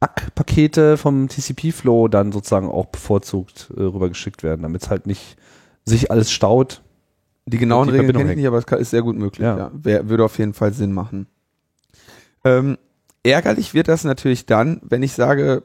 ACK-Pakete 0.00 0.96
vom 0.96 1.28
TCP-Flow 1.28 2.08
dann 2.08 2.32
sozusagen 2.32 2.68
auch 2.68 2.86
bevorzugt 2.86 3.70
äh, 3.76 3.82
rübergeschickt 3.82 4.42
werden, 4.42 4.62
damit 4.62 4.82
es 4.82 4.90
halt 4.90 5.06
nicht 5.06 5.36
sich 5.84 6.10
alles 6.10 6.30
staut. 6.30 6.82
Die 7.46 7.58
genauen 7.58 7.88
die 7.88 7.94
Regeln 7.94 8.16
kenne 8.16 8.30
ich 8.30 8.36
nicht, 8.36 8.46
aber 8.46 8.58
es 8.58 8.80
ist 8.80 8.90
sehr 8.90 9.02
gut 9.02 9.16
möglich. 9.16 9.44
Ja. 9.44 9.56
ja. 9.56 9.70
Wär, 9.74 10.08
würde 10.08 10.24
auf 10.24 10.38
jeden 10.38 10.54
Fall 10.54 10.72
Sinn 10.72 10.92
machen. 10.92 11.26
Ähm, 12.44 12.78
ärgerlich 13.22 13.74
wird 13.74 13.88
das 13.88 14.04
natürlich 14.04 14.46
dann, 14.46 14.80
wenn 14.82 15.02
ich 15.02 15.12
sage, 15.12 15.62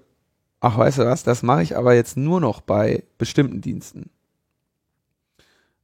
ach 0.59 0.77
weißt 0.77 0.99
du 0.99 1.05
was, 1.05 1.23
das 1.23 1.43
mache 1.43 1.63
ich 1.63 1.77
aber 1.77 1.93
jetzt 1.93 2.17
nur 2.17 2.41
noch 2.41 2.61
bei 2.61 3.03
bestimmten 3.17 3.61
Diensten. 3.61 4.09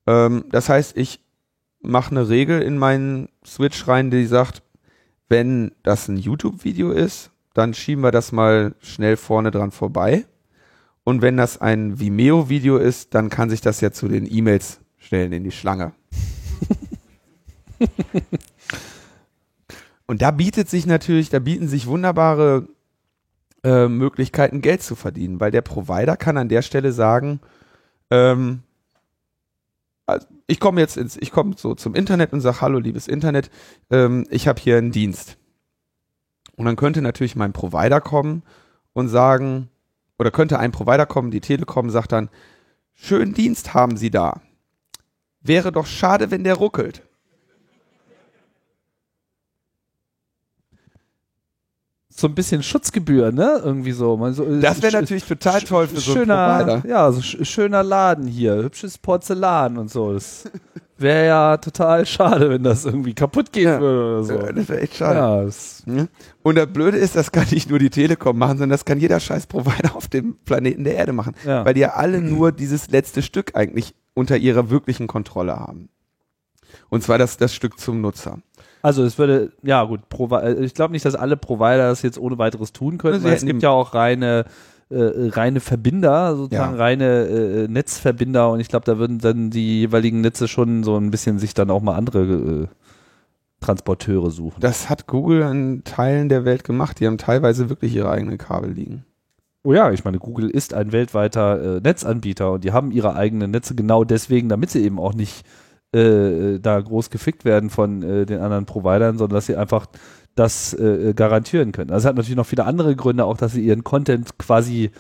Ähm, 0.08 0.45
das 0.51 0.69
heißt, 0.69 0.97
ich 0.97 1.21
mache 1.81 2.12
eine 2.12 2.29
Regel 2.29 2.62
in 2.62 2.77
meinen 2.77 3.29
Switch 3.45 3.88
rein, 3.88 4.12
die 4.12 4.25
sagt, 4.25 4.63
wenn 5.29 5.71
das 5.84 6.08
ein 6.08 6.17
YouTube-Video 6.17 6.91
ist, 6.91 7.31
dann 7.53 7.73
schieben 7.73 8.03
wir 8.03 8.12
das 8.12 8.31
mal 8.31 8.75
schnell 8.79 9.17
vorne 9.17 9.51
dran 9.51 9.71
vorbei. 9.71 10.25
Und 11.03 11.21
wenn 11.21 11.38
das 11.38 11.62
ein 11.62 11.99
Vimeo-Video 11.99 12.77
ist, 12.77 13.13
dann 13.13 13.29
kann 13.29 13.49
sich 13.49 13.62
das 13.62 13.79
ja 13.81 13.91
zu 13.91 14.08
den 14.08 14.29
E-Mails 14.29 14.81
stellen 15.05 15.31
in 15.31 15.43
die 15.43 15.51
Schlange. 15.51 15.93
Und 20.07 20.21
da 20.21 20.31
bietet 20.31 20.69
sich 20.69 20.85
natürlich, 20.85 21.29
da 21.29 21.39
bieten 21.39 21.67
sich 21.67 21.87
wunderbare 21.87 22.67
äh, 23.63 23.87
Möglichkeiten, 23.87 24.61
Geld 24.61 24.83
zu 24.83 24.95
verdienen, 24.95 25.39
weil 25.39 25.51
der 25.51 25.61
Provider 25.61 26.15
kann 26.17 26.37
an 26.37 26.49
der 26.49 26.61
Stelle 26.61 26.91
sagen, 26.91 27.39
ähm, 28.12 28.62
also 30.06 30.27
ich 30.45 30.60
komme 30.60 30.81
jetzt 30.81 30.97
ins, 30.97 31.17
ich 31.17 31.31
komme 31.31 31.56
so 31.58 31.73
zum 31.73 31.95
Internet 31.95 32.31
und 32.33 32.41
sage, 32.41 32.62
hallo 32.62 32.77
liebes 32.77 33.08
Internet, 33.08 33.49
ähm, 33.89 34.27
ich 34.29 34.47
habe 34.47 34.62
hier 34.62 34.77
einen 34.77 34.91
Dienst. 34.91 35.37
Und 36.56 36.65
dann 36.65 36.75
könnte 36.75 37.01
natürlich 37.01 37.35
mein 37.35 37.53
Provider 37.53 38.01
kommen 38.01 38.43
und 38.93 39.10
sagen, 39.10 39.69
oder 40.19 40.29
könnte 40.29 40.60
ein 40.60 40.71
Provider 40.71 41.08
kommen, 41.08 41.31
die 41.31 41.41
Telekom 41.41 41.89
sagt 41.89 42.12
dann, 42.12 42.29
schönen 42.93 43.33
Dienst 43.33 43.73
haben 43.73 43.97
Sie 43.97 44.12
da. 44.12 44.41
Wäre 45.46 45.71
doch 45.71 45.85
schade, 45.85 46.31
wenn 46.31 46.43
der 46.43 46.56
ruckelt. 46.56 47.02
so 52.17 52.27
ein 52.27 52.35
bisschen 52.35 52.63
Schutzgebühr, 52.63 53.31
ne? 53.33 53.62
Irgendwie 53.63 53.91
so. 53.91 54.17
So 54.31 54.60
das 54.62 54.81
wäre 54.81 54.93
natürlich 54.93 55.25
total 55.25 55.62
toll 55.62 55.87
für 55.87 56.00
so 56.00 56.13
schöner, 56.13 56.60
Provider. 56.63 56.87
Ja, 56.87 57.12
so 57.12 57.21
schöner 57.21 57.83
Laden 57.83 58.25
hier, 58.25 58.56
hübsches 58.56 58.98
Porzellan 58.98 59.77
und 59.77 59.91
so. 59.91 60.13
Das 60.13 60.46
wäre 60.98 61.25
ja 61.25 61.58
total 61.58 62.06
schade, 62.06 62.50
wenn 62.50 62.63
das 62.63 62.85
irgendwie 62.85 63.13
kaputt 63.13 63.52
gehen 63.52 63.67
ja. 63.67 63.79
würde 63.79 64.06
oder 64.06 64.23
so. 64.23 64.33
Ja, 64.33 64.52
das 64.52 64.69
wäre 64.69 64.81
echt 64.81 64.96
schade. 64.96 65.19
Ja, 65.19 66.08
und 66.43 66.56
das 66.56 66.67
Blöde 66.67 66.98
ist, 66.98 67.15
das 67.15 67.31
kann 67.31 67.46
nicht 67.52 67.69
nur 67.69 67.79
die 67.79 67.89
Telekom 67.89 68.37
machen, 68.37 68.58
sondern 68.58 68.71
das 68.71 68.85
kann 68.85 69.00
jeder 69.00 69.19
scheiß 69.19 69.48
Provider 69.48 69.96
auf 69.96 70.08
dem 70.08 70.37
Planeten 70.46 70.83
der 70.83 70.96
Erde 70.96 71.13
machen. 71.13 71.35
Weil 71.43 71.73
die 71.73 71.81
ja 71.81 71.93
alle 71.93 72.21
nur 72.21 72.52
dieses 72.52 72.89
letzte 72.89 73.21
Stück 73.21 73.56
eigentlich 73.56 73.93
unter 74.13 74.37
ihrer 74.37 74.69
wirklichen 74.69 75.08
Kontrolle 75.08 75.60
haben. 75.60 75.89
Und 76.89 77.04
zwar 77.04 77.17
das, 77.17 77.37
das 77.37 77.54
Stück 77.54 77.79
zum 77.79 78.02
Nutzer. 78.02 78.39
Also 78.81 79.04
es 79.04 79.17
würde, 79.17 79.52
ja 79.63 79.83
gut, 79.83 80.02
äh, 80.31 80.63
ich 80.63 80.73
glaube 80.73 80.91
nicht, 80.91 81.06
dass 81.06 81.15
alle 81.15 81.37
Provider 81.37 81.89
das 81.89 82.04
jetzt 82.04 82.19
ohne 82.19 82.37
weiteres 82.37 82.71
tun 82.71 82.98
können, 82.98 83.23
weil 83.23 83.33
es 83.33 83.46
gibt 83.46 83.63
ja 83.63 83.69
auch 83.69 83.93
reine 83.96 84.46
äh, 84.90 85.29
reine 85.29 85.60
Verbinder, 85.60 86.36
sozusagen 86.36 86.75
Ja. 86.75 86.83
reine 86.83 87.06
äh, 87.25 87.67
Netzverbinder 87.67 88.52
und 88.52 88.60
ich 88.60 88.67
glaube, 88.67 88.86
da 88.86 88.98
würden 88.98 89.19
dann 89.19 89.50
die 89.50 89.79
jeweiligen 89.81 90.21
Netze 90.21 90.48
schon 90.48 90.83
so 90.83 90.96
ein 90.98 91.12
bisschen 91.12 91.40
sich 91.40 91.54
dann 91.54 91.69
auch 91.71 91.81
mal 91.81 91.96
andere 91.96 92.23
äh, 92.23 92.67
Transporteure 93.62 94.29
suchen. 94.29 94.60
Das 94.60 94.90
hat 94.90 95.08
Google 95.08 95.44
an 95.44 95.81
Teilen 95.83 96.29
der 96.29 96.46
Welt 96.46 96.63
gemacht. 96.63 97.00
Die 97.00 97.08
haben 97.08 97.17
teilweise 97.17 97.69
wirklich 97.69 97.96
ihre 97.96 98.10
eigenen 98.12 98.38
Kabel 98.38 98.71
liegen. 98.71 99.06
Oh 99.63 99.73
ja, 99.73 99.92
ich 99.92 100.04
meine, 100.06 100.19
Google 100.19 100.50
ist 100.52 100.75
ein 100.75 100.92
weltweiter 100.92 101.77
äh, 101.77 101.79
Netzanbieter 101.81 102.52
und 102.52 102.63
die 102.63 102.71
haben 102.71 102.92
ihre 102.92 103.15
eigenen 103.15 103.50
Netze 103.52 103.73
genau 103.73 104.04
deswegen, 104.04 104.50
damit 104.50 104.69
sie 104.69 104.83
eben 104.83 105.00
auch 105.00 105.15
nicht 105.15 105.44
äh, 105.96 106.60
da 106.60 106.79
groß 106.79 107.10
gefickt 107.10 107.46
werden 107.46 107.71
von 107.71 108.04
äh, 108.04 108.25
den 108.27 108.40
anderen 108.42 108.65
Providern, 108.65 109.17
sondern 109.17 109.36
dass 109.38 109.48
sie 109.48 109.56
einfach 109.56 109.88
das 110.36 110.73
äh, 110.73 111.13
garantieren 111.15 111.71
können. 111.71 111.92
Also 111.92 112.06
es 112.06 112.10
hat 112.10 112.15
natürlich 112.15 112.36
noch 112.38 112.46
viele 112.46 112.65
andere 112.65 112.96
Gründe, 112.96 113.25
auch 113.25 113.38
dass 113.38 113.54
sie 113.54 113.65
ihren 113.65 113.83
Content 113.83 114.38
quasi 114.38 114.92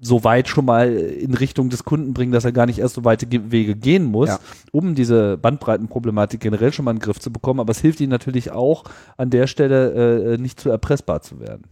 so 0.00 0.22
weit 0.22 0.46
schon 0.48 0.64
mal 0.64 0.92
in 0.92 1.34
Richtung 1.34 1.70
des 1.70 1.84
Kunden 1.84 2.14
bringen, 2.14 2.30
dass 2.30 2.44
er 2.44 2.52
gar 2.52 2.66
nicht 2.66 2.78
erst 2.78 2.94
so 2.94 3.04
weite 3.04 3.26
Ge 3.26 3.40
Wege 3.48 3.74
gehen 3.74 4.04
muss, 4.04 4.28
Ja. 4.28 4.38
um 4.70 4.94
diese 4.94 5.36
Bandbreitenproblematik 5.38 6.38
generell 6.40 6.72
schon 6.72 6.84
mal 6.84 6.92
in 6.92 6.98
den 6.98 7.02
Griff 7.02 7.18
zu 7.18 7.32
bekommen. 7.32 7.58
Aber 7.58 7.72
es 7.72 7.80
hilft 7.80 8.00
ihnen 8.00 8.10
natürlich 8.10 8.52
auch, 8.52 8.84
an 9.16 9.30
der 9.30 9.48
Stelle 9.48 10.34
äh, 10.34 10.38
nicht 10.38 10.60
zu 10.60 10.70
erpressbar 10.70 11.22
zu 11.22 11.40
werden. 11.40 11.64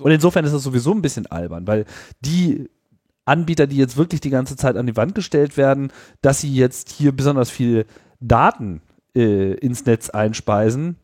Und 0.00 0.12
insofern 0.12 0.44
ist 0.44 0.52
es 0.52 0.62
sowieso 0.62 0.92
ein 0.92 1.02
bisschen 1.02 1.26
albern, 1.26 1.66
weil 1.66 1.86
die 2.20 2.68
Anbieter, 3.24 3.66
die 3.66 3.76
jetzt 3.78 3.96
wirklich 3.96 4.20
die 4.20 4.30
ganze 4.30 4.54
Zeit 4.56 4.76
an 4.76 4.86
die 4.86 4.96
Wand 4.96 5.14
gestellt 5.14 5.56
werden, 5.56 5.90
dass 6.20 6.40
sie 6.40 6.54
jetzt 6.54 6.90
hier 6.90 7.10
besonders 7.10 7.50
viel 7.50 7.86
Daten 8.20 8.82
äh, 9.16 9.54
ins 9.54 9.84
Netz 9.86 10.10
einspeisen, 10.10 10.96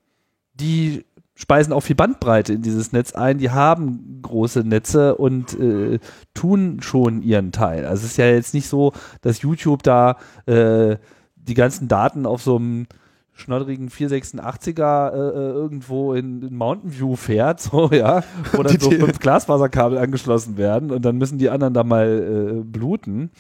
die 0.55 1.05
speisen 1.35 1.73
auch 1.73 1.81
viel 1.81 1.97
Bandbreite 1.97 2.53
in 2.53 2.63
dieses 2.63 2.93
Netz 2.93 3.13
ein, 3.13 3.39
die 3.39 3.51
haben 3.51 4.21
große 4.23 4.61
Netze 4.61 5.17
und 5.17 5.59
äh, 5.59 5.99
tun 6.35 6.79
schon 6.81 7.23
ihren 7.23 7.53
Teil. 7.53 7.85
Also 7.85 8.05
es 8.05 8.13
ist 8.13 8.17
ja 8.17 8.27
jetzt 8.27 8.55
nicht 8.55 8.69
so, 8.69 8.93
dass 9.23 9.43
YouTube 9.43 9.83
da 9.83 10.17
äh, 10.47 10.97
die 11.37 11.55
ganzen 11.55 11.89
Daten 11.89 12.27
auf 12.27 12.43
so 12.43 12.57
einem 12.57 12.87
schnoddrigen 13.33 13.89
486er 13.89 15.11
äh, 15.11 15.17
äh, 15.17 15.53
irgendwo 15.53 16.13
in, 16.13 16.43
in 16.43 16.55
Mountain 16.55 16.93
View 16.93 17.17
fährt, 17.17 17.61
so 17.61 17.91
ja, 17.93 18.23
wo 18.53 18.63
dann 18.63 18.79
so 18.79 18.91
fünf 18.91 19.19
Glasfaserkabel 19.19 19.99
angeschlossen 19.99 20.57
werden 20.57 20.91
und 20.91 21.03
dann 21.05 21.17
müssen 21.17 21.39
die 21.39 21.51
anderen 21.51 21.75
da 21.75 21.83
mal 21.83 22.61
äh, 22.61 22.63
bluten, 22.63 23.31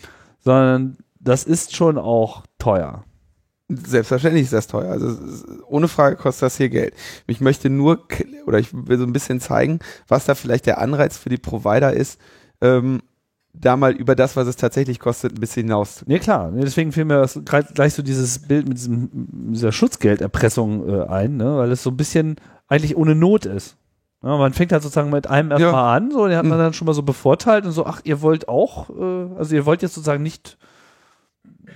sondern 0.41 0.97
das 1.21 1.45
ist 1.45 1.77
schon 1.77 1.99
auch 1.99 2.43
teuer. 2.59 3.05
Selbstverständlich 3.69 4.45
ist 4.45 4.53
das 4.53 4.67
teuer. 4.67 4.91
Also 4.91 5.17
ohne 5.67 5.89
Frage 5.89 6.17
kostet 6.17 6.43
das 6.43 6.57
hier 6.57 6.69
Geld. 6.69 6.95
Ich 7.27 7.41
möchte 7.41 7.71
nur 7.71 8.01
oder 8.47 8.59
ich 8.59 8.69
will 8.73 8.99
so 8.99 9.05
ein 9.05 9.13
bisschen 9.13 9.41
zeigen, 9.41 9.79
was 10.09 10.27
da 10.27 10.35
vielleicht 10.35 10.67
der 10.67 10.79
Anreiz 10.79 11.17
für 11.17 11.29
die 11.31 11.39
Provider 11.39 11.93
ist, 11.93 12.21
ähm, 12.61 13.01
da 13.55 13.77
mal 13.77 13.93
über 13.93 14.15
das, 14.15 14.37
was 14.37 14.47
es 14.47 14.57
tatsächlich 14.57 14.99
kostet, 14.99 15.33
ein 15.33 15.41
bisschen 15.41 15.65
hinaus. 15.67 16.03
Nee, 16.07 16.19
klar. 16.19 16.51
Deswegen 16.55 16.91
fiel 16.93 17.05
mir 17.05 17.19
das 17.21 17.39
gleich 17.45 17.95
so 17.95 18.03
dieses 18.03 18.41
Bild 18.41 18.67
mit 18.69 18.79
diesem, 18.79 19.11
dieser 19.53 19.73
Schutzgelderpressung 19.73 20.89
äh, 20.89 21.03
ein, 21.07 21.37
ne? 21.37 21.57
weil 21.59 21.71
es 21.73 21.83
so 21.83 21.91
ein 21.91 21.97
bisschen 21.97 22.37
eigentlich 22.69 22.97
ohne 22.97 23.15
Not 23.15 23.45
ist. 23.47 23.77
Ja, 24.23 24.37
man 24.39 24.53
fängt 24.53 24.73
halt 24.73 24.83
sozusagen 24.83 25.11
mit 25.11 25.27
einem 25.27 25.51
erstmal 25.51 25.73
Ja. 25.73 25.93
an, 25.95 26.11
so, 26.11 26.27
den 26.29 26.37
hat 26.37 26.45
man 26.47 26.57
Mhm. 26.59 26.63
dann 26.63 26.73
schon 26.75 26.87
mal 26.87 26.95
so 26.95 27.03
bevorteilt 27.03 27.67
und 27.67 27.73
so, 27.73 27.85
ach, 27.87 28.01
ihr 28.05 28.23
wollt 28.23 28.49
auch, 28.49 28.89
äh, 28.91 29.35
also 29.37 29.55
ihr 29.55 29.67
wollt 29.67 29.83
jetzt 29.83 29.95
sozusagen 29.95 30.23
nicht 30.23 30.57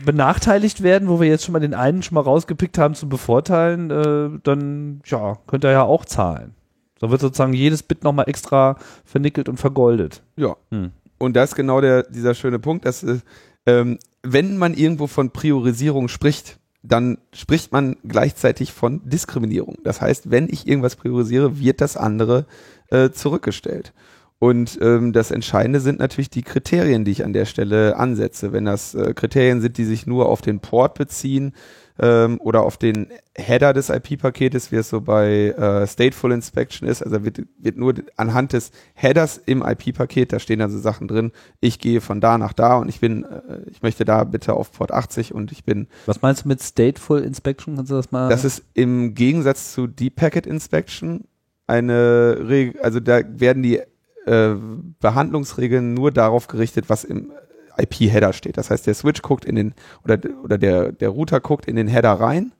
benachteiligt 0.04 0.82
werden, 0.82 1.08
wo 1.08 1.20
wir 1.20 1.28
jetzt 1.28 1.44
schon 1.44 1.52
mal 1.52 1.60
den 1.60 1.74
einen 1.74 2.02
schon 2.02 2.14
mal 2.14 2.22
rausgepickt 2.22 2.78
haben 2.78 2.94
zum 2.94 3.08
Bevorteilen, 3.08 3.90
äh, 3.90 4.38
dann, 4.42 5.00
ja, 5.06 5.38
könnt 5.46 5.64
ihr 5.64 5.70
ja 5.72 5.82
auch 5.82 6.04
zahlen. 6.04 6.54
So 7.00 7.10
wird 7.10 7.20
sozusagen 7.20 7.52
jedes 7.52 7.82
Bit 7.82 8.04
nochmal 8.04 8.28
extra 8.28 8.76
vernickelt 9.04 9.48
und 9.48 9.58
vergoldet. 9.58 10.22
Ja. 10.36 10.56
Hm. 10.70 10.92
Und 11.18 11.34
das 11.34 11.50
ist 11.50 11.56
genau 11.56 11.80
der, 11.80 12.04
dieser 12.04 12.34
schöne 12.34 12.58
Punkt, 12.58 12.84
dass 12.84 13.02
äh, 13.02 13.18
ähm, 13.66 13.98
wenn 14.22 14.56
man 14.56 14.74
irgendwo 14.74 15.06
von 15.06 15.30
Priorisierung 15.30 16.08
spricht, 16.08 16.58
dann 16.82 17.18
spricht 17.32 17.72
man 17.72 17.96
gleichzeitig 18.06 18.72
von 18.72 19.08
Diskriminierung. 19.08 19.78
Das 19.82 20.00
heißt, 20.00 20.30
wenn 20.30 20.48
ich 20.48 20.68
irgendwas 20.68 20.96
priorisiere, 20.96 21.58
wird 21.58 21.80
das 21.80 21.96
andere 21.96 22.46
äh, 22.90 23.10
zurückgestellt. 23.10 23.92
Und 24.38 24.78
ähm, 24.82 25.14
das 25.14 25.30
Entscheidende 25.30 25.80
sind 25.80 25.98
natürlich 25.98 26.28
die 26.28 26.42
Kriterien, 26.42 27.04
die 27.04 27.10
ich 27.10 27.24
an 27.24 27.32
der 27.32 27.46
Stelle 27.46 27.96
ansetze. 27.96 28.52
Wenn 28.52 28.66
das 28.66 28.94
äh, 28.94 29.14
Kriterien 29.14 29.62
sind, 29.62 29.78
die 29.78 29.84
sich 29.84 30.06
nur 30.06 30.28
auf 30.28 30.42
den 30.42 30.60
Port 30.60 30.94
beziehen 30.94 31.54
ähm, 31.98 32.38
oder 32.42 32.62
auf 32.62 32.76
den 32.76 33.08
Header 33.34 33.72
des 33.72 33.88
IP-Paketes, 33.88 34.72
wie 34.72 34.76
es 34.76 34.90
so 34.90 35.00
bei 35.00 35.48
äh, 35.56 35.86
Stateful 35.86 36.32
Inspection 36.32 36.86
ist, 36.86 37.02
also 37.02 37.24
wird, 37.24 37.44
wird 37.56 37.78
nur 37.78 37.94
anhand 38.16 38.52
des 38.52 38.72
Headers 38.92 39.40
im 39.46 39.62
IP-Paket, 39.62 40.34
da 40.34 40.38
stehen 40.38 40.58
dann 40.58 40.70
so 40.70 40.78
Sachen 40.78 41.08
drin, 41.08 41.32
ich 41.60 41.78
gehe 41.78 42.02
von 42.02 42.20
da 42.20 42.36
nach 42.36 42.52
da 42.52 42.76
und 42.76 42.90
ich 42.90 43.00
bin, 43.00 43.24
äh, 43.24 43.62
ich 43.70 43.80
möchte 43.80 44.04
da 44.04 44.24
bitte 44.24 44.52
auf 44.52 44.70
Port 44.70 44.92
80 44.92 45.32
und 45.32 45.50
ich 45.50 45.64
bin 45.64 45.86
Was 46.04 46.20
meinst 46.20 46.44
du 46.44 46.48
mit 46.48 46.62
Stateful 46.62 47.20
Inspection? 47.20 47.76
Kannst 47.76 47.90
du 47.90 47.96
das 47.96 48.12
mal? 48.12 48.28
das 48.28 48.44
ist 48.44 48.64
im 48.74 49.14
Gegensatz 49.14 49.72
zu 49.72 49.86
Deep 49.86 50.16
Packet 50.16 50.46
Inspection 50.46 51.24
eine 51.66 52.44
Regel, 52.46 52.80
also 52.82 53.00
da 53.00 53.22
werden 53.26 53.62
die 53.62 53.80
äh, 54.26 54.54
Behandlungsregeln 55.00 55.94
nur 55.94 56.10
darauf 56.10 56.46
gerichtet, 56.48 56.88
was 56.88 57.04
im 57.04 57.32
IP-Header 57.78 58.32
steht. 58.32 58.56
Das 58.56 58.70
heißt, 58.70 58.86
der 58.86 58.94
Switch 58.94 59.22
guckt 59.22 59.44
in 59.44 59.54
den, 59.54 59.74
oder, 60.04 60.18
oder 60.42 60.58
der, 60.58 60.92
der 60.92 61.08
Router 61.10 61.40
guckt 61.40 61.66
in 61.66 61.76
den 61.76 61.88
Header 61.88 62.12
rein 62.12 62.52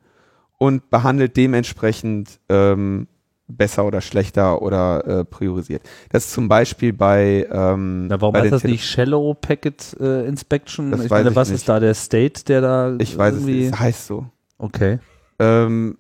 und 0.58 0.90
behandelt 0.90 1.36
dementsprechend 1.36 2.38
ähm, 2.48 3.08
besser 3.48 3.84
oder 3.86 4.00
schlechter 4.00 4.60
oder 4.62 5.06
äh, 5.06 5.24
priorisiert. 5.24 5.82
Das 6.10 6.26
ist 6.26 6.32
zum 6.32 6.48
Beispiel 6.48 6.92
bei, 6.92 7.46
ähm, 7.50 8.08
Na, 8.08 8.20
warum 8.20 8.32
bei 8.34 8.40
heißt 8.42 8.52
das 8.52 8.62
Tele- 8.62 8.72
nicht 8.72 8.84
Shallow 8.86 9.34
Packet 9.34 9.96
äh, 10.00 10.26
Inspection? 10.26 10.90
Das 10.90 11.04
ich 11.04 11.10
meine, 11.10 11.34
was 11.34 11.48
nicht. 11.48 11.60
ist 11.60 11.68
da 11.68 11.78
der 11.80 11.94
State, 11.94 12.44
der 12.44 12.60
da 12.60 12.96
Ich 12.98 13.16
weiß 13.16 13.36
es 13.36 13.44
nicht, 13.44 13.72
es 13.72 13.78
heißt 13.78 14.06
so. 14.06 14.26
Okay. 14.58 14.98
Ähm, 15.38 15.96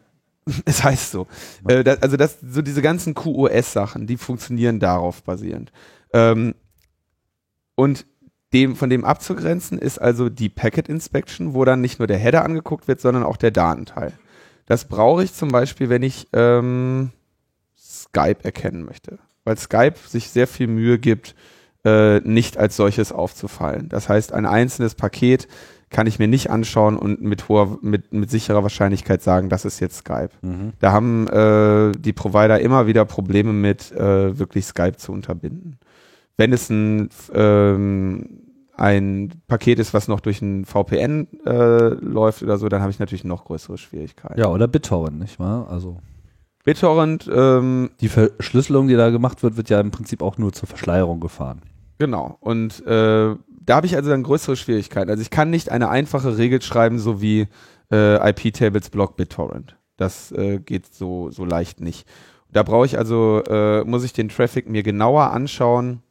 es 0.64 0.84
heißt 0.84 1.10
so. 1.10 1.26
Äh, 1.66 1.84
das, 1.84 2.02
also 2.02 2.16
das, 2.16 2.38
so 2.40 2.62
diese 2.62 2.82
ganzen 2.82 3.14
QoS-Sachen, 3.14 4.06
die 4.06 4.16
funktionieren 4.16 4.80
darauf 4.80 5.22
basierend. 5.22 5.72
Ähm, 6.12 6.54
und 7.74 8.06
dem, 8.52 8.76
von 8.76 8.88
dem 8.88 9.04
abzugrenzen 9.04 9.78
ist 9.78 9.98
also 9.98 10.28
die 10.28 10.48
Packet 10.48 10.88
Inspection, 10.88 11.52
wo 11.52 11.64
dann 11.64 11.80
nicht 11.80 11.98
nur 11.98 12.06
der 12.06 12.18
Header 12.18 12.44
angeguckt 12.44 12.88
wird, 12.88 13.00
sondern 13.00 13.24
auch 13.24 13.36
der 13.36 13.50
Datenteil. 13.50 14.12
Das 14.66 14.86
brauche 14.86 15.24
ich 15.24 15.34
zum 15.34 15.48
Beispiel, 15.48 15.88
wenn 15.88 16.02
ich 16.02 16.28
ähm, 16.32 17.10
Skype 17.78 18.44
erkennen 18.44 18.84
möchte. 18.84 19.18
Weil 19.44 19.58
Skype 19.58 19.94
sich 20.06 20.30
sehr 20.30 20.46
viel 20.46 20.68
Mühe 20.68 20.98
gibt, 20.98 21.34
äh, 21.84 22.20
nicht 22.20 22.56
als 22.56 22.76
solches 22.76 23.12
aufzufallen. 23.12 23.88
Das 23.88 24.08
heißt, 24.08 24.32
ein 24.32 24.46
einzelnes 24.46 24.94
Paket 24.94 25.46
kann 25.96 26.06
ich 26.06 26.18
mir 26.18 26.28
nicht 26.28 26.50
anschauen 26.50 26.98
und 26.98 27.22
mit 27.22 27.48
hoher, 27.48 27.78
mit, 27.80 28.12
mit 28.12 28.30
sicherer 28.30 28.62
Wahrscheinlichkeit 28.62 29.22
sagen, 29.22 29.48
das 29.48 29.64
ist 29.64 29.80
jetzt 29.80 29.96
Skype. 29.96 30.28
Mhm. 30.42 30.74
Da 30.78 30.92
haben 30.92 31.26
äh, 31.28 31.92
die 31.98 32.12
Provider 32.12 32.60
immer 32.60 32.86
wieder 32.86 33.06
Probleme 33.06 33.54
mit, 33.54 33.92
äh, 33.92 34.38
wirklich 34.38 34.66
Skype 34.66 34.98
zu 34.98 35.12
unterbinden. 35.12 35.78
Wenn 36.36 36.52
es 36.52 36.68
ein, 36.68 37.08
ähm, 37.32 38.42
ein 38.74 39.30
Paket 39.48 39.78
ist, 39.78 39.94
was 39.94 40.06
noch 40.06 40.20
durch 40.20 40.42
ein 40.42 40.66
VPN 40.66 41.28
äh, 41.46 41.88
läuft 41.94 42.42
oder 42.42 42.58
so, 42.58 42.68
dann 42.68 42.82
habe 42.82 42.90
ich 42.90 42.98
natürlich 42.98 43.24
noch 43.24 43.46
größere 43.46 43.78
Schwierigkeiten. 43.78 44.38
Ja, 44.38 44.48
oder 44.48 44.68
BitTorrent, 44.68 45.18
nicht 45.18 45.40
wahr? 45.40 45.66
Also 45.70 45.96
BitTorrent, 46.64 47.30
ähm, 47.34 47.88
die 48.02 48.08
Verschlüsselung, 48.08 48.88
die 48.88 48.96
da 48.96 49.08
gemacht 49.08 49.42
wird, 49.42 49.56
wird 49.56 49.70
ja 49.70 49.80
im 49.80 49.92
Prinzip 49.92 50.20
auch 50.20 50.36
nur 50.36 50.52
zur 50.52 50.68
Verschleierung 50.68 51.20
gefahren. 51.20 51.62
Genau. 51.96 52.36
Und 52.40 52.86
äh, 52.86 53.34
da 53.66 53.76
habe 53.76 53.86
ich 53.86 53.96
also 53.96 54.10
dann 54.10 54.22
größere 54.22 54.56
Schwierigkeiten. 54.56 55.10
Also 55.10 55.20
ich 55.20 55.30
kann 55.30 55.50
nicht 55.50 55.70
eine 55.70 55.88
einfache 55.88 56.38
Regel 56.38 56.62
schreiben, 56.62 56.98
so 56.98 57.20
wie 57.20 57.48
äh, 57.92 58.30
IP-Tables 58.30 58.90
block 58.90 59.16
BitTorrent. 59.16 59.76
Das 59.96 60.32
äh, 60.32 60.58
geht 60.58 60.94
so, 60.94 61.30
so 61.30 61.44
leicht 61.44 61.80
nicht. 61.80 62.06
Da 62.52 62.62
brauche 62.62 62.86
ich 62.86 62.96
also, 62.96 63.42
äh, 63.48 63.84
muss 63.84 64.04
ich 64.04 64.12
den 64.12 64.28
Traffic 64.28 64.68
mir 64.68 64.82
genauer 64.82 65.32
anschauen 65.32 66.02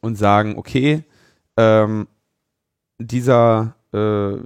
und 0.00 0.16
sagen, 0.16 0.56
okay, 0.58 1.04
ähm, 1.56 2.08
dieser, 2.98 3.76
äh, 3.92 4.38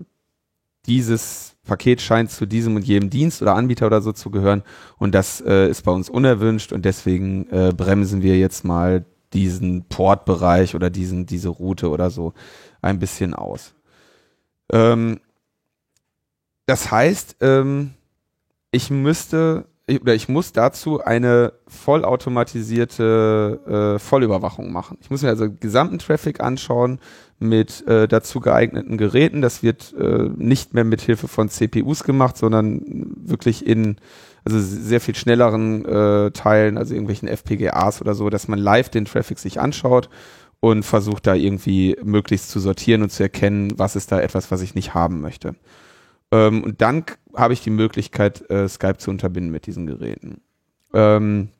dieses 0.86 1.56
Paket 1.64 2.02
scheint 2.02 2.30
zu 2.30 2.46
diesem 2.46 2.76
und 2.76 2.84
jedem 2.84 3.08
Dienst 3.08 3.40
oder 3.40 3.54
Anbieter 3.54 3.86
oder 3.86 4.02
so 4.02 4.12
zu 4.12 4.30
gehören 4.30 4.62
und 4.98 5.14
das 5.14 5.40
äh, 5.40 5.68
ist 5.68 5.82
bei 5.82 5.92
uns 5.92 6.10
unerwünscht 6.10 6.72
und 6.72 6.84
deswegen 6.84 7.48
äh, 7.50 7.72
bremsen 7.74 8.22
wir 8.22 8.36
jetzt 8.36 8.64
mal 8.64 9.06
diesen 9.34 9.84
Portbereich 9.88 10.74
oder 10.74 10.90
diesen, 10.90 11.26
diese 11.26 11.48
Route 11.48 11.90
oder 11.90 12.10
so 12.10 12.32
ein 12.80 12.98
bisschen 12.98 13.34
aus. 13.34 13.74
Ähm, 14.72 15.20
das 16.66 16.90
heißt, 16.90 17.36
ähm, 17.40 17.94
ich 18.70 18.90
müsste 18.90 19.66
oder 19.86 20.14
ich 20.14 20.28
muss 20.28 20.52
dazu 20.52 21.02
eine 21.02 21.52
vollautomatisierte 21.66 23.96
äh, 23.96 23.98
Vollüberwachung 23.98 24.72
machen. 24.72 24.96
Ich 25.02 25.10
muss 25.10 25.22
mir 25.22 25.28
also 25.28 25.50
gesamten 25.50 25.98
Traffic 25.98 26.40
anschauen 26.40 27.00
mit 27.38 27.86
äh, 27.86 28.08
dazu 28.08 28.40
geeigneten 28.40 28.96
Geräten. 28.96 29.42
Das 29.42 29.62
wird 29.62 29.94
äh, 29.98 30.30
nicht 30.36 30.72
mehr 30.72 30.84
mit 30.84 31.02
Hilfe 31.02 31.28
von 31.28 31.50
CPUs 31.50 32.04
gemacht, 32.04 32.38
sondern 32.38 32.80
wirklich 33.16 33.66
in 33.66 33.96
also 34.44 34.58
sehr 34.60 35.00
viel 35.00 35.14
schnelleren 35.14 35.84
äh, 35.84 36.30
Teilen, 36.30 36.78
also 36.78 36.94
irgendwelchen 36.94 37.28
FPGAs 37.28 38.00
oder 38.00 38.14
so, 38.14 38.30
dass 38.30 38.48
man 38.48 38.58
live 38.58 38.88
den 38.88 39.04
Traffic 39.04 39.38
sich 39.38 39.60
anschaut 39.60 40.08
und 40.60 40.82
versucht 40.82 41.26
da 41.26 41.34
irgendwie 41.34 41.96
möglichst 42.02 42.50
zu 42.50 42.60
sortieren 42.60 43.02
und 43.02 43.10
zu 43.10 43.22
erkennen, 43.22 43.72
was 43.76 43.96
ist 43.96 44.12
da 44.12 44.20
etwas, 44.20 44.50
was 44.50 44.62
ich 44.62 44.74
nicht 44.74 44.94
haben 44.94 45.20
möchte. 45.20 45.56
Ähm, 46.34 46.64
und 46.64 46.82
dann 46.82 47.04
habe 47.36 47.52
ich 47.52 47.60
die 47.60 47.70
Möglichkeit, 47.70 48.48
äh, 48.50 48.68
Skype 48.68 48.98
zu 48.98 49.10
unterbinden 49.10 49.52
mit 49.52 49.66
diesen 49.66 49.86
Geräten. 49.86 50.40
Ähm, 50.92 51.50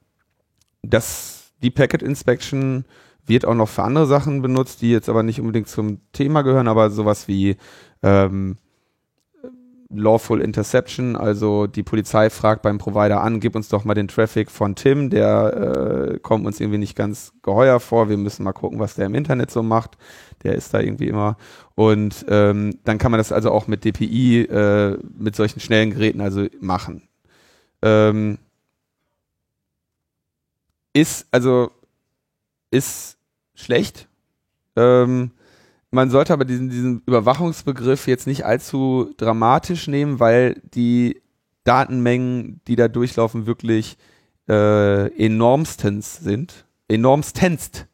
das, 0.82 1.52
die 1.62 1.70
Packet 1.70 2.02
Inspection 2.02 2.84
wird 3.24 3.44
auch 3.44 3.54
noch 3.54 3.68
für 3.68 3.84
andere 3.84 4.06
Sachen 4.06 4.42
benutzt, 4.42 4.82
die 4.82 4.90
jetzt 4.90 5.08
aber 5.08 5.22
nicht 5.22 5.40
unbedingt 5.40 5.68
zum 5.68 6.00
Thema 6.12 6.42
gehören, 6.42 6.66
aber 6.66 6.90
sowas 6.90 7.28
wie 7.28 7.56
ähm, 8.02 8.56
Lawful 9.96 10.40
Interception, 10.40 11.16
also 11.16 11.66
die 11.66 11.82
Polizei 11.82 12.30
fragt 12.30 12.62
beim 12.62 12.78
Provider 12.78 13.22
an, 13.22 13.40
gib 13.40 13.54
uns 13.54 13.68
doch 13.68 13.84
mal 13.84 13.94
den 13.94 14.08
Traffic 14.08 14.50
von 14.50 14.74
Tim, 14.74 15.10
der 15.10 16.14
äh, 16.14 16.18
kommt 16.18 16.46
uns 16.46 16.60
irgendwie 16.60 16.78
nicht 16.78 16.96
ganz 16.96 17.32
geheuer 17.42 17.80
vor, 17.80 18.08
wir 18.08 18.16
müssen 18.16 18.44
mal 18.44 18.52
gucken, 18.52 18.78
was 18.78 18.94
der 18.94 19.06
im 19.06 19.14
Internet 19.14 19.50
so 19.50 19.62
macht, 19.62 19.96
der 20.42 20.54
ist 20.54 20.74
da 20.74 20.80
irgendwie 20.80 21.08
immer. 21.08 21.36
Und 21.74 22.24
ähm, 22.28 22.78
dann 22.84 22.98
kann 22.98 23.10
man 23.10 23.18
das 23.18 23.32
also 23.32 23.50
auch 23.50 23.66
mit 23.66 23.84
DPI, 23.84 24.42
äh, 24.42 24.98
mit 25.18 25.36
solchen 25.36 25.60
schnellen 25.60 25.90
Geräten 25.90 26.20
also 26.20 26.46
machen. 26.60 27.08
Ähm, 27.82 28.38
ist, 30.92 31.26
also 31.30 31.70
ist 32.70 33.18
schlecht, 33.54 34.08
ähm, 34.76 35.32
man 35.94 36.10
sollte 36.10 36.32
aber 36.32 36.44
diesen, 36.44 36.68
diesen 36.68 37.02
Überwachungsbegriff 37.06 38.06
jetzt 38.06 38.26
nicht 38.26 38.44
allzu 38.44 39.12
dramatisch 39.16 39.86
nehmen, 39.88 40.20
weil 40.20 40.60
die 40.74 41.22
Datenmengen, 41.64 42.60
die 42.66 42.76
da 42.76 42.88
durchlaufen, 42.88 43.46
wirklich 43.46 43.96
äh, 44.48 45.06
enormstens 45.16 46.16
sind. 46.16 46.66
Enormstenst 46.88 47.86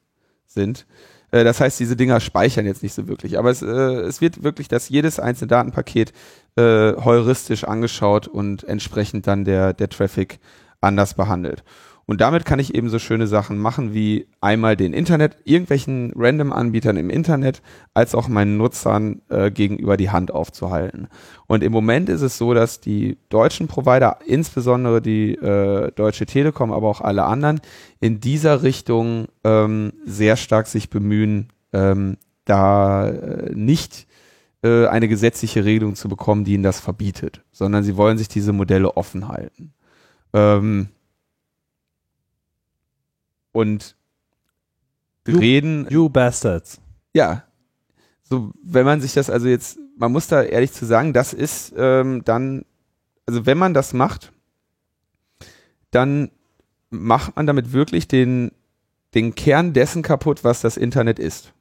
sind. 0.47 0.87
Äh, 1.31 1.45
das 1.45 1.61
heißt, 1.61 1.79
diese 1.79 1.97
Dinger 1.97 2.21
speichern 2.21 2.67
jetzt 2.67 2.83
nicht 2.83 2.95
so 2.95 3.07
wirklich. 3.07 3.39
Aber 3.39 3.51
es, 3.51 3.63
äh, 3.63 3.67
es 3.67 4.21
wird 4.21 4.43
wirklich, 4.43 4.69
dass 4.69 4.89
jedes 4.89 5.21
einzelne 5.21 5.49
Datenpaket 5.49 6.13
äh, 6.57 6.95
heuristisch 6.97 7.65
angeschaut 7.65 8.27
und 8.27 8.65
entsprechend 8.65 9.27
dann 9.27 9.45
der, 9.45 9.73
der 9.73 9.89
Traffic 9.89 10.41
anders 10.81 11.15
behandelt. 11.15 11.63
Und 12.11 12.21
damit 12.21 12.45
kann 12.45 12.59
ich 12.59 12.75
eben 12.75 12.89
so 12.89 12.99
schöne 12.99 13.29
Sachen 13.29 13.57
machen 13.57 13.95
wie 13.95 14.27
einmal 14.41 14.77
den 14.77 14.93
Internet, 14.93 15.37
irgendwelchen 15.45 16.13
Random-Anbietern 16.17 16.97
im 16.97 17.09
Internet, 17.09 17.63
als 17.95 18.17
auch 18.17 18.27
meinen 18.27 18.57
Nutzern 18.57 19.23
äh, 19.29 19.53
gegenüber 19.53 19.97
die 19.97 20.11
Hand 20.11 20.33
aufzuhalten. 20.33 21.07
Und 21.47 21.63
im 21.63 21.71
Moment 21.71 22.09
ist 22.09 22.23
es 22.23 22.37
so, 22.37 22.53
dass 22.53 22.81
die 22.81 23.17
deutschen 23.29 23.69
Provider, 23.69 24.19
insbesondere 24.27 25.01
die 25.01 25.37
äh, 25.37 25.93
Deutsche 25.93 26.27
Telekom, 26.27 26.73
aber 26.73 26.89
auch 26.89 27.01
alle 27.01 27.27
anderen, 27.27 27.61
in 28.01 28.19
dieser 28.19 28.65
Richtung 28.65 29.29
ähm, 29.45 29.93
sehr 30.05 30.35
stark 30.35 30.67
sich 30.67 30.91
bemühen, 30.91 31.53
ähm, 31.73 32.17
da 32.45 33.09
äh, 33.09 33.55
nicht 33.55 34.09
äh, 34.65 34.89
eine 34.89 35.07
gesetzliche 35.07 35.65
Regelung 35.65 35.95
zu 35.95 36.09
bekommen, 36.09 36.43
die 36.43 36.55
ihnen 36.55 36.65
das 36.65 36.81
verbietet, 36.81 37.45
sondern 37.53 37.85
sie 37.85 37.97
wollen 37.97 38.19
sich 38.19 38.27
diese 38.27 38.53
Modelle 38.53 38.97
offen 38.97 39.29
halten. 39.29 39.75
Ähm, 40.33 40.89
und 43.53 43.97
you, 45.27 45.39
reden. 45.39 45.87
You 45.91 46.09
bastards. 46.09 46.81
Ja. 47.13 47.45
So, 48.23 48.53
wenn 48.63 48.85
man 48.85 49.01
sich 49.01 49.15
das 49.15 49.29
also 49.31 49.49
jetzt, 49.49 49.79
man 49.97 50.13
muss 50.13 50.29
da 50.29 50.43
ehrlich 50.43 50.73
zu 50.73 50.87
sagen, 50.87 51.13
das 51.13 51.33
ist 51.33 51.75
ähm, 51.77 52.23
dann, 52.25 52.65
also 53.27 53.47
wenn 53.47 53.59
man 53.59 53.75
das 53.75 53.93
macht, 53.93 54.33
dann 55.91 56.31
macht 56.91 57.37
man 57.37 57.47
damit 57.47 57.73
wirklich 57.73 58.09
den, 58.09 58.53
den 59.15 59.35
Kern 59.35 59.73
dessen 59.73 60.03
kaputt, 60.03 60.45
was 60.45 60.61
das 60.61 60.77
Internet 60.77 61.19
ist. 61.19 61.53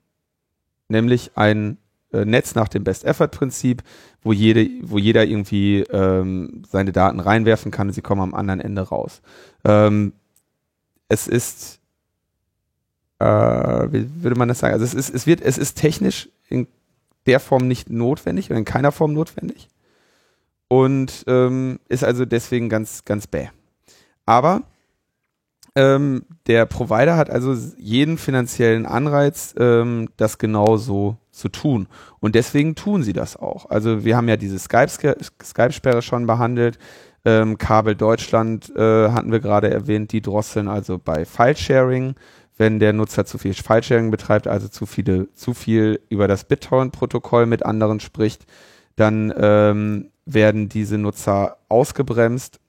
Nämlich 0.88 1.32
ein 1.36 1.78
äh, 2.12 2.26
Netz 2.26 2.56
nach 2.56 2.68
dem 2.68 2.84
Best-Effort-Prinzip, 2.84 3.84
wo, 4.22 4.34
jede, 4.34 4.70
wo 4.84 4.98
jeder 4.98 5.26
irgendwie 5.26 5.82
ähm, 5.90 6.64
seine 6.68 6.92
Daten 6.92 7.20
reinwerfen 7.20 7.72
kann 7.72 7.88
und 7.88 7.94
sie 7.94 8.02
kommen 8.02 8.22
am 8.22 8.34
anderen 8.34 8.60
Ende 8.60 8.82
raus. 8.82 9.22
Ähm, 9.64 10.14
es 11.08 11.28
ist 11.28 11.79
äh, 13.20 13.26
wie 13.92 14.24
würde 14.24 14.38
man 14.38 14.48
das 14.48 14.60
sagen? 14.60 14.74
Also 14.74 14.86
es 14.86 14.94
ist, 14.94 15.14
es 15.14 15.28
wird, 15.28 15.42
es 15.42 15.58
ist 15.58 15.76
technisch 15.76 16.30
in 16.48 16.68
der 17.26 17.40
Form 17.40 17.68
nicht 17.68 17.90
notwendig 17.90 18.50
oder 18.50 18.58
in 18.58 18.66
keiner 18.66 18.92
Form 18.92 19.14
notwendig. 19.14 19.68
Und 20.68 21.24
ähm, 21.28 21.80
ist 21.90 22.04
also 22.04 22.26
deswegen 22.26 22.70
ganz, 22.70 23.04
ganz 23.06 23.28
bäh. 23.28 23.48
Aber 24.26 24.64
ähm, 25.76 26.24
der 26.48 26.66
Provider 26.66 27.18
hat 27.18 27.30
also 27.30 27.56
jeden 27.78 28.18
finanziellen 28.18 28.86
Anreiz, 28.86 29.54
ähm, 29.58 30.10
das 30.18 30.38
genauso 30.38 31.18
zu 31.32 31.50
tun. 31.50 31.88
Und 32.20 32.36
deswegen 32.36 32.76
tun 32.76 33.04
sie 33.04 33.14
das 33.14 33.36
auch. 33.36 33.70
Also 33.70 34.04
wir 34.04 34.16
haben 34.16 34.28
ja 34.28 34.38
diese 34.38 34.60
Skype-Sperre 34.60 36.02
schon 36.02 36.28
behandelt. 36.28 36.78
Ähm, 37.26 37.58
Kabel 37.58 37.96
Deutschland 37.96 38.74
äh, 38.76 39.10
hatten 39.10 39.32
wir 39.32 39.40
gerade 39.40 39.70
erwähnt, 39.70 40.12
die 40.12 40.22
drosseln 40.22 40.68
also 40.68 40.98
bei 40.98 41.26
File-Sharing 41.26 42.16
wenn 42.60 42.80
der 42.80 42.92
Nutzer 42.92 43.26
zu 43.26 43.38
viel 43.38 43.54
File-Sharing 43.54 44.12
betreibt, 44.12 44.48
also 44.48 44.68
zu 44.68 44.86
viele, 44.86 45.34
zu 45.34 45.54
viel 45.54 46.02
über 46.10 46.28
das 46.28 46.44
BitTorrent-Protokoll 46.44 47.46
mit 47.46 47.66
anderen 47.66 48.02
spricht, 48.02 48.46
dann 48.98 49.34
ähm, 49.38 50.12
werden 50.26 50.68
diese 50.68 50.98
Nutzer 50.98 51.58
ausgebremst. 51.70 52.60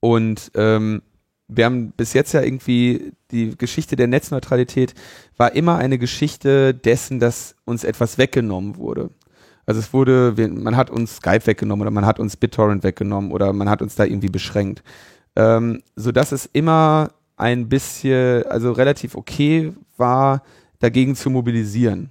Und 0.00 0.52
ähm, 0.54 1.00
wir 1.48 1.64
haben 1.64 1.92
bis 1.92 2.12
jetzt 2.12 2.32
ja 2.32 2.42
irgendwie 2.42 3.14
die 3.30 3.56
Geschichte 3.56 3.96
der 3.96 4.08
Netzneutralität 4.08 4.94
war 5.38 5.54
immer 5.54 5.78
eine 5.78 5.96
Geschichte 5.96 6.74
dessen, 6.74 7.18
dass 7.18 7.56
uns 7.64 7.84
etwas 7.84 8.18
weggenommen 8.18 8.76
wurde. 8.76 9.08
Also 9.64 9.80
es 9.80 9.94
wurde, 9.94 10.34
man 10.50 10.76
hat 10.76 10.90
uns 10.90 11.16
Skype 11.16 11.46
weggenommen 11.46 11.80
oder 11.80 11.90
man 11.90 12.04
hat 12.04 12.20
uns 12.20 12.36
BitTorrent 12.36 12.82
weggenommen 12.82 13.32
oder 13.32 13.54
man 13.54 13.70
hat 13.70 13.80
uns 13.80 13.94
da 13.94 14.04
irgendwie 14.04 14.28
beschränkt. 14.28 14.82
Ähm, 15.34 15.82
so 15.96 16.12
dass 16.12 16.32
es 16.32 16.44
immer 16.52 17.12
ein 17.36 17.68
bisschen, 17.68 18.44
also 18.46 18.72
relativ 18.72 19.14
okay 19.14 19.72
war, 19.96 20.42
dagegen 20.78 21.14
zu 21.14 21.30
mobilisieren. 21.30 22.10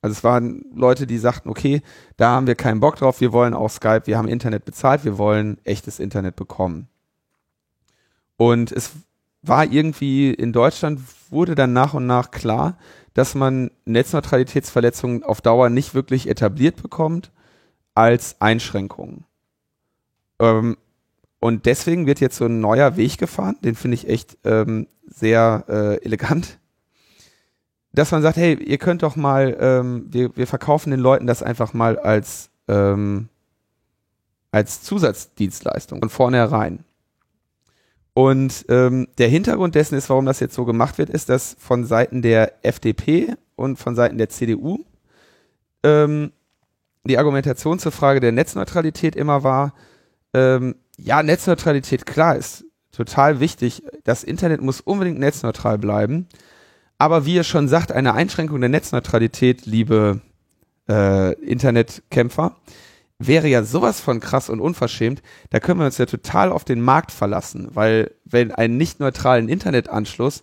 Also 0.00 0.12
es 0.12 0.24
waren 0.24 0.64
Leute, 0.74 1.06
die 1.06 1.18
sagten, 1.18 1.48
okay, 1.48 1.82
da 2.16 2.30
haben 2.30 2.46
wir 2.46 2.54
keinen 2.54 2.80
Bock 2.80 2.96
drauf, 2.96 3.20
wir 3.20 3.32
wollen 3.32 3.54
auch 3.54 3.70
Skype, 3.70 4.02
wir 4.04 4.18
haben 4.18 4.28
Internet 4.28 4.64
bezahlt, 4.64 5.04
wir 5.04 5.16
wollen 5.16 5.58
echtes 5.64 5.98
Internet 5.98 6.36
bekommen. 6.36 6.88
Und 8.36 8.70
es 8.70 8.92
war 9.42 9.64
irgendwie 9.64 10.30
in 10.32 10.52
Deutschland 10.52 11.00
wurde 11.30 11.54
dann 11.54 11.72
nach 11.72 11.94
und 11.94 12.06
nach 12.06 12.30
klar, 12.30 12.76
dass 13.14 13.34
man 13.34 13.70
Netzneutralitätsverletzungen 13.84 15.22
auf 15.22 15.40
Dauer 15.40 15.70
nicht 15.70 15.94
wirklich 15.94 16.28
etabliert 16.28 16.82
bekommt 16.82 17.30
als 17.94 18.40
Einschränkungen. 18.40 19.24
Ähm, 20.38 20.76
und 21.44 21.66
deswegen 21.66 22.06
wird 22.06 22.20
jetzt 22.20 22.38
so 22.38 22.46
ein 22.46 22.62
neuer 22.62 22.96
Weg 22.96 23.18
gefahren, 23.18 23.56
den 23.62 23.74
finde 23.74 23.96
ich 23.96 24.08
echt 24.08 24.38
ähm, 24.44 24.86
sehr 25.04 25.64
äh, 25.68 26.02
elegant, 26.02 26.58
dass 27.92 28.12
man 28.12 28.22
sagt, 28.22 28.38
hey, 28.38 28.54
ihr 28.54 28.78
könnt 28.78 29.02
doch 29.02 29.14
mal, 29.14 29.54
ähm, 29.60 30.06
wir, 30.08 30.34
wir 30.38 30.46
verkaufen 30.46 30.90
den 30.90 31.00
Leuten 31.00 31.26
das 31.26 31.42
einfach 31.42 31.74
mal 31.74 31.98
als, 31.98 32.48
ähm, 32.66 33.28
als 34.52 34.80
Zusatzdienstleistung 34.84 35.98
von 35.98 36.08
vornherein. 36.08 36.82
Und 38.14 38.64
ähm, 38.70 39.08
der 39.18 39.28
Hintergrund 39.28 39.74
dessen 39.74 39.96
ist, 39.98 40.08
warum 40.08 40.24
das 40.24 40.40
jetzt 40.40 40.54
so 40.54 40.64
gemacht 40.64 40.96
wird, 40.96 41.10
ist, 41.10 41.28
dass 41.28 41.56
von 41.58 41.84
Seiten 41.84 42.22
der 42.22 42.54
FDP 42.64 43.34
und 43.54 43.78
von 43.78 43.94
Seiten 43.94 44.16
der 44.16 44.30
CDU 44.30 44.78
ähm, 45.82 46.32
die 47.04 47.18
Argumentation 47.18 47.78
zur 47.78 47.92
Frage 47.92 48.20
der 48.20 48.32
Netzneutralität 48.32 49.14
immer 49.14 49.44
war, 49.44 49.74
ähm, 50.32 50.76
ja, 50.96 51.22
Netzneutralität, 51.22 52.06
klar, 52.06 52.36
ist 52.36 52.64
total 52.92 53.40
wichtig. 53.40 53.82
Das 54.04 54.24
Internet 54.24 54.60
muss 54.60 54.80
unbedingt 54.80 55.18
netzneutral 55.18 55.78
bleiben. 55.78 56.28
Aber 56.98 57.26
wie 57.26 57.34
ihr 57.34 57.44
schon 57.44 57.68
sagt, 57.68 57.92
eine 57.92 58.14
Einschränkung 58.14 58.60
der 58.60 58.70
Netzneutralität, 58.70 59.66
liebe 59.66 60.20
äh, 60.88 61.34
Internetkämpfer, 61.42 62.56
wäre 63.18 63.48
ja 63.48 63.64
sowas 63.64 64.00
von 64.00 64.20
krass 64.20 64.48
und 64.48 64.60
unverschämt. 64.60 65.22
Da 65.50 65.60
können 65.60 65.80
wir 65.80 65.86
uns 65.86 65.98
ja 65.98 66.06
total 66.06 66.52
auf 66.52 66.64
den 66.64 66.80
Markt 66.80 67.10
verlassen, 67.10 67.68
weil 67.72 68.12
wenn 68.24 68.52
einen 68.52 68.76
nicht 68.76 69.00
neutralen 69.00 69.48
Internetanschluss, 69.48 70.42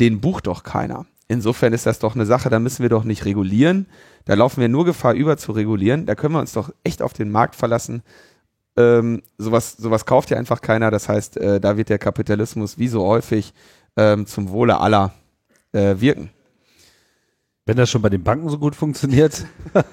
den 0.00 0.20
bucht 0.20 0.46
doch 0.46 0.64
keiner. 0.64 1.06
Insofern 1.28 1.72
ist 1.72 1.86
das 1.86 1.98
doch 1.98 2.14
eine 2.14 2.26
Sache, 2.26 2.50
da 2.50 2.58
müssen 2.58 2.82
wir 2.82 2.90
doch 2.90 3.04
nicht 3.04 3.24
regulieren. 3.24 3.86
Da 4.24 4.34
laufen 4.34 4.60
wir 4.60 4.68
nur 4.68 4.84
Gefahr 4.84 5.14
über 5.14 5.36
zu 5.36 5.52
regulieren. 5.52 6.06
Da 6.06 6.14
können 6.14 6.34
wir 6.34 6.40
uns 6.40 6.52
doch 6.52 6.72
echt 6.84 7.00
auf 7.00 7.12
den 7.12 7.30
Markt 7.30 7.54
verlassen 7.54 8.02
ähm, 8.76 9.22
sowas, 9.38 9.76
sowas 9.76 10.06
kauft 10.06 10.30
ja 10.30 10.38
einfach 10.38 10.60
keiner. 10.60 10.90
Das 10.90 11.08
heißt, 11.08 11.36
äh, 11.36 11.60
da 11.60 11.76
wird 11.76 11.88
der 11.88 11.98
Kapitalismus 11.98 12.78
wie 12.78 12.88
so 12.88 13.04
häufig 13.06 13.52
ähm, 13.96 14.26
zum 14.26 14.50
Wohle 14.50 14.78
aller 14.78 15.12
äh, 15.72 15.96
wirken. 15.98 16.30
Wenn 17.66 17.76
das 17.76 17.90
schon 17.90 18.02
bei 18.02 18.08
den 18.08 18.22
Banken 18.22 18.48
so 18.48 18.58
gut 18.58 18.74
funktioniert. 18.74 19.46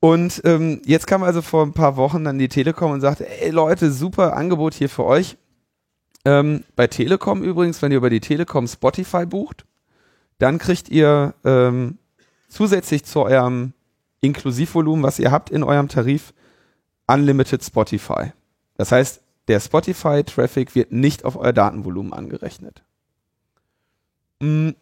und 0.00 0.40
ähm, 0.44 0.80
jetzt 0.84 1.06
kam 1.06 1.22
also 1.22 1.42
vor 1.42 1.64
ein 1.64 1.72
paar 1.72 1.96
Wochen 1.96 2.24
dann 2.24 2.38
die 2.38 2.48
Telekom 2.48 2.92
und 2.92 3.00
sagte, 3.00 3.28
ey 3.28 3.50
Leute, 3.50 3.90
super 3.92 4.36
Angebot 4.36 4.74
hier 4.74 4.88
für 4.88 5.04
euch. 5.04 5.36
Ähm, 6.24 6.64
bei 6.74 6.86
Telekom 6.86 7.42
übrigens, 7.42 7.82
wenn 7.82 7.92
ihr 7.92 7.98
über 7.98 8.10
die 8.10 8.20
Telekom 8.20 8.66
Spotify 8.66 9.26
bucht, 9.26 9.66
dann 10.38 10.58
kriegt 10.58 10.88
ihr 10.88 11.34
ähm, 11.44 11.98
zusätzlich 12.48 13.04
zu 13.04 13.20
eurem 13.22 13.72
Inklusivvolumen, 14.20 15.02
was 15.02 15.18
ihr 15.18 15.30
habt 15.30 15.50
in 15.50 15.62
eurem 15.62 15.88
Tarif, 15.88 16.32
Unlimited 17.06 17.62
Spotify. 17.62 18.32
Das 18.76 18.92
heißt, 18.92 19.22
der 19.48 19.60
Spotify-Traffic 19.60 20.74
wird 20.74 20.92
nicht 20.92 21.24
auf 21.24 21.36
euer 21.36 21.52
Datenvolumen 21.52 22.12
angerechnet. 22.12 22.82
Hm. 24.42 24.74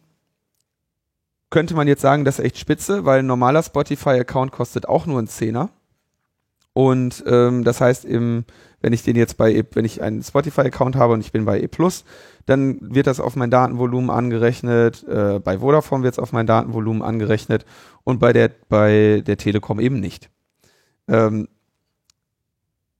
Könnte 1.50 1.74
man 1.74 1.86
jetzt 1.86 2.00
sagen, 2.00 2.24
das 2.24 2.38
ist 2.38 2.44
echt 2.44 2.58
spitze, 2.58 3.04
weil 3.04 3.20
ein 3.20 3.26
normaler 3.26 3.62
Spotify-Account 3.62 4.50
kostet 4.50 4.88
auch 4.88 5.06
nur 5.06 5.18
einen 5.18 5.28
Zehner. 5.28 5.70
Und 6.72 7.22
ähm, 7.26 7.62
das 7.62 7.80
heißt, 7.80 8.04
im, 8.04 8.44
wenn 8.84 8.92
ich 8.92 9.02
den 9.02 9.16
jetzt 9.16 9.38
bei, 9.38 9.50
e, 9.50 9.64
wenn 9.72 9.86
ich 9.86 10.02
einen 10.02 10.22
Spotify-Account 10.22 10.94
habe 10.96 11.14
und 11.14 11.20
ich 11.20 11.32
bin 11.32 11.46
bei 11.46 11.58
E+, 11.58 11.70
dann 12.44 12.76
wird 12.82 13.06
das 13.06 13.18
auf 13.18 13.34
mein 13.34 13.50
Datenvolumen 13.50 14.10
angerechnet. 14.10 15.02
Äh, 15.08 15.38
bei 15.38 15.60
Vodafone 15.60 16.02
wird 16.02 16.12
es 16.12 16.18
auf 16.18 16.32
mein 16.32 16.46
Datenvolumen 16.46 17.00
angerechnet 17.00 17.64
und 18.04 18.18
bei 18.20 18.34
der, 18.34 18.50
bei 18.68 19.22
der 19.26 19.38
Telekom 19.38 19.80
eben 19.80 20.00
nicht. 20.00 20.28
Ähm, 21.08 21.48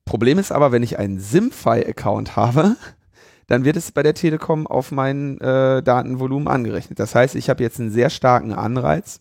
Problem 0.07 0.39
ist 0.39 0.53
aber, 0.53 0.73
wenn 0.73 0.83
ich 0.83 0.99
einen 0.99 1.21
Simfy-Account 1.21 2.35
habe, 2.35 2.77
dann 3.47 3.67
wird 3.67 3.77
es 3.77 3.93
bei 3.93 4.03
der 4.03 4.15
Telekom 4.15 4.67
auf 4.67 4.91
mein 4.91 5.39
äh, 5.43 5.83
Datenvolumen 5.83 6.49
angerechnet. 6.49 6.99
Das 6.99 7.15
heißt, 7.15 7.35
ich 7.35 7.51
habe 7.51 7.63
jetzt 7.63 7.79
einen 7.79 7.91
sehr 7.91 8.09
starken 8.09 8.55
Anreiz, 8.55 9.21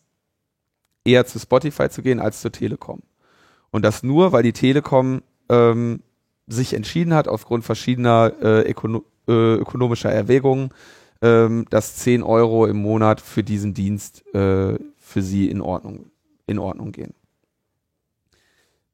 eher 1.03 1.25
zu 1.25 1.39
Spotify 1.39 1.89
zu 1.89 2.01
gehen 2.01 2.21
als 2.21 2.39
zur 2.39 2.53
Telekom. 2.53 3.01
Und 3.69 3.83
das 3.83 4.01
nur, 4.01 4.31
weil 4.31 4.43
die 4.43 4.53
Telekom 4.53 5.23
ähm, 5.49 5.99
sich 6.47 6.73
entschieden 6.73 7.13
hat, 7.13 7.27
aufgrund 7.27 7.63
verschiedener 7.63 8.33
äh, 8.41 8.69
ökono 8.69 9.03
äh, 9.27 9.55
ökonomischer 9.55 10.11
Erwägungen, 10.11 10.69
ähm, 11.21 11.65
dass 11.69 11.95
10 11.95 12.23
Euro 12.23 12.65
im 12.65 12.77
Monat 12.77 13.21
für 13.21 13.43
diesen 13.43 13.73
Dienst 13.73 14.25
äh, 14.35 14.77
für 14.97 15.21
sie 15.21 15.49
in 15.49 15.61
Ordnung, 15.61 16.07
in 16.45 16.59
Ordnung 16.59 16.91
gehen. 16.91 17.13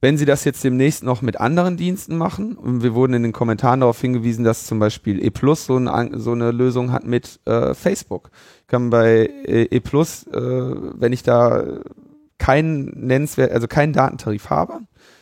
Wenn 0.01 0.17
Sie 0.17 0.25
das 0.25 0.45
jetzt 0.45 0.63
demnächst 0.63 1.03
noch 1.03 1.21
mit 1.21 1.41
anderen 1.41 1.75
Diensten 1.75 2.15
machen, 2.15 2.55
und 2.55 2.83
wir 2.83 2.93
wurden 2.93 3.15
in 3.15 3.23
den 3.23 3.33
Kommentaren 3.33 3.81
darauf 3.81 3.99
hingewiesen, 3.99 4.45
dass 4.45 4.65
zum 4.65 4.79
Beispiel 4.79 5.21
E 5.21 5.29
Plus 5.29 5.65
so, 5.65 5.75
ein, 5.75 6.19
so 6.19 6.31
eine 6.31 6.51
Lösung 6.51 6.93
hat 6.93 7.05
mit 7.05 7.41
äh, 7.45 7.73
Facebook. 7.73 8.31
Ich 8.61 8.67
kann 8.67 8.91
bei 8.91 9.25
äh, 9.45 9.63
E 9.63 9.79
Plus, 9.81 10.25
äh, 10.27 10.39
wenn 10.39 11.11
ich 11.11 11.23
da 11.23 11.63
keinen 12.37 13.07
nennenswert, 13.07 13.51
also 13.51 13.67
keinen 13.67 13.91
Datentarif 13.91 14.49
habe, 14.49 14.79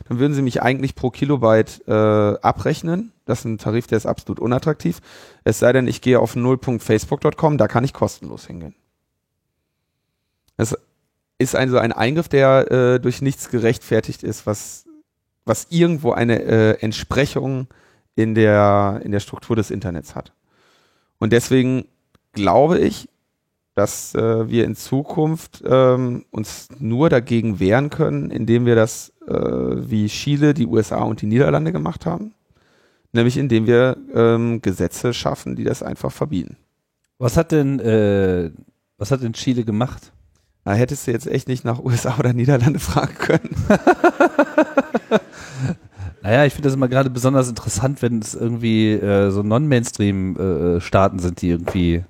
dann 0.08 0.20
würden 0.20 0.34
sie 0.34 0.42
mich 0.42 0.62
eigentlich 0.62 0.96
pro 0.96 1.10
Kilobyte 1.10 1.88
äh, 1.88 1.92
abrechnen. 1.92 3.12
Das 3.26 3.40
ist 3.40 3.46
ein 3.46 3.58
Tarif, 3.58 3.88
der 3.88 3.98
ist 3.98 4.06
absolut 4.06 4.40
unattraktiv. 4.40 5.00
Es 5.44 5.60
sei 5.60 5.74
denn, 5.74 5.88
ich 5.88 6.02
gehe 6.02 6.20
auf 6.20 6.36
0.facebook.com, 6.36 7.58
da 7.58 7.68
kann 7.68 7.84
ich 7.84 7.94
kostenlos 7.94 8.48
hingehen. 8.48 8.76
Das 10.56 10.76
ist 11.38 11.56
also 11.56 11.78
ein 11.78 11.92
Eingriff, 11.92 12.30
der 12.30 12.72
äh, 12.72 13.00
durch 13.00 13.22
nichts 13.22 13.50
gerechtfertigt 13.50 14.24
ist, 14.24 14.48
was, 14.48 14.86
was 15.46 15.68
irgendwo 15.70 16.12
eine 16.12 16.42
äh, 16.42 16.82
Entsprechung 16.82 17.68
in 18.16 18.34
der, 18.34 19.02
in 19.04 19.12
der 19.12 19.20
Struktur 19.20 19.56
des 19.56 19.70
Internets 19.70 20.16
hat. 20.16 20.34
Und 21.20 21.34
deswegen 21.34 21.86
glaube 22.34 22.80
ich, 22.80 23.10
dass 23.76 24.16
äh, 24.16 24.50
wir 24.50 24.66
in 24.66 24.76
Zukunft 24.76 25.64
ähm, 25.64 26.26
uns 26.32 26.70
nur 26.80 27.10
dagegen 27.10 27.60
wehren 27.60 27.92
können, 27.92 28.32
indem 28.32 28.66
wir 28.66 28.76
das 28.76 29.14
äh, 29.28 29.90
wie 29.90 30.08
Chile, 30.08 30.54
die 30.54 30.68
USA 30.68 31.04
und 31.04 31.22
die 31.22 31.28
Niederlande 31.28 31.72
gemacht 31.72 32.06
haben, 32.06 32.34
nämlich 33.14 33.38
indem 33.38 33.68
wir 33.68 33.98
ähm, 34.14 34.62
Gesetze 34.62 35.14
schaffen, 35.14 35.56
die 35.56 35.64
das 35.64 35.84
einfach 35.84 36.12
verbieten. 36.12 36.58
Was 37.20 37.38
hat 37.38 37.52
denn 37.52 37.80
äh, 37.80 38.52
was 38.98 39.12
hat 39.12 39.22
denn 39.22 39.34
Chile 39.34 39.64
gemacht? 39.64 40.12
Da 40.64 40.74
hättest 40.74 41.08
du 41.08 41.12
jetzt 41.12 41.28
echt 41.28 41.48
nicht 41.48 41.64
nach 41.64 41.80
USA 41.80 42.18
oder 42.20 42.34
Niederlande 42.34 42.80
fragen 42.80 43.16
können. 43.16 43.56
naja, 46.22 46.46
ich 46.46 46.54
finde 46.54 46.68
das 46.68 46.74
immer 46.76 46.90
gerade 46.90 47.10
besonders 47.10 47.48
interessant, 47.48 48.02
wenn 48.02 48.20
es 48.20 48.36
irgendwie 48.36 48.92
äh, 48.92 49.30
so 49.30 49.44
Non-Mainstream-Staaten 49.44 51.20
äh, 51.20 51.22
sind, 51.22 51.42
die 51.42 51.50
irgendwie 51.50 52.04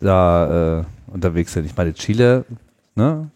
da 0.00 0.80
äh, 0.80 0.84
unterwegs 1.08 1.52
sind. 1.52 1.66
Ich 1.66 1.76
meine, 1.76 1.92
Chile, 1.92 2.44
ne? 2.94 3.30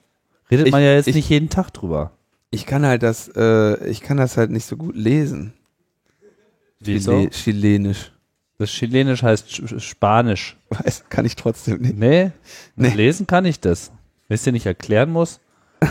Redet 0.50 0.66
ich, 0.66 0.72
man 0.72 0.82
ja 0.82 0.94
jetzt 0.94 1.08
ich, 1.08 1.14
nicht 1.14 1.28
jeden 1.28 1.50
Tag 1.50 1.70
drüber. 1.72 2.12
Ich 2.50 2.66
kann 2.66 2.84
halt 2.84 3.02
das, 3.02 3.28
äh, 3.36 3.86
ich 3.88 4.00
kann 4.00 4.16
das 4.16 4.36
halt 4.36 4.50
nicht 4.50 4.66
so 4.66 4.76
gut 4.76 4.96
lesen. 4.96 5.52
Wieso? 6.80 7.12
Chile 7.12 7.30
Chilenisch. 7.30 8.12
Das 8.58 8.70
Chilenisch 8.70 9.22
heißt 9.22 9.80
Spanisch. 9.80 10.56
Weiß, 10.70 11.04
kann 11.08 11.24
ich 11.24 11.36
trotzdem 11.36 11.80
nicht. 11.80 11.96
Nee, 11.96 12.32
nee. 12.76 12.88
lesen 12.88 13.26
kann 13.26 13.44
ich 13.44 13.60
das. 13.60 13.92
Wenn 14.28 14.34
ich 14.34 14.42
dir 14.42 14.52
nicht 14.52 14.66
erklären 14.66 15.10
muss. 15.10 15.40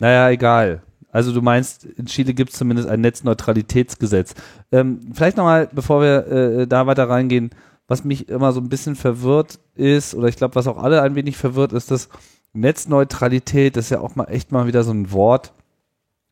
naja, 0.00 0.30
egal. 0.30 0.82
Also 1.12 1.32
du 1.32 1.42
meinst, 1.42 1.84
in 1.84 2.06
Chile 2.06 2.34
gibt 2.34 2.50
es 2.50 2.58
zumindest 2.58 2.88
ein 2.88 3.00
Netzneutralitätsgesetz. 3.00 4.34
Ähm, 4.70 5.12
vielleicht 5.12 5.36
nochmal, 5.36 5.68
bevor 5.72 6.00
wir 6.02 6.26
äh, 6.26 6.66
da 6.66 6.86
weiter 6.86 7.08
reingehen, 7.08 7.50
was 7.88 8.04
mich 8.04 8.28
immer 8.28 8.52
so 8.52 8.60
ein 8.60 8.68
bisschen 8.68 8.94
verwirrt 8.94 9.58
ist, 9.74 10.14
oder 10.14 10.28
ich 10.28 10.36
glaube, 10.36 10.54
was 10.54 10.68
auch 10.68 10.78
alle 10.78 11.02
ein 11.02 11.16
wenig 11.16 11.36
verwirrt, 11.36 11.72
ist, 11.72 11.90
dass 11.90 12.08
Netzneutralität, 12.52 13.76
ist 13.76 13.90
ja 13.90 14.00
auch 14.00 14.16
mal 14.16 14.24
echt 14.26 14.52
mal 14.52 14.66
wieder 14.66 14.82
so 14.82 14.92
ein 14.92 15.12
Wort, 15.12 15.52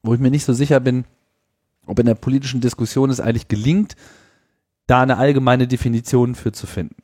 wo 0.02 0.14
ich 0.14 0.20
mir 0.20 0.30
nicht 0.30 0.44
so 0.44 0.52
sicher 0.52 0.80
bin, 0.80 1.04
ob 1.86 1.98
in 1.98 2.06
der 2.06 2.14
politischen 2.14 2.60
Diskussion 2.60 3.10
es 3.10 3.20
eigentlich 3.20 3.48
gelingt, 3.48 3.96
da 4.86 5.02
eine 5.02 5.18
allgemeine 5.18 5.66
Definition 5.66 6.34
für 6.34 6.52
zu 6.52 6.66
finden. 6.66 6.96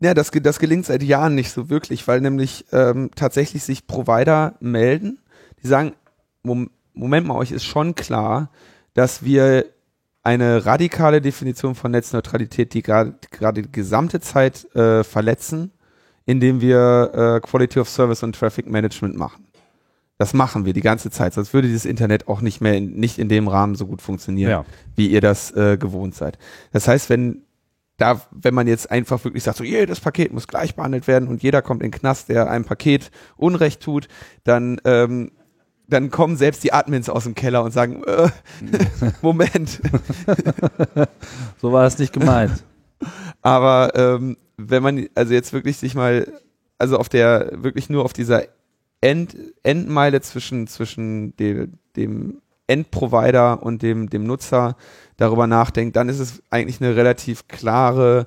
Ja, 0.00 0.12
das, 0.12 0.30
das 0.30 0.58
gelingt 0.58 0.84
seit 0.84 1.02
Jahren 1.02 1.34
nicht 1.34 1.50
so 1.50 1.70
wirklich, 1.70 2.06
weil 2.06 2.20
nämlich 2.20 2.66
ähm, 2.72 3.10
tatsächlich 3.14 3.62
sich 3.62 3.86
Provider 3.86 4.54
melden, 4.60 5.18
die 5.62 5.68
sagen, 5.68 5.94
Moment 6.42 7.26
mal, 7.26 7.36
euch 7.36 7.50
ist 7.50 7.64
schon 7.64 7.94
klar, 7.94 8.50
dass 8.94 9.24
wir 9.24 9.66
eine 10.22 10.66
radikale 10.66 11.20
Definition 11.20 11.74
von 11.74 11.92
Netzneutralität, 11.92 12.74
die 12.74 12.82
gerade 12.82 13.14
die 13.54 13.70
gesamte 13.70 14.20
Zeit 14.20 14.74
äh, 14.74 15.04
verletzen, 15.04 15.72
indem 16.26 16.60
wir 16.60 17.10
äh, 17.14 17.46
Quality 17.46 17.80
of 17.80 17.88
Service 17.88 18.22
und 18.22 18.36
Traffic 18.36 18.68
Management 18.68 19.16
machen. 19.16 19.46
Das 20.18 20.32
machen 20.34 20.64
wir 20.64 20.72
die 20.72 20.80
ganze 20.80 21.10
Zeit, 21.10 21.34
sonst 21.34 21.52
würde 21.52 21.68
dieses 21.68 21.84
Internet 21.84 22.26
auch 22.28 22.40
nicht 22.40 22.60
mehr 22.60 22.74
in, 22.74 22.94
nicht 22.94 23.18
in 23.18 23.28
dem 23.28 23.48
Rahmen 23.48 23.74
so 23.74 23.86
gut 23.86 24.00
funktionieren, 24.00 24.50
ja. 24.50 24.64
wie 24.94 25.08
ihr 25.08 25.20
das 25.20 25.54
äh, 25.54 25.76
gewohnt 25.76 26.14
seid. 26.14 26.38
Das 26.72 26.88
heißt, 26.88 27.10
wenn 27.10 27.42
da, 27.98 28.20
wenn 28.30 28.54
man 28.54 28.66
jetzt 28.66 28.90
einfach 28.90 29.24
wirklich 29.24 29.42
sagt, 29.42 29.58
so 29.58 29.64
jedes 29.64 30.00
Paket 30.00 30.32
muss 30.32 30.48
gleich 30.48 30.74
behandelt 30.74 31.06
werden 31.06 31.28
und 31.28 31.42
jeder 31.42 31.62
kommt 31.62 31.82
in 31.82 31.90
den 31.90 31.98
Knast, 31.98 32.28
der 32.28 32.50
einem 32.50 32.64
Paket 32.64 33.10
Unrecht 33.36 33.82
tut, 33.82 34.08
dann 34.44 34.80
ähm, 34.84 35.32
dann 35.88 36.10
kommen 36.10 36.36
selbst 36.36 36.64
die 36.64 36.72
Admins 36.72 37.08
aus 37.08 37.24
dem 37.24 37.34
Keller 37.34 37.62
und 37.62 37.70
sagen, 37.70 38.02
äh, 38.04 38.28
Moment. 39.22 39.80
so 41.60 41.72
war 41.72 41.86
es 41.86 41.98
nicht 41.98 42.12
gemeint. 42.12 42.64
Aber 43.46 43.92
ähm, 43.94 44.36
wenn 44.56 44.82
man 44.82 45.06
also 45.14 45.32
jetzt 45.32 45.52
wirklich 45.52 45.76
sich 45.76 45.94
mal, 45.94 46.26
also 46.78 46.98
auf 46.98 47.08
der, 47.08 47.52
wirklich 47.52 47.88
nur 47.88 48.04
auf 48.04 48.12
dieser 48.12 48.42
End, 49.00 49.36
Endmeile 49.62 50.20
zwischen, 50.20 50.66
zwischen 50.66 51.36
dem, 51.36 51.74
dem 51.94 52.42
Endprovider 52.66 53.62
und 53.62 53.82
dem, 53.82 54.10
dem 54.10 54.24
Nutzer 54.24 54.76
darüber 55.16 55.46
nachdenkt, 55.46 55.94
dann 55.94 56.08
ist 56.08 56.18
es 56.18 56.42
eigentlich 56.50 56.80
eine 56.80 56.96
relativ 56.96 57.46
klare 57.46 58.26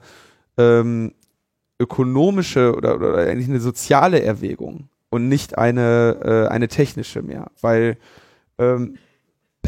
ähm, 0.58 1.12
ökonomische 1.80 2.74
oder, 2.74 2.96
oder 2.96 3.18
eigentlich 3.18 3.50
eine 3.50 3.60
soziale 3.60 4.22
Erwägung 4.22 4.88
und 5.10 5.28
nicht 5.28 5.58
eine, 5.58 6.48
äh, 6.48 6.48
eine 6.48 6.70
technische 6.70 7.22
mehr. 7.24 7.52
Weil 7.60 7.98
ähm, 8.58 8.96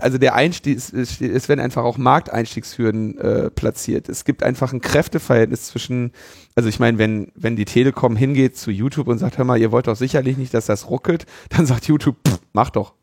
also 0.02 0.18
der 0.18 0.36
Einstieg 0.36 0.78
ist, 0.78 0.94
ist, 0.94 1.22
es 1.22 1.50
werden 1.50 1.60
einfach 1.60 1.84
auch 1.84 1.98
Markteinstiegshürden 1.98 3.18
äh, 3.18 3.50
platziert. 3.50 4.10
Es 4.10 4.26
gibt 4.26 4.44
einfach 4.44 4.74
ein 4.74 4.82
Kräfteverhältnis 4.82 5.68
zwischen, 5.68 6.12
also 6.56 6.70
ich 6.70 6.80
meine, 6.80 6.98
wenn, 6.98 7.32
wenn 7.36 7.56
die 7.56 7.66
Telekom 7.66 8.16
hingeht 8.16 8.58
zu 8.58 8.72
YouTube 8.72 9.08
und 9.08 9.18
sagt, 9.18 9.38
hör 9.38 9.46
mal, 9.46 9.60
ihr 9.60 9.72
wollt 9.72 9.88
doch 9.88 9.96
sicherlich 9.96 10.38
nicht, 10.38 10.54
dass 10.54 10.66
das 10.66 10.90
ruckelt, 10.90 11.26
dann 11.50 11.66
sagt 11.66 11.88
YouTube, 11.88 12.18
pff, 12.28 12.40
mach 12.54 12.70
doch. 12.70 12.94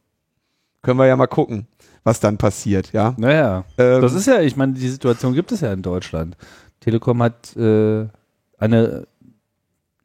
Können 0.83 0.99
wir 0.99 1.07
ja 1.07 1.17
mal 1.17 1.27
gucken, 1.27 1.67
was 2.05 2.21
dann 2.21 2.39
passiert, 2.39 2.93
ja. 2.93 3.15
Naja, 3.17 3.65
ähm, 3.79 4.01
das 4.01 4.15
ist 4.15 4.27
ja, 4.27 4.41
ich 4.41 4.57
meine, 4.57 4.75
die 4.75 4.89
Situation 4.89 5.35
gibt 5.35 5.51
es 5.53 5.61
ja 5.61 5.73
in 5.73 5.83
Deutschland. 5.83 6.37
Telekom 6.81 7.23
hat 7.23 7.57
äh, 7.57 8.07
eine 8.59 9.07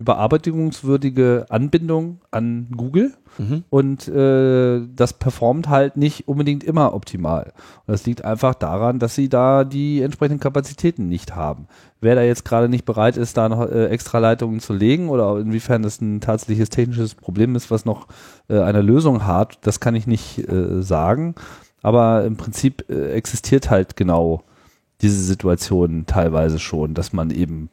überarbeitungswürdige 0.04 1.46
Anbindung 1.50 2.20
an 2.30 2.68
Google 2.76 3.14
mhm. 3.38 3.64
und 3.70 4.08
äh, 4.10 4.82
das 4.94 5.14
performt 5.14 5.70
halt 5.70 5.96
nicht 5.96 6.28
unbedingt 6.28 6.64
immer 6.64 6.94
optimal. 6.94 7.54
Und 7.86 7.94
das 7.94 8.06
liegt 8.06 8.26
einfach 8.26 8.54
daran, 8.54 9.00
dass 9.00 9.16
sie 9.16 9.30
da 9.30 9.64
die 9.64 10.02
entsprechenden 10.02 10.42
Kapazitäten 10.42 11.08
nicht 11.08 11.36
haben. 11.36 11.68
Wer 12.02 12.16
da 12.16 12.22
jetzt 12.22 12.44
gerade 12.44 12.68
nicht 12.68 12.84
bereit 12.84 13.16
ist, 13.16 13.38
da 13.38 13.48
noch 13.48 13.62
äh, 13.62 13.86
extra 13.88 14.20
Leitungen 14.20 14.60
zu 14.60 14.74
legen 14.74 15.08
oder 15.08 15.40
inwiefern 15.40 15.84
das 15.84 16.02
ein 16.02 16.20
tatsächliches 16.20 16.70
technisches 16.70 17.16
Problem 17.16 17.56
ist, 17.56 17.72
was 17.72 17.86
noch 17.86 18.08
äh, 18.50 18.60
eine 18.60 18.82
Lösung 18.82 19.26
hat, 19.26 19.60
das 19.62 19.80
kann 19.80 19.96
ich 19.96 20.06
nicht 20.06 20.40
äh, 20.50 20.84
sagen. 20.84 21.36
Aber 21.82 22.26
im 22.26 22.36
Prinzip 22.36 22.90
äh, 22.90 23.12
existiert 23.12 23.70
halt 23.70 23.96
genau 23.96 24.44
diese 25.02 25.22
Situation 25.24 26.06
teilweise 26.06 26.60
schon, 26.60 26.94
dass 26.94 27.14
man 27.14 27.30
eben 27.30 27.70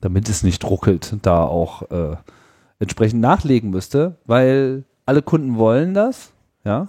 damit 0.00 0.28
es 0.28 0.42
nicht 0.42 0.64
ruckelt, 0.64 1.16
da 1.22 1.42
auch 1.44 1.90
äh, 1.90 2.16
entsprechend 2.78 3.20
nachlegen 3.20 3.70
müsste, 3.70 4.16
weil 4.26 4.84
alle 5.06 5.22
Kunden 5.22 5.56
wollen 5.56 5.94
das, 5.94 6.32
ja. 6.64 6.88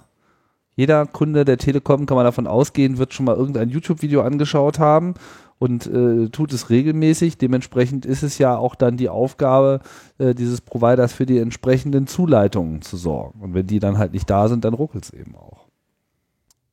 Jeder 0.75 1.05
Kunde 1.05 1.43
der 1.43 1.57
Telekom 1.57 2.05
kann 2.05 2.15
man 2.15 2.23
davon 2.23 2.47
ausgehen, 2.47 2.97
wird 2.97 3.13
schon 3.13 3.25
mal 3.25 3.35
irgendein 3.35 3.67
YouTube-Video 3.69 4.21
angeschaut 4.21 4.79
haben 4.79 5.15
und 5.57 5.85
äh, 5.87 6.29
tut 6.29 6.53
es 6.53 6.69
regelmäßig. 6.69 7.37
Dementsprechend 7.37 8.05
ist 8.05 8.23
es 8.23 8.37
ja 8.37 8.55
auch 8.55 8.75
dann 8.75 8.95
die 8.95 9.09
Aufgabe 9.09 9.81
äh, 10.19 10.33
dieses 10.33 10.61
Providers 10.61 11.11
für 11.11 11.25
die 11.25 11.37
entsprechenden 11.37 12.07
Zuleitungen 12.07 12.81
zu 12.81 12.95
sorgen. 12.95 13.41
Und 13.41 13.53
wenn 13.53 13.67
die 13.67 13.79
dann 13.79 13.97
halt 13.97 14.13
nicht 14.13 14.29
da 14.29 14.47
sind, 14.47 14.63
dann 14.63 14.73
ruckelt 14.73 15.03
es 15.03 15.09
eben 15.11 15.35
auch. 15.35 15.65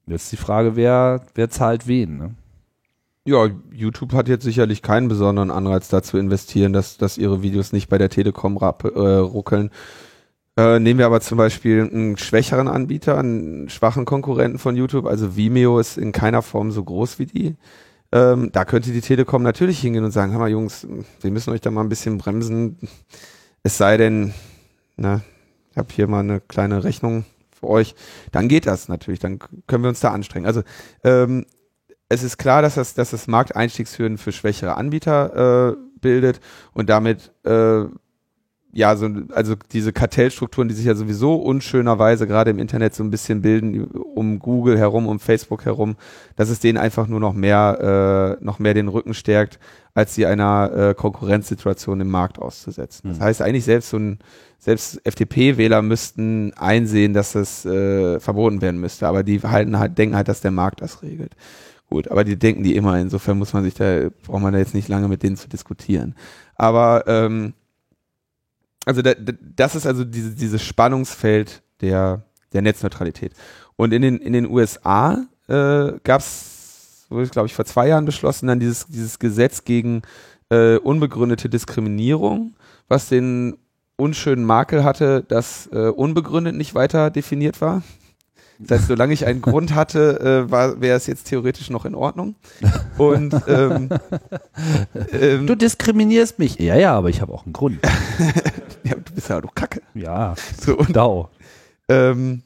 Jetzt 0.06 0.30
die 0.30 0.36
Frage, 0.36 0.76
wer, 0.76 1.22
wer 1.34 1.50
zahlt 1.50 1.88
wen, 1.88 2.16
ne? 2.16 2.34
Ja, 3.26 3.48
YouTube 3.72 4.12
hat 4.12 4.28
jetzt 4.28 4.44
sicherlich 4.44 4.82
keinen 4.82 5.08
besonderen 5.08 5.50
Anreiz 5.50 5.88
dazu 5.88 6.16
investieren, 6.16 6.72
dass, 6.72 6.96
dass 6.96 7.18
ihre 7.18 7.42
Videos 7.42 7.72
nicht 7.72 7.88
bei 7.88 7.98
der 7.98 8.08
Telekom 8.08 8.56
rapp, 8.56 8.84
äh, 8.84 8.88
ruckeln. 8.98 9.70
Äh, 10.56 10.78
nehmen 10.78 11.00
wir 11.00 11.06
aber 11.06 11.20
zum 11.20 11.36
Beispiel 11.36 11.82
einen 11.82 12.16
schwächeren 12.18 12.68
Anbieter, 12.68 13.18
einen 13.18 13.68
schwachen 13.68 14.04
Konkurrenten 14.04 14.60
von 14.60 14.76
YouTube, 14.76 15.06
also 15.06 15.36
Vimeo 15.36 15.80
ist 15.80 15.98
in 15.98 16.12
keiner 16.12 16.40
Form 16.40 16.70
so 16.70 16.84
groß 16.84 17.18
wie 17.18 17.26
die. 17.26 17.56
Ähm, 18.12 18.50
da 18.52 18.64
könnte 18.64 18.92
die 18.92 19.00
Telekom 19.00 19.42
natürlich 19.42 19.80
hingehen 19.80 20.04
und 20.04 20.12
sagen, 20.12 20.30
hör 20.30 20.38
mal 20.38 20.48
Jungs, 20.48 20.86
wir 21.20 21.30
müssen 21.32 21.50
euch 21.50 21.60
da 21.60 21.72
mal 21.72 21.80
ein 21.80 21.88
bisschen 21.88 22.18
bremsen. 22.18 22.78
Es 23.64 23.76
sei 23.76 23.96
denn, 23.96 24.34
na, 24.96 25.22
ich 25.72 25.76
habe 25.76 25.88
hier 25.92 26.06
mal 26.06 26.20
eine 26.20 26.40
kleine 26.40 26.84
Rechnung 26.84 27.24
für 27.50 27.66
euch. 27.66 27.96
Dann 28.30 28.46
geht 28.46 28.68
das 28.68 28.88
natürlich, 28.88 29.18
dann 29.18 29.40
können 29.66 29.82
wir 29.82 29.88
uns 29.88 29.98
da 29.98 30.12
anstrengen. 30.12 30.46
Also 30.46 30.62
ähm, 31.02 31.44
es 32.08 32.22
ist 32.22 32.38
klar, 32.38 32.62
dass 32.62 32.76
das, 32.76 32.94
dass 32.94 33.10
das 33.10 33.26
Markteinstiegshürden 33.26 34.18
für 34.18 34.32
schwächere 34.32 34.76
Anbieter 34.76 35.72
äh, 35.72 35.76
bildet 36.00 36.40
und 36.72 36.88
damit 36.88 37.32
äh, 37.44 37.84
ja, 38.76 38.94
so, 38.94 39.08
also 39.32 39.54
diese 39.72 39.94
Kartellstrukturen, 39.94 40.68
die 40.68 40.74
sich 40.74 40.84
ja 40.84 40.94
sowieso 40.94 41.36
unschönerweise 41.36 42.26
gerade 42.26 42.50
im 42.50 42.58
Internet 42.58 42.94
so 42.94 43.02
ein 43.02 43.10
bisschen 43.10 43.40
bilden, 43.40 43.86
um 43.86 44.38
Google 44.38 44.76
herum, 44.76 45.06
um 45.06 45.18
Facebook 45.18 45.64
herum, 45.64 45.96
dass 46.36 46.50
es 46.50 46.60
denen 46.60 46.76
einfach 46.76 47.06
nur 47.06 47.18
noch 47.18 47.32
mehr, 47.32 48.36
äh, 48.38 48.44
noch 48.44 48.58
mehr 48.58 48.74
den 48.74 48.88
Rücken 48.88 49.14
stärkt, 49.14 49.58
als 49.94 50.14
sie 50.14 50.26
einer 50.26 50.70
äh, 50.90 50.94
Konkurrenzsituation 50.94 52.02
im 52.02 52.10
Markt 52.10 52.38
auszusetzen. 52.38 53.08
Das 53.08 53.18
hm. 53.18 53.24
heißt 53.24 53.40
eigentlich 53.40 53.64
selbst 53.64 53.88
so 53.88 53.98
ein, 53.98 54.18
selbst 54.58 55.00
FDP-Wähler 55.04 55.80
müssten 55.80 56.52
einsehen, 56.54 57.14
dass 57.14 57.32
das 57.32 57.64
äh, 57.64 58.20
verboten 58.20 58.60
werden 58.60 58.78
müsste, 58.78 59.08
aber 59.08 59.22
die 59.22 59.40
halten 59.40 59.78
halt, 59.78 59.96
denken 59.96 60.16
halt, 60.16 60.28
dass 60.28 60.42
der 60.42 60.50
Markt 60.50 60.82
das 60.82 61.02
regelt. 61.02 61.32
Gut, 61.88 62.08
aber 62.08 62.24
die 62.24 62.36
denken 62.36 62.64
die 62.64 62.74
immer, 62.74 62.98
insofern 62.98 63.38
muss 63.38 63.52
man 63.52 63.62
sich 63.62 63.74
da, 63.74 64.08
braucht 64.24 64.42
man 64.42 64.52
da 64.52 64.58
jetzt 64.58 64.74
nicht 64.74 64.88
lange 64.88 65.08
mit 65.08 65.22
denen 65.22 65.36
zu 65.36 65.48
diskutieren. 65.48 66.14
Aber 66.56 67.04
ähm, 67.06 67.54
also 68.84 69.02
da, 69.02 69.14
das 69.14 69.74
ist 69.74 69.86
also 69.86 70.04
diese, 70.04 70.34
dieses 70.34 70.62
Spannungsfeld 70.64 71.62
der, 71.80 72.22
der 72.52 72.62
Netzneutralität. 72.62 73.32
Und 73.76 73.92
in 73.92 74.02
den, 74.02 74.18
in 74.18 74.32
den 74.32 74.50
USA 74.50 75.26
äh, 75.48 75.92
gab 76.02 76.20
es, 76.20 77.06
wurde 77.08 77.28
glaube 77.28 77.46
ich 77.46 77.54
vor 77.54 77.64
zwei 77.64 77.88
Jahren 77.88 78.04
beschlossen, 78.04 78.48
dann 78.48 78.60
dieses, 78.60 78.86
dieses 78.86 79.18
Gesetz 79.18 79.64
gegen 79.64 80.02
äh, 80.50 80.76
unbegründete 80.78 81.48
Diskriminierung, 81.48 82.54
was 82.88 83.08
den 83.08 83.58
unschönen 83.96 84.44
Makel 84.44 84.84
hatte, 84.84 85.24
dass 85.26 85.68
äh, 85.72 85.88
unbegründet 85.88 86.54
nicht 86.56 86.74
weiter 86.74 87.10
definiert 87.10 87.60
war. 87.60 87.82
Das 88.58 88.78
heißt, 88.78 88.88
solange 88.88 89.12
ich 89.12 89.26
einen 89.26 89.42
Grund 89.42 89.74
hatte, 89.74 90.48
äh, 90.48 90.80
wäre 90.80 90.96
es 90.96 91.06
jetzt 91.06 91.24
theoretisch 91.24 91.70
noch 91.70 91.84
in 91.84 91.94
Ordnung. 91.94 92.36
Und 92.98 93.34
ähm, 93.48 93.90
ähm, 95.12 95.46
du 95.46 95.54
diskriminierst 95.54 96.38
mich. 96.38 96.58
Ja, 96.58 96.76
ja, 96.76 96.94
aber 96.94 97.10
ich 97.10 97.20
habe 97.20 97.32
auch 97.32 97.44
einen 97.44 97.52
Grund. 97.52 97.78
ja, 98.84 98.94
du 98.94 99.12
bist 99.14 99.28
ja 99.28 99.40
doch 99.40 99.54
Kacke. 99.54 99.82
Ja, 99.94 100.34
so 100.60 100.76
und 100.76 100.96
Dau. 100.96 101.30
Ähm, 101.88 102.42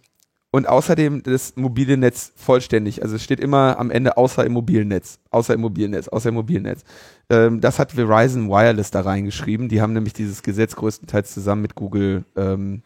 und 0.52 0.68
außerdem 0.68 1.22
das 1.22 1.54
mobile 1.56 1.96
Netz 1.96 2.32
vollständig. 2.34 3.02
Also 3.02 3.16
es 3.16 3.22
steht 3.22 3.38
immer 3.38 3.78
am 3.78 3.90
Ende 3.90 4.16
außer 4.16 4.44
im 4.44 4.52
mobilen 4.52 4.88
Netz, 4.88 5.20
außer 5.30 5.54
im 5.54 5.60
mobilen 5.60 5.92
Netz, 5.92 6.08
außer 6.08 6.30
im 6.30 6.34
mobilen 6.34 6.64
Netz. 6.64 6.82
Ähm, 7.28 7.60
das 7.60 7.78
hat 7.78 7.92
Verizon 7.92 8.48
Wireless 8.48 8.90
da 8.90 9.02
reingeschrieben. 9.02 9.68
Die 9.68 9.80
haben 9.80 9.92
nämlich 9.92 10.12
dieses 10.12 10.42
Gesetz 10.42 10.74
größtenteils 10.74 11.32
zusammen 11.32 11.62
mit 11.62 11.76
Google 11.76 12.24
ähm, 12.36 12.82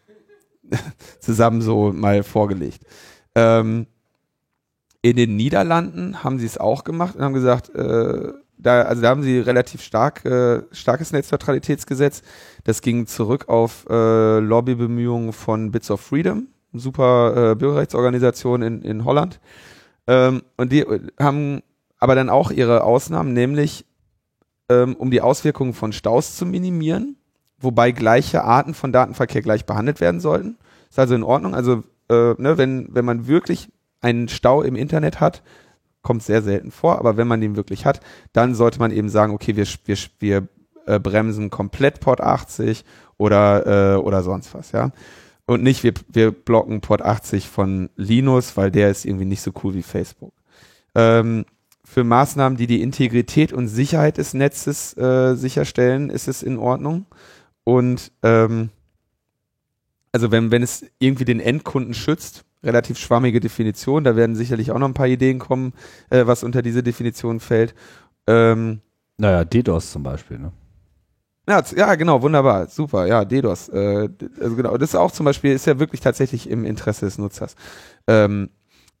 zusammen 1.19 1.61
so 1.61 1.91
mal 1.91 2.23
vorgelegt. 2.23 2.83
Ähm, 3.35 3.87
in 5.01 5.17
den 5.17 5.35
Niederlanden 5.35 6.23
haben 6.23 6.39
sie 6.39 6.45
es 6.45 6.57
auch 6.57 6.83
gemacht 6.83 7.15
und 7.15 7.21
haben 7.21 7.33
gesagt, 7.33 7.69
äh, 7.75 8.33
da, 8.57 8.81
also 8.83 9.01
da 9.01 9.09
haben 9.09 9.21
sie 9.21 9.39
relativ 9.39 9.81
stark, 9.81 10.25
äh, 10.25 10.63
starkes 10.71 11.11
Netzneutralitätsgesetz. 11.11 12.23
Das 12.63 12.81
ging 12.81 13.05
zurück 13.05 13.47
auf 13.47 13.85
äh, 13.89 14.39
Lobbybemühungen 14.39 15.33
von 15.33 15.71
Bits 15.71 15.91
of 15.91 16.01
Freedom, 16.01 16.47
super 16.73 17.51
äh, 17.51 17.55
Bürgerrechtsorganisation 17.55 18.61
in, 18.61 18.81
in 18.81 19.05
Holland. 19.05 19.39
Ähm, 20.07 20.41
und 20.57 20.71
die 20.71 20.85
haben 21.19 21.61
aber 21.99 22.15
dann 22.15 22.29
auch 22.29 22.51
ihre 22.51 22.83
Ausnahmen, 22.83 23.33
nämlich 23.33 23.85
ähm, 24.69 24.95
um 24.95 25.11
die 25.11 25.21
Auswirkungen 25.21 25.73
von 25.73 25.93
Staus 25.93 26.35
zu 26.35 26.45
minimieren, 26.45 27.17
wobei 27.59 27.91
gleiche 27.91 28.43
Arten 28.43 28.73
von 28.73 28.91
Datenverkehr 28.91 29.41
gleich 29.41 29.65
behandelt 29.65 30.01
werden 30.01 30.19
sollten. 30.19 30.57
Ist 30.89 30.99
also 30.99 31.15
in 31.15 31.23
Ordnung. 31.23 31.53
Also 31.53 31.83
äh, 32.09 32.33
ne, 32.37 32.57
wenn, 32.57 32.87
wenn 32.91 33.05
man 33.05 33.27
wirklich 33.27 33.71
einen 34.01 34.27
Stau 34.27 34.61
im 34.61 34.75
Internet 34.75 35.19
hat, 35.19 35.41
kommt 36.01 36.23
sehr 36.23 36.41
selten 36.41 36.71
vor, 36.71 36.99
aber 36.99 37.17
wenn 37.17 37.27
man 37.27 37.41
den 37.41 37.55
wirklich 37.55 37.85
hat, 37.85 37.99
dann 38.31 38.53
sollte 38.53 38.79
man 38.79 38.91
eben 38.91 39.09
sagen, 39.09 39.33
okay, 39.33 39.55
wir, 39.55 39.65
wir, 39.85 39.97
wir 40.19 40.47
äh, 40.85 40.99
bremsen 40.99 41.49
komplett 41.49 41.99
Port 41.99 42.21
80 42.21 42.85
oder, 43.17 43.95
äh, 43.95 43.97
oder 43.97 44.21
sonst 44.21 44.53
was, 44.53 44.71
ja. 44.71 44.91
Und 45.47 45.61
nicht, 45.61 45.83
wir, 45.83 45.93
wir 46.07 46.31
blocken 46.31 46.81
Port 46.81 47.03
80 47.03 47.47
von 47.47 47.89
Linus, 47.95 48.57
weil 48.57 48.71
der 48.71 48.89
ist 48.89 49.05
irgendwie 49.05 49.25
nicht 49.25 49.41
so 49.41 49.51
cool 49.63 49.75
wie 49.75 49.83
Facebook. 49.83 50.33
Ähm, 50.95 51.45
für 51.83 52.03
Maßnahmen, 52.03 52.57
die 52.57 52.65
die 52.65 52.81
Integrität 52.81 53.53
und 53.53 53.67
Sicherheit 53.67 54.17
des 54.17 54.33
Netzes 54.33 54.97
äh, 54.97 55.35
sicherstellen, 55.35 56.09
ist 56.09 56.27
es 56.27 56.41
in 56.41 56.57
Ordnung. 56.57 57.05
Und 57.63 58.11
ähm, 58.23 58.69
also 60.15 60.31
wenn, 60.31 60.49
wenn 60.49 60.63
es 60.63 60.85
irgendwie 60.97 61.25
den 61.25 61.41
Endkunden 61.41 61.93
schützt, 61.93 62.45
relativ 62.63 62.97
schwammige 62.97 63.41
Definition, 63.41 64.05
da 64.05 64.15
werden 64.15 64.37
sicherlich 64.37 64.71
auch 64.71 64.79
noch 64.79 64.87
ein 64.87 64.93
paar 64.93 65.09
Ideen 65.09 65.39
kommen, 65.39 65.73
äh, 66.09 66.25
was 66.25 66.41
unter 66.41 66.61
diese 66.61 66.81
Definition 66.81 67.41
fällt. 67.41 67.75
Ähm, 68.25 68.79
naja, 69.17 69.43
DDoS 69.43 69.91
zum 69.91 70.03
Beispiel, 70.03 70.39
ne? 70.39 70.53
Ja, 71.49 71.61
ja, 71.75 71.95
genau, 71.95 72.21
wunderbar, 72.21 72.67
super, 72.67 73.05
ja, 73.07 73.25
DDoS. 73.25 73.67
Äh, 73.67 74.07
also 74.39 74.55
genau, 74.55 74.77
das 74.77 74.91
ist 74.91 74.95
auch 74.95 75.11
zum 75.11 75.25
Beispiel, 75.25 75.51
ist 75.51 75.67
ja 75.67 75.79
wirklich 75.79 75.99
tatsächlich 75.99 76.49
im 76.49 76.63
Interesse 76.63 77.03
des 77.03 77.17
Nutzers. 77.17 77.57
Ähm, 78.07 78.51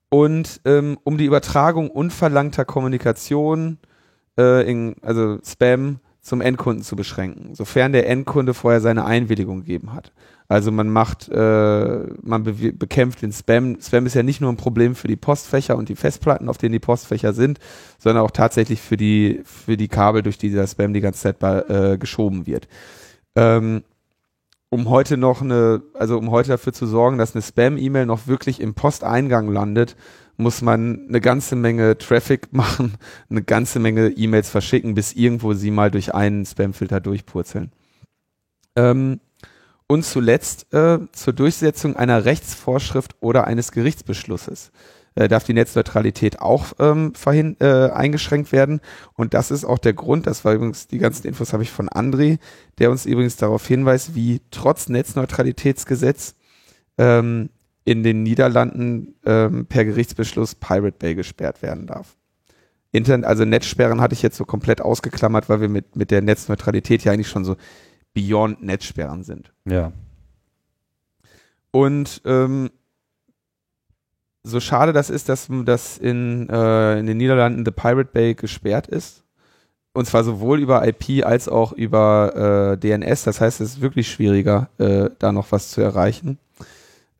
und 0.09 0.59
ähm, 0.65 0.97
um 1.05 1.17
die 1.17 1.25
Übertragung 1.25 1.89
unverlangter 1.89 2.65
Kommunikation, 2.65 3.77
äh, 4.37 4.69
in, 4.69 4.97
also 5.01 5.39
Spam, 5.45 6.01
zum 6.25 6.41
Endkunden 6.41 6.83
zu 6.83 6.95
beschränken, 6.95 7.53
sofern 7.53 7.91
der 7.91 8.09
Endkunde 8.09 8.55
vorher 8.55 8.81
seine 8.81 9.05
Einwilligung 9.05 9.59
gegeben 9.59 9.93
hat. 9.93 10.11
Also 10.47 10.71
man 10.71 10.89
macht, 10.89 11.29
äh, 11.29 11.99
man 12.23 12.43
be 12.43 12.73
bekämpft 12.73 13.21
den 13.21 13.31
Spam. 13.31 13.77
Spam 13.79 14.07
ist 14.07 14.15
ja 14.15 14.23
nicht 14.23 14.41
nur 14.41 14.51
ein 14.51 14.57
Problem 14.57 14.95
für 14.95 15.07
die 15.07 15.17
Postfächer 15.17 15.77
und 15.77 15.87
die 15.87 15.95
Festplatten, 15.95 16.49
auf 16.49 16.57
denen 16.57 16.73
die 16.73 16.79
Postfächer 16.79 17.33
sind, 17.33 17.59
sondern 17.99 18.23
auch 18.23 18.31
tatsächlich 18.31 18.81
für 18.81 18.97
die 18.97 19.41
für 19.43 19.77
die 19.77 19.87
Kabel, 19.87 20.23
durch 20.23 20.39
die 20.39 20.49
dieser 20.49 20.65
Spam 20.65 20.93
die 20.93 21.01
ganze 21.01 21.21
Zeit 21.21 21.69
äh, 21.69 21.99
geschoben 21.99 22.47
wird. 22.47 22.67
Ähm, 23.35 23.83
um 24.69 24.89
heute 24.89 25.17
noch 25.17 25.43
eine, 25.43 25.83
also 25.93 26.17
um 26.17 26.31
heute 26.31 26.49
dafür 26.49 26.73
zu 26.73 26.87
sorgen, 26.87 27.19
dass 27.19 27.35
eine 27.35 27.43
Spam-E-Mail 27.43 28.07
noch 28.07 28.25
wirklich 28.25 28.59
im 28.59 28.73
Posteingang 28.73 29.47
landet, 29.47 29.95
muss 30.37 30.61
man 30.61 31.07
eine 31.07 31.21
ganze 31.21 31.55
Menge 31.55 31.97
Traffic 31.97 32.47
machen, 32.51 32.95
eine 33.29 33.43
ganze 33.43 33.79
Menge 33.79 34.09
E-Mails 34.09 34.49
verschicken, 34.49 34.95
bis 34.95 35.13
irgendwo 35.13 35.53
sie 35.53 35.71
mal 35.71 35.91
durch 35.91 36.13
einen 36.13 36.45
Spam-Filter 36.45 36.99
durchpurzeln. 36.99 37.71
Ähm, 38.75 39.19
und 39.87 40.03
zuletzt 40.03 40.73
äh, 40.73 40.99
zur 41.11 41.33
Durchsetzung 41.33 41.95
einer 41.95 42.25
Rechtsvorschrift 42.25 43.15
oder 43.19 43.45
eines 43.45 43.71
Gerichtsbeschlusses. 43.71 44.71
äh, 45.15 45.27
darf 45.27 45.45
die 45.45 45.53
Netzneutralität 45.53 46.41
auch 46.41 46.73
ähm, 46.79 47.13
verhin, 47.15 47.55
äh, 47.59 47.89
eingeschränkt 47.89 48.51
werden. 48.51 48.81
Und 49.13 49.33
das 49.33 49.51
ist 49.51 49.63
auch 49.63 49.77
der 49.77 49.93
Grund, 49.93 50.27
das 50.27 50.43
war 50.43 50.53
übrigens, 50.53 50.87
die 50.87 50.97
ganzen 50.97 51.27
Infos 51.27 51.53
habe 51.53 51.63
ich 51.63 51.71
von 51.71 51.87
André, 51.89 52.39
der 52.79 52.91
uns 52.91 53.05
übrigens 53.05 53.37
darauf 53.37 53.65
hinweist, 53.65 54.15
wie 54.15 54.41
trotz 54.51 54.89
Netzneutralitätsgesetz 54.89 56.35
ähm, 56.97 57.49
in 57.85 58.03
den 58.03 58.23
Niederlanden 58.23 59.15
ähm, 59.25 59.67
per 59.67 59.85
Gerichtsbeschluss 59.85 60.55
Pirate 60.55 60.97
Bay 60.97 61.15
gesperrt 61.15 61.61
werden 61.61 61.87
darf. 61.87 62.17
Internet, 62.91 63.25
also 63.25 63.45
Netzsperren 63.45 64.01
hatte 64.01 64.13
ich 64.13 64.21
jetzt 64.21 64.37
so 64.37 64.45
komplett 64.45 64.81
ausgeklammert, 64.81 65.49
weil 65.49 65.61
wir 65.61 65.69
mit, 65.69 65.95
mit 65.95 66.11
der 66.11 66.21
Netzneutralität 66.21 67.03
ja 67.03 67.11
eigentlich 67.11 67.29
schon 67.29 67.45
so 67.45 67.55
beyond 68.13 68.63
Netzsperren 68.63 69.23
sind. 69.23 69.53
Ja. 69.65 69.91
Und 71.71 72.21
ähm, 72.25 72.71
so 74.43 74.59
schade 74.59 74.93
das 74.93 75.09
ist, 75.09 75.29
dass 75.29 75.47
das 75.65 75.97
in, 75.97 76.49
äh, 76.49 76.99
in 76.99 77.05
den 77.05 77.17
Niederlanden 77.17 77.65
The 77.65 77.71
Pirate 77.71 78.09
Bay 78.11 78.33
gesperrt 78.33 78.87
ist. 78.87 79.23
Und 79.93 80.05
zwar 80.05 80.23
sowohl 80.23 80.59
über 80.59 80.87
IP 80.87 81.25
als 81.25 81.47
auch 81.47 81.71
über 81.71 82.73
äh, 82.73 82.77
DNS. 82.77 83.23
Das 83.23 83.41
heißt, 83.41 83.61
es 83.61 83.75
ist 83.75 83.81
wirklich 83.81 84.09
schwieriger, 84.09 84.69
äh, 84.77 85.09
da 85.19 85.31
noch 85.31 85.51
was 85.51 85.71
zu 85.71 85.81
erreichen. 85.81 86.37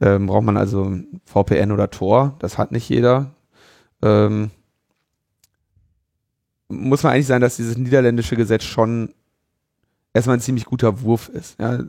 Ähm, 0.01 0.27
braucht 0.27 0.43
man 0.43 0.57
also 0.57 0.97
VPN 1.25 1.71
oder 1.71 1.89
Tor. 1.89 2.35
Das 2.39 2.57
hat 2.57 2.71
nicht 2.71 2.89
jeder. 2.89 3.31
Ähm, 4.01 4.51
muss 6.67 7.03
man 7.03 7.13
eigentlich 7.13 7.27
sagen, 7.27 7.41
dass 7.41 7.57
dieses 7.57 7.77
niederländische 7.77 8.35
Gesetz 8.35 8.63
schon 8.63 9.13
erstmal 10.13 10.37
ein 10.37 10.41
ziemlich 10.41 10.65
guter 10.65 11.01
Wurf 11.01 11.29
ist. 11.29 11.59
Ja. 11.59 11.79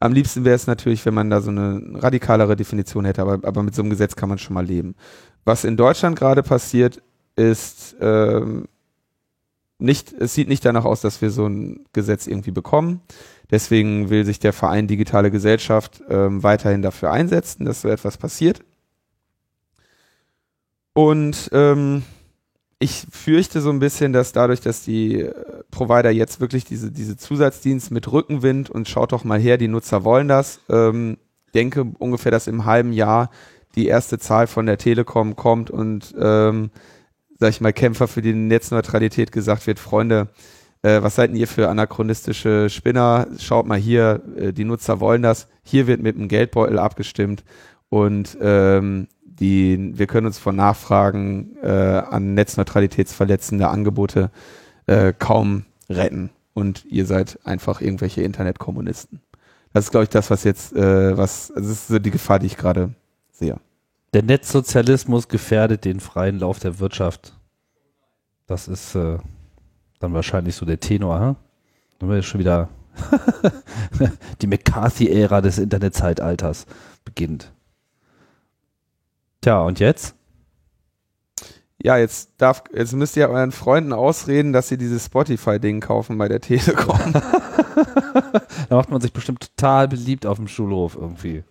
Am 0.00 0.12
liebsten 0.12 0.44
wäre 0.44 0.56
es 0.56 0.66
natürlich, 0.66 1.04
wenn 1.06 1.14
man 1.14 1.30
da 1.30 1.40
so 1.40 1.50
eine 1.50 1.80
radikalere 1.94 2.56
Definition 2.56 3.04
hätte, 3.04 3.22
aber, 3.22 3.46
aber 3.46 3.62
mit 3.62 3.74
so 3.74 3.82
einem 3.82 3.90
Gesetz 3.90 4.16
kann 4.16 4.28
man 4.28 4.38
schon 4.38 4.54
mal 4.54 4.64
leben. 4.64 4.94
Was 5.44 5.64
in 5.64 5.76
Deutschland 5.76 6.18
gerade 6.18 6.42
passiert, 6.42 7.02
ist 7.36 7.96
ähm, 8.00 8.66
nicht, 9.78 10.12
es 10.12 10.34
sieht 10.34 10.48
nicht 10.48 10.64
danach 10.64 10.84
aus, 10.84 11.00
dass 11.00 11.20
wir 11.20 11.30
so 11.30 11.46
ein 11.46 11.84
Gesetz 11.92 12.26
irgendwie 12.26 12.50
bekommen. 12.50 13.02
Deswegen 13.50 14.10
will 14.10 14.24
sich 14.24 14.38
der 14.38 14.52
Verein 14.52 14.86
Digitale 14.86 15.30
Gesellschaft 15.30 16.02
ähm, 16.08 16.42
weiterhin 16.42 16.82
dafür 16.82 17.12
einsetzen, 17.12 17.64
dass 17.64 17.82
so 17.82 17.88
etwas 17.88 18.16
passiert. 18.16 18.60
Und 20.94 21.50
ähm, 21.52 22.02
ich 22.78 23.06
fürchte 23.10 23.60
so 23.60 23.70
ein 23.70 23.78
bisschen, 23.78 24.12
dass 24.12 24.32
dadurch, 24.32 24.60
dass 24.60 24.82
die 24.82 25.20
äh, 25.20 25.32
Provider 25.70 26.10
jetzt 26.10 26.40
wirklich 26.40 26.64
diese, 26.64 26.90
diese 26.90 27.16
Zusatzdienst 27.16 27.90
mit 27.90 28.10
Rückenwind 28.10 28.70
und 28.70 28.88
schaut 28.88 29.12
doch 29.12 29.24
mal 29.24 29.38
her, 29.38 29.58
die 29.58 29.68
Nutzer 29.68 30.04
wollen 30.04 30.28
das, 30.28 30.60
ähm, 30.68 31.18
denke 31.54 31.86
ungefähr, 31.98 32.32
dass 32.32 32.46
im 32.46 32.64
halben 32.64 32.92
Jahr 32.92 33.30
die 33.76 33.86
erste 33.86 34.18
Zahl 34.18 34.46
von 34.46 34.66
der 34.66 34.78
Telekom 34.78 35.36
kommt 35.36 35.70
und, 35.70 36.14
ähm, 36.18 36.70
sag 37.38 37.50
ich 37.50 37.60
mal, 37.60 37.72
Kämpfer 37.72 38.08
für 38.08 38.22
die 38.22 38.32
Netzneutralität 38.32 39.32
gesagt 39.32 39.66
wird, 39.66 39.78
Freunde, 39.78 40.28
äh, 40.82 41.02
was 41.02 41.16
seid 41.16 41.30
denn 41.30 41.36
ihr 41.36 41.48
für 41.48 41.68
anachronistische 41.68 42.68
Spinner? 42.70 43.26
Schaut 43.38 43.66
mal 43.66 43.78
hier, 43.78 44.22
äh, 44.36 44.52
die 44.52 44.64
Nutzer 44.64 45.00
wollen 45.00 45.22
das. 45.22 45.48
Hier 45.62 45.86
wird 45.86 46.00
mit 46.00 46.16
dem 46.16 46.28
Geldbeutel 46.28 46.78
abgestimmt 46.78 47.44
und 47.88 48.36
ähm, 48.40 49.08
die, 49.24 49.92
wir 49.98 50.06
können 50.06 50.26
uns 50.26 50.38
von 50.38 50.56
Nachfragen 50.56 51.56
äh, 51.62 51.68
an 51.68 52.34
netzneutralitätsverletzende 52.34 53.68
Angebote 53.68 54.30
äh, 54.86 55.12
kaum 55.16 55.66
retten. 55.90 56.30
Und 56.54 56.86
ihr 56.86 57.04
seid 57.04 57.38
einfach 57.44 57.82
irgendwelche 57.82 58.22
Internetkommunisten. 58.22 59.20
Das 59.74 59.84
ist, 59.84 59.90
glaube 59.90 60.04
ich, 60.04 60.10
das, 60.10 60.30
was 60.30 60.44
jetzt, 60.44 60.74
äh, 60.74 61.16
was, 61.18 61.50
also 61.50 61.68
das 61.68 61.78
ist 61.78 61.88
so 61.88 61.98
die 61.98 62.10
Gefahr, 62.10 62.38
die 62.38 62.46
ich 62.46 62.56
gerade 62.56 62.94
sehe. 63.30 63.58
Der 64.12 64.22
Netzsozialismus 64.22 65.28
gefährdet 65.28 65.84
den 65.84 66.00
freien 66.00 66.38
Lauf 66.38 66.58
der 66.58 66.78
Wirtschaft. 66.78 67.34
Das 68.46 68.68
ist 68.68 68.94
äh, 68.94 69.18
dann 69.98 70.14
wahrscheinlich 70.14 70.54
so 70.54 70.64
der 70.64 70.80
Tenor, 70.80 71.20
hm? 71.20 71.36
Dann 71.98 72.08
wird 72.08 72.24
schon 72.24 72.40
wieder 72.40 72.68
die 74.40 74.46
McCarthy-Ära 74.46 75.40
des 75.40 75.58
Internetzeitalters 75.58 76.66
beginnt. 77.04 77.52
Tja, 79.40 79.62
und 79.62 79.80
jetzt? 79.80 80.14
Ja, 81.82 81.98
jetzt 81.98 82.30
darf, 82.38 82.64
jetzt 82.74 82.94
müsst 82.94 83.16
ihr 83.16 83.28
euren 83.28 83.52
Freunden 83.52 83.92
ausreden, 83.92 84.52
dass 84.52 84.68
sie 84.68 84.78
dieses 84.78 85.06
Spotify-Ding 85.06 85.80
kaufen 85.80 86.16
bei 86.18 86.26
der 86.26 86.40
Telekom. 86.40 87.12
da 87.12 88.76
macht 88.76 88.90
man 88.90 89.00
sich 89.00 89.12
bestimmt 89.12 89.40
total 89.40 89.88
beliebt 89.88 90.26
auf 90.26 90.38
dem 90.38 90.48
Schulhof 90.48 90.96
irgendwie. 90.96 91.44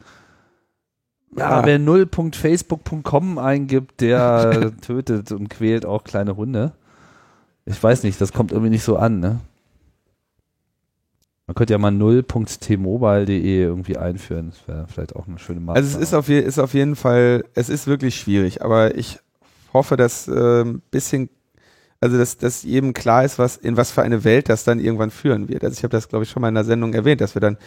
Ja, 1.37 1.61
ja 1.61 1.65
wer 1.65 1.79
0.facebook.com 1.79 3.37
eingibt, 3.37 4.01
der 4.01 4.71
tötet 4.81 5.31
und 5.31 5.49
quält 5.49 5.85
auch 5.85 6.03
kleine 6.03 6.35
Hunde. 6.35 6.73
Ich 7.65 7.81
weiß 7.81 8.03
nicht, 8.03 8.21
das 8.21 8.31
kommt 8.31 8.51
irgendwie 8.51 8.69
nicht 8.69 8.83
so 8.83 8.97
an, 8.97 9.19
ne? 9.19 9.39
Man 11.47 11.53
könnte 11.53 11.73
ja 11.73 11.77
mal 11.77 11.91
0.tmobile.de 11.91 13.61
irgendwie 13.61 13.97
einführen. 13.97 14.49
Das 14.49 14.67
wäre 14.67 14.87
vielleicht 14.87 15.15
auch 15.15 15.27
eine 15.27 15.37
schöne 15.37 15.59
Maßnahme. 15.59 15.77
Also 15.85 15.97
es 15.97 16.03
ist 16.03 16.13
auf, 16.13 16.27
je, 16.27 16.39
ist 16.39 16.57
auf 16.57 16.73
jeden 16.73 16.95
Fall, 16.95 17.45
es 17.53 17.69
ist 17.69 17.85
wirklich 17.85 18.15
schwierig, 18.15 18.63
aber 18.63 18.95
ich 18.95 19.19
hoffe, 19.71 19.95
dass 19.95 20.27
äh, 20.27 20.61
ein 20.63 20.81
bisschen, 20.89 21.29
also 22.01 22.17
dass, 22.17 22.39
dass 22.39 22.63
jedem 22.63 22.93
klar 22.93 23.25
ist, 23.25 23.37
was, 23.37 23.57
in 23.57 23.77
was 23.77 23.91
für 23.91 24.01
eine 24.01 24.23
Welt 24.23 24.49
das 24.49 24.63
dann 24.63 24.79
irgendwann 24.79 25.11
führen 25.11 25.47
wird. 25.47 25.63
Also 25.63 25.77
ich 25.77 25.83
habe 25.83 25.91
das, 25.91 26.09
glaube 26.09 26.23
ich, 26.23 26.31
schon 26.31 26.41
mal 26.41 26.49
in 26.49 26.55
der 26.55 26.63
Sendung 26.63 26.93
erwähnt, 26.95 27.21
dass 27.21 27.35
wir 27.35 27.41
dann 27.41 27.57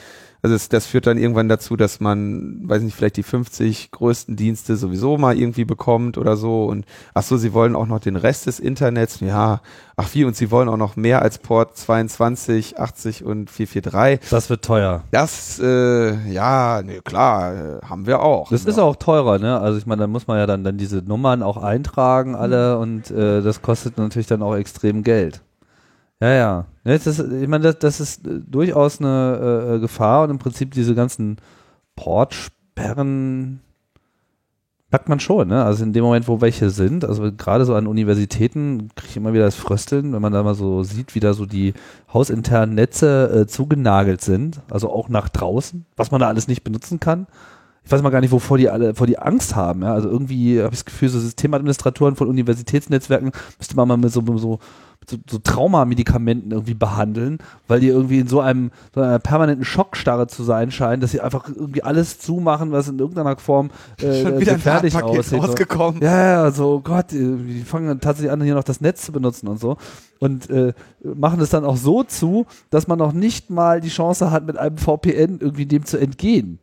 also 0.43 0.55
es, 0.55 0.69
das 0.69 0.87
führt 0.87 1.07
dann 1.07 1.19
irgendwann 1.19 1.49
dazu, 1.49 1.77
dass 1.77 2.01
man, 2.01 2.61
weiß 2.69 2.83
nicht, 2.83 2.95
vielleicht 2.95 3.17
die 3.17 3.23
50 3.23 3.91
größten 3.91 4.37
Dienste 4.37 4.77
sowieso 4.77 5.19
mal 5.19 5.37
irgendwie 5.37 5.65
bekommt 5.65 6.17
oder 6.17 6.37
so. 6.37 6.65
Und 6.67 6.87
ach 7.15 7.23
so, 7.23 7.37
sie 7.37 7.53
wollen 7.53 7.75
auch 7.75 7.87
noch 7.87 7.99
den 7.99 8.17
Rest 8.17 8.47
des 8.47 8.61
Internets. 8.61 9.19
Ja, 9.21 9.61
ach 9.97 10.09
wie, 10.13 10.25
und 10.25 10.37
sie 10.37 10.51
wollen 10.51 10.69
auch 10.69 10.77
noch 10.77 10.95
mehr 10.95 11.23
als 11.23 11.39
Port 11.39 11.77
22, 11.77 12.79
80 12.79 13.25
und 13.25 13.51
443. 13.51 14.31
Das 14.31 14.49
wird 14.49 14.65
teuer. 14.65 15.03
Das, 15.11 15.59
äh, 15.59 16.15
ja, 16.31 16.83
ne, 16.83 17.01
klar, 17.03 17.55
äh, 17.55 17.81
haben 17.85 18.07
wir 18.07 18.21
auch. 18.21 18.51
Das 18.51 18.65
ja. 18.65 18.71
ist 18.71 18.79
auch 18.79 18.95
teurer, 18.95 19.39
ne? 19.39 19.59
Also 19.59 19.79
ich 19.79 19.87
meine, 19.87 20.03
da 20.03 20.07
muss 20.07 20.29
man 20.29 20.39
ja 20.39 20.47
dann, 20.47 20.63
dann 20.63 20.79
diese 20.79 20.99
Nummern 20.99 21.43
auch 21.43 21.57
eintragen 21.57 22.37
alle 22.37 22.77
mhm. 22.77 22.83
und 22.83 23.11
äh, 23.11 23.43
das 23.43 23.61
kostet 23.61 23.99
natürlich 23.99 24.29
dann 24.29 24.43
auch 24.43 24.55
extrem 24.55 25.03
Geld. 25.03 25.43
Ja, 26.21 26.33
ja. 26.33 26.65
Das 26.97 27.07
ist, 27.07 27.19
ich 27.19 27.49
meine, 27.49 27.65
das, 27.65 27.79
das 27.79 28.01
ist 28.01 28.27
äh, 28.27 28.41
durchaus 28.47 29.01
eine 29.01 29.39
äh, 29.41 29.75
äh, 29.75 29.79
Gefahr 29.81 30.25
und 30.25 30.31
im 30.31 30.39
Prinzip 30.39 30.73
diese 30.73 30.95
ganzen 30.95 31.37
Portsperren 31.97 33.61
packt 34.91 35.09
man 35.09 35.21
schon, 35.21 35.49
ne? 35.49 35.65
Also 35.65 35.85
in 35.85 35.93
dem 35.93 36.03
Moment, 36.03 36.29
wo 36.29 36.41
welche 36.41 36.71
sind, 36.71 37.05
also 37.05 37.31
gerade 37.33 37.65
so 37.65 37.75
an 37.75 37.87
Universitäten 37.87 38.89
kriege 38.95 39.11
ich 39.11 39.17
immer 39.17 39.35
wieder 39.35 39.45
das 39.45 39.57
Frösteln, 39.57 40.13
wenn 40.13 40.23
man 40.23 40.33
da 40.33 40.43
mal 40.43 40.55
so 40.55 40.83
sieht, 40.83 41.15
wie 41.15 41.21
da 41.21 41.35
so 41.35 41.45
die 41.45 41.75
hausinternen 42.13 42.75
Netze 42.75 43.43
äh, 43.43 43.47
zugenagelt 43.47 44.23
sind, 44.23 44.61
also 44.71 44.91
auch 44.91 45.09
nach 45.11 45.29
draußen, 45.29 45.85
was 45.97 46.11
man 46.11 46.21
da 46.21 46.29
alles 46.29 46.49
nicht 46.49 46.65
benutzen 46.65 47.01
kann. 47.01 47.27
Ich 47.89 47.93
weiß 47.93 48.03
mal 48.03 48.11
gar 48.11 48.21
nicht, 48.21 48.33
wovor 48.33 48.59
die 48.59 48.69
alle, 48.69 48.95
vor 48.95 49.07
die 49.07 49.19
Angst 49.19 49.57
haben. 49.57 49.81
Ja? 49.81 49.95
Also 49.95 50.11
irgendwie 50.11 50.59
habe 50.59 50.75
ich 50.75 50.81
das 50.81 50.85
Gefühl, 50.85 51.09
so 51.09 51.19
Systemadministratoren 51.21 52.17
von 52.17 52.29
Universitätsnetzwerken 52.29 53.33
müsste 53.57 53.77
man 53.77 53.89
mal 53.89 53.97
mit 53.97 54.13
so, 54.13 54.23
so 54.37 54.59
so, 55.09 55.17
so 55.27 55.39
Traumamedikamenten 55.39 56.53
irgendwie 56.53 56.75
behandeln, 56.75 57.39
weil 57.67 57.81
die 57.81 57.87
irgendwie 57.87 58.19
in 58.19 58.27
so 58.27 58.41
einem 58.41 58.73
so 58.95 59.01
einer 59.01 59.19
permanenten 59.19 59.65
Schockstarre 59.65 60.27
zu 60.27 60.43
sein 60.43 60.71
scheinen, 60.71 61.01
dass 61.01 61.13
sie 61.13 61.23
einfach 61.23 61.49
irgendwie 61.49 61.83
alles 61.83 62.19
zumachen, 62.19 62.73
was 62.73 62.89
in 62.89 62.99
irgendeiner 62.99 63.39
Form 63.39 63.71
äh, 64.03 64.23
Schon 64.23 64.39
wieder 64.39 64.59
fertig 64.59 64.95
ein 64.95 65.05
aussieht. 65.05 65.43
Rausgekommen. 65.43 66.03
Ja, 66.03 66.27
ja, 66.27 66.51
so 66.51 66.83
Gott, 66.83 67.13
die 67.13 67.63
fangen 67.65 67.89
dann 67.89 68.01
tatsächlich 68.01 68.31
an, 68.31 68.43
hier 68.43 68.55
noch 68.55 68.65
das 68.65 68.83
Netz 68.83 69.01
zu 69.01 69.13
benutzen 69.13 69.49
und 69.49 69.61
so 69.61 69.79
und 70.19 70.51
äh, 70.51 70.75
machen 71.03 71.41
es 71.41 71.49
dann 71.49 71.65
auch 71.65 71.79
so 71.79 72.03
zu, 72.03 72.45
dass 72.69 72.87
man 72.87 72.99
noch 72.99 73.15
nicht 73.15 73.49
mal 73.49 73.81
die 73.81 73.89
Chance 73.89 74.31
hat, 74.31 74.47
mit 74.47 74.59
einem 74.59 74.77
VPN 74.77 75.39
irgendwie 75.41 75.65
dem 75.65 75.87
zu 75.87 75.97
entgehen. 75.97 76.59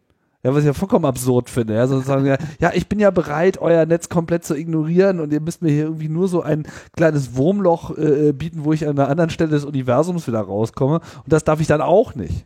Ja, 0.46 0.54
was 0.54 0.60
ich 0.60 0.68
ja 0.68 0.74
vollkommen 0.74 1.06
absurd 1.06 1.50
finde. 1.50 1.74
Ja, 1.74 1.88
sozusagen, 1.88 2.28
ja, 2.28 2.38
ja, 2.60 2.72
ich 2.76 2.88
bin 2.88 3.00
ja 3.00 3.10
bereit, 3.10 3.58
euer 3.58 3.88
Netz 3.88 4.10
komplett 4.10 4.46
zu 4.46 4.56
ignorieren 4.56 5.20
und 5.20 5.34
ihr 5.34 5.42
müsst 5.42 5.64
mir 5.64 5.72
hier 5.72 5.86
irgendwie 5.86 6.08
nur 6.08 6.28
so 6.28 6.44
ein 6.44 6.68
kleines 6.96 7.36
Wurmloch 7.36 7.98
äh, 7.98 8.32
bieten, 8.32 8.64
wo 8.64 8.72
ich 8.72 8.88
an 8.88 9.00
einer 9.00 9.10
anderen 9.10 9.32
Stelle 9.32 9.50
des 9.50 9.66
Universums 9.66 10.28
wieder 10.28 10.42
rauskomme. 10.42 10.98
Und 10.98 11.34
das 11.34 11.46
darf 11.46 11.62
ich 11.62 11.66
dann 11.66 11.82
auch 11.82 12.14
nicht. 12.14 12.46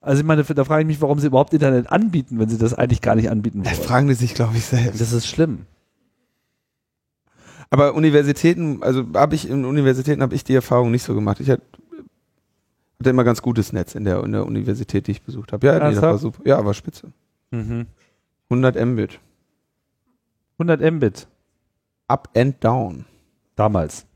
Also 0.00 0.20
ich 0.20 0.24
meine, 0.24 0.44
da 0.44 0.64
frage 0.64 0.82
ich 0.82 0.86
mich, 0.86 1.00
warum 1.02 1.18
sie 1.18 1.26
überhaupt 1.26 1.52
Internet 1.52 1.90
anbieten, 1.90 2.38
wenn 2.38 2.48
sie 2.48 2.56
das 2.56 2.72
eigentlich 2.72 3.00
gar 3.00 3.16
nicht 3.16 3.28
anbieten 3.28 3.64
wollen. 3.64 3.76
Das 3.76 3.84
fragen 3.84 4.06
die 4.06 4.14
sich, 4.14 4.34
glaube 4.34 4.56
ich, 4.56 4.64
selbst. 4.64 5.00
Das 5.00 5.12
ist 5.12 5.26
schlimm. 5.26 5.66
Aber 7.68 7.96
Universitäten, 7.96 8.80
also 8.80 9.06
habe 9.12 9.34
ich 9.34 9.50
in 9.50 9.64
Universitäten 9.64 10.22
habe 10.22 10.36
ich 10.36 10.44
die 10.44 10.54
Erfahrung 10.54 10.92
nicht 10.92 11.02
so 11.02 11.16
gemacht. 11.16 11.40
Ich 11.40 11.50
hatte 11.50 11.62
immer 13.04 13.24
ganz 13.24 13.42
gutes 13.42 13.72
Netz 13.72 13.96
in 13.96 14.04
der, 14.04 14.22
in 14.22 14.30
der 14.30 14.46
Universität, 14.46 15.08
die 15.08 15.10
ich 15.10 15.22
besucht 15.22 15.52
habe. 15.52 15.66
Ja, 15.66 15.74
nee, 15.74 15.96
das 15.96 16.00
war 16.00 16.16
super. 16.16 16.40
Ja, 16.44 16.64
war 16.64 16.74
spitze. 16.74 17.12
Mhm. 17.50 17.86
100 18.50 18.84
Mbit. 18.86 19.20
100 20.58 20.92
Mbit. 20.92 21.26
Up 22.08 22.28
and 22.36 22.62
down. 22.62 23.04
Damals. 23.56 24.06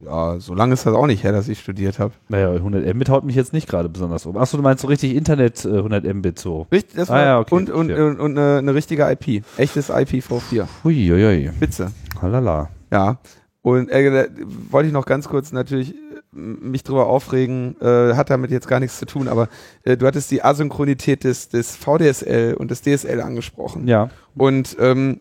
Ja, 0.00 0.38
so 0.38 0.54
lange 0.54 0.74
ist 0.74 0.84
das 0.84 0.94
auch 0.94 1.06
nicht 1.06 1.22
her, 1.24 1.32
dass 1.32 1.48
ich 1.48 1.60
studiert 1.60 1.98
habe. 1.98 2.12
Naja, 2.28 2.50
100 2.52 2.94
Mbit 2.94 3.08
haut 3.08 3.24
mich 3.24 3.36
jetzt 3.36 3.52
nicht 3.52 3.68
gerade 3.68 3.88
besonders 3.88 4.26
um. 4.26 4.36
Achso, 4.36 4.56
du 4.56 4.62
meinst 4.62 4.82
so 4.82 4.88
richtig 4.88 5.14
Internet 5.14 5.64
äh, 5.64 5.76
100 5.76 6.04
Mbit 6.04 6.38
so. 6.38 6.66
Richtig, 6.72 6.96
das 6.96 7.10
Ah, 7.10 7.14
war, 7.14 7.24
ja, 7.24 7.38
okay, 7.38 7.54
und, 7.54 7.70
und, 7.70 7.90
und, 7.90 8.20
und 8.20 8.38
eine, 8.38 8.58
eine 8.58 8.74
richtige 8.74 9.10
IP. 9.10 9.44
Echtes 9.56 9.90
IPv4. 9.90 10.66
Huiuiui. 10.82 11.50
Spitze. 11.56 11.92
Halala. 12.20 12.68
Ja. 12.92 13.18
Und 13.62 13.88
äh, 13.88 14.28
wollte 14.70 14.88
ich 14.88 14.92
noch 14.92 15.06
ganz 15.06 15.26
kurz 15.28 15.52
natürlich 15.52 15.94
äh, 15.94 16.03
mich 16.34 16.82
drüber 16.82 17.06
aufregen, 17.06 17.76
äh, 17.80 18.14
hat 18.14 18.30
damit 18.30 18.50
jetzt 18.50 18.68
gar 18.68 18.80
nichts 18.80 18.98
zu 18.98 19.06
tun, 19.06 19.28
aber 19.28 19.48
äh, 19.84 19.96
du 19.96 20.06
hattest 20.06 20.30
die 20.30 20.42
Asynchronität 20.42 21.24
des, 21.24 21.48
des 21.48 21.76
VDSL 21.76 22.54
und 22.54 22.70
des 22.70 22.82
DSL 22.82 23.20
angesprochen. 23.20 23.86
Ja. 23.86 24.10
Und 24.34 24.76
ähm, 24.80 25.20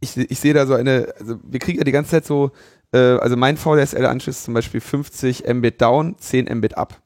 ich, 0.00 0.16
ich 0.16 0.40
sehe 0.40 0.54
da 0.54 0.66
so 0.66 0.74
eine, 0.74 1.14
also 1.18 1.38
wir 1.42 1.60
kriegen 1.60 1.78
ja 1.78 1.84
die 1.84 1.92
ganze 1.92 2.12
Zeit 2.12 2.26
so, 2.26 2.52
äh, 2.92 2.98
also 2.98 3.36
mein 3.36 3.56
VDSL-Anschluss 3.56 4.44
zum 4.44 4.54
Beispiel 4.54 4.80
50 4.80 5.44
Mbit 5.52 5.80
down, 5.80 6.16
10 6.18 6.46
Mbit 6.58 6.78
up. 6.78 7.00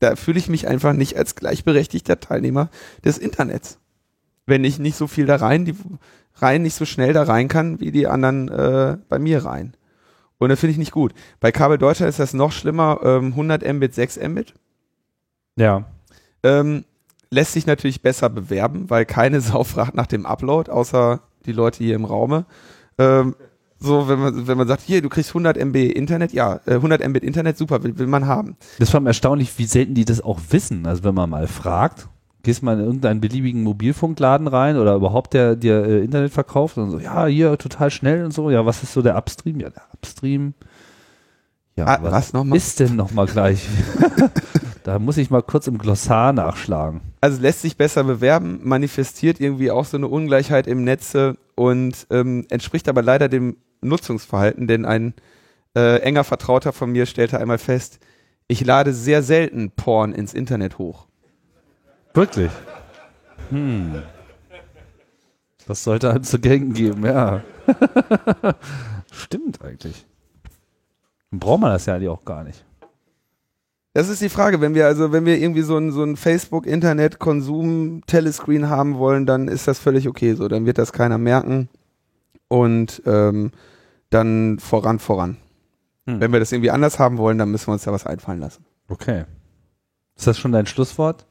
Da 0.00 0.16
fühle 0.16 0.38
ich 0.38 0.48
mich 0.48 0.66
einfach 0.66 0.94
nicht 0.94 1.16
als 1.16 1.36
gleichberechtigter 1.36 2.18
Teilnehmer 2.18 2.70
des 3.04 3.18
Internets. 3.18 3.78
Wenn 4.46 4.64
ich 4.64 4.80
nicht 4.80 4.96
so 4.96 5.06
viel 5.06 5.26
da 5.26 5.36
rein, 5.36 5.64
die 5.64 5.76
rein 6.34 6.62
nicht 6.62 6.74
so 6.74 6.84
schnell 6.84 7.12
da 7.12 7.22
rein 7.22 7.46
kann, 7.46 7.78
wie 7.78 7.92
die 7.92 8.08
anderen 8.08 8.48
äh, 8.48 8.96
bei 9.08 9.20
mir 9.20 9.44
rein. 9.44 9.74
Und 10.42 10.48
das 10.48 10.60
finde 10.60 10.72
ich 10.72 10.78
nicht 10.78 10.90
gut. 10.90 11.14
Bei 11.38 11.52
Kabel 11.52 11.78
Deutschland 11.78 12.10
ist 12.10 12.18
das 12.18 12.34
noch 12.34 12.50
schlimmer, 12.50 13.00
ähm, 13.04 13.26
100 13.28 13.62
Mbit, 13.74 13.94
6 13.94 14.18
Mbit. 14.28 14.54
Ja. 15.56 15.84
Ähm, 16.42 16.84
lässt 17.30 17.52
sich 17.52 17.66
natürlich 17.66 18.02
besser 18.02 18.28
bewerben, 18.28 18.90
weil 18.90 19.04
keine 19.04 19.40
Sau 19.40 19.62
fragt 19.62 19.94
nach 19.94 20.08
dem 20.08 20.26
Upload, 20.26 20.70
außer 20.70 21.20
die 21.46 21.52
Leute 21.52 21.84
hier 21.84 21.94
im 21.94 22.04
Raume. 22.04 22.46
Ähm, 22.98 23.36
so, 23.78 24.08
wenn 24.08 24.18
man, 24.18 24.46
wenn 24.48 24.58
man 24.58 24.66
sagt, 24.66 24.82
hier, 24.82 25.00
du 25.00 25.08
kriegst 25.08 25.30
100 25.30 25.56
MB 25.56 25.76
Internet, 25.76 26.32
ja, 26.32 26.60
äh, 26.66 26.74
100 26.74 27.06
Mbit 27.08 27.22
Internet, 27.22 27.56
super, 27.56 27.84
will, 27.84 27.98
will 27.98 28.06
man 28.08 28.26
haben. 28.26 28.56
Das 28.80 28.92
war 28.92 29.00
mir 29.00 29.10
erstaunlich, 29.10 29.56
wie 29.58 29.66
selten 29.66 29.94
die 29.94 30.04
das 30.04 30.20
auch 30.20 30.40
wissen. 30.50 30.86
Also 30.86 31.04
wenn 31.04 31.14
man 31.14 31.30
mal 31.30 31.46
fragt, 31.46 32.08
gehst 32.42 32.62
mal 32.62 32.78
in 32.78 32.84
irgendeinen 32.84 33.20
beliebigen 33.20 33.62
Mobilfunkladen 33.62 34.46
rein 34.48 34.76
oder 34.76 34.94
überhaupt 34.94 35.34
der 35.34 35.56
dir 35.56 35.84
äh, 35.84 36.04
Internet 36.04 36.32
verkauft 36.32 36.76
und 36.78 36.90
so, 36.90 36.98
ja, 36.98 37.26
hier 37.26 37.56
total 37.58 37.90
schnell 37.90 38.24
und 38.24 38.32
so. 38.32 38.50
Ja, 38.50 38.66
was 38.66 38.82
ist 38.82 38.92
so 38.92 39.02
der 39.02 39.16
Upstream? 39.16 39.60
Ja, 39.60 39.70
der 39.70 39.82
Upstream. 39.94 40.54
Ja, 41.76 41.86
Ah, 41.86 41.98
was 42.02 42.32
nochmal? 42.32 42.56
ist 42.58 42.80
denn 42.80 42.96
nochmal 42.96 43.26
gleich? 43.26 43.66
da 44.84 44.98
muss 44.98 45.16
ich 45.16 45.30
mal 45.30 45.42
kurz 45.42 45.66
im 45.66 45.78
Glossar 45.78 46.32
nachschlagen. 46.32 47.00
Also 47.20 47.40
lässt 47.40 47.62
sich 47.62 47.76
besser 47.76 48.04
bewerben, 48.04 48.60
manifestiert 48.62 49.40
irgendwie 49.40 49.70
auch 49.70 49.84
so 49.84 49.96
eine 49.96 50.08
Ungleichheit 50.08 50.66
im 50.66 50.84
Netze 50.84 51.36
und 51.54 52.06
ähm, 52.10 52.46
entspricht 52.50 52.88
aber 52.88 53.00
leider 53.02 53.28
dem 53.28 53.56
Nutzungsverhalten, 53.80 54.66
denn 54.66 54.84
ein 54.84 55.14
äh, 55.74 56.00
enger 56.00 56.24
Vertrauter 56.24 56.72
von 56.72 56.92
mir 56.92 57.06
stellte 57.06 57.38
einmal 57.40 57.58
fest, 57.58 58.00
ich 58.48 58.64
lade 58.64 58.92
sehr 58.92 59.22
selten 59.22 59.70
Porn 59.70 60.12
ins 60.12 60.34
Internet 60.34 60.76
hoch. 60.78 61.06
Wirklich? 62.14 62.50
Hm. 63.50 64.02
Das 65.66 65.84
sollte 65.84 66.10
einem 66.10 66.24
zu 66.24 66.38
denken 66.38 66.74
geben, 66.74 67.06
ja. 67.06 67.42
Stimmt 69.12 69.62
eigentlich. 69.62 70.04
Dann 71.30 71.40
braucht 71.40 71.60
man 71.60 71.70
das 71.70 71.86
ja 71.86 71.94
eigentlich 71.94 72.08
auch 72.08 72.24
gar 72.24 72.42
nicht. 72.44 72.64
Das 73.94 74.08
ist 74.08 74.22
die 74.22 74.30
Frage, 74.30 74.60
wenn 74.60 74.74
wir 74.74 74.86
also, 74.86 75.12
wenn 75.12 75.26
wir 75.26 75.38
irgendwie 75.38 75.62
so 75.62 75.76
ein, 75.76 75.92
so 75.92 76.02
ein 76.02 76.16
Facebook-Internet-Konsum-Telescreen 76.16 78.68
haben 78.70 78.98
wollen, 78.98 79.26
dann 79.26 79.46
ist 79.48 79.68
das 79.68 79.78
völlig 79.78 80.08
okay 80.08 80.34
so. 80.34 80.48
Dann 80.48 80.66
wird 80.66 80.78
das 80.78 80.92
keiner 80.92 81.18
merken 81.18 81.68
und 82.48 83.02
ähm, 83.06 83.52
dann 84.08 84.58
voran, 84.58 84.98
voran. 84.98 85.36
Hm. 86.06 86.20
Wenn 86.20 86.32
wir 86.32 86.40
das 86.40 86.50
irgendwie 86.52 86.70
anders 86.70 86.98
haben 86.98 87.18
wollen, 87.18 87.36
dann 87.38 87.50
müssen 87.50 87.68
wir 87.68 87.74
uns 87.74 87.84
da 87.84 87.92
was 87.92 88.06
einfallen 88.06 88.40
lassen. 88.40 88.64
Okay. 88.88 89.26
Ist 90.16 90.26
das 90.26 90.38
schon 90.38 90.52
dein 90.52 90.66
Schlusswort? 90.66 91.26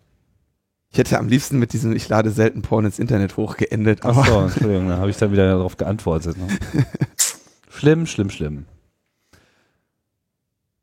Ich 0.92 1.00
hätte 1.00 1.18
am 1.18 1.28
liebsten 1.28 1.58
mit 1.58 1.74
diesem 1.74 1.96
Ich 1.96 2.10
lade 2.10 2.32
selten 2.32 2.62
Porn 2.62 2.86
ins 2.86 3.00
Internet 3.00 3.38
hoch 3.38 3.56
geendet, 3.56 4.04
aber 4.04 4.22
Achso, 4.22 4.42
Entschuldigung, 4.44 4.90
da 4.90 4.98
habe 4.98 5.10
ich 5.10 5.18
dann 5.18 5.32
wieder 5.32 5.48
darauf 5.48 5.78
geantwortet. 5.78 6.38
Ne? 6.38 6.48
schlimm, 7.70 8.06
schlimm, 8.06 8.30
schlimm. 8.30 8.66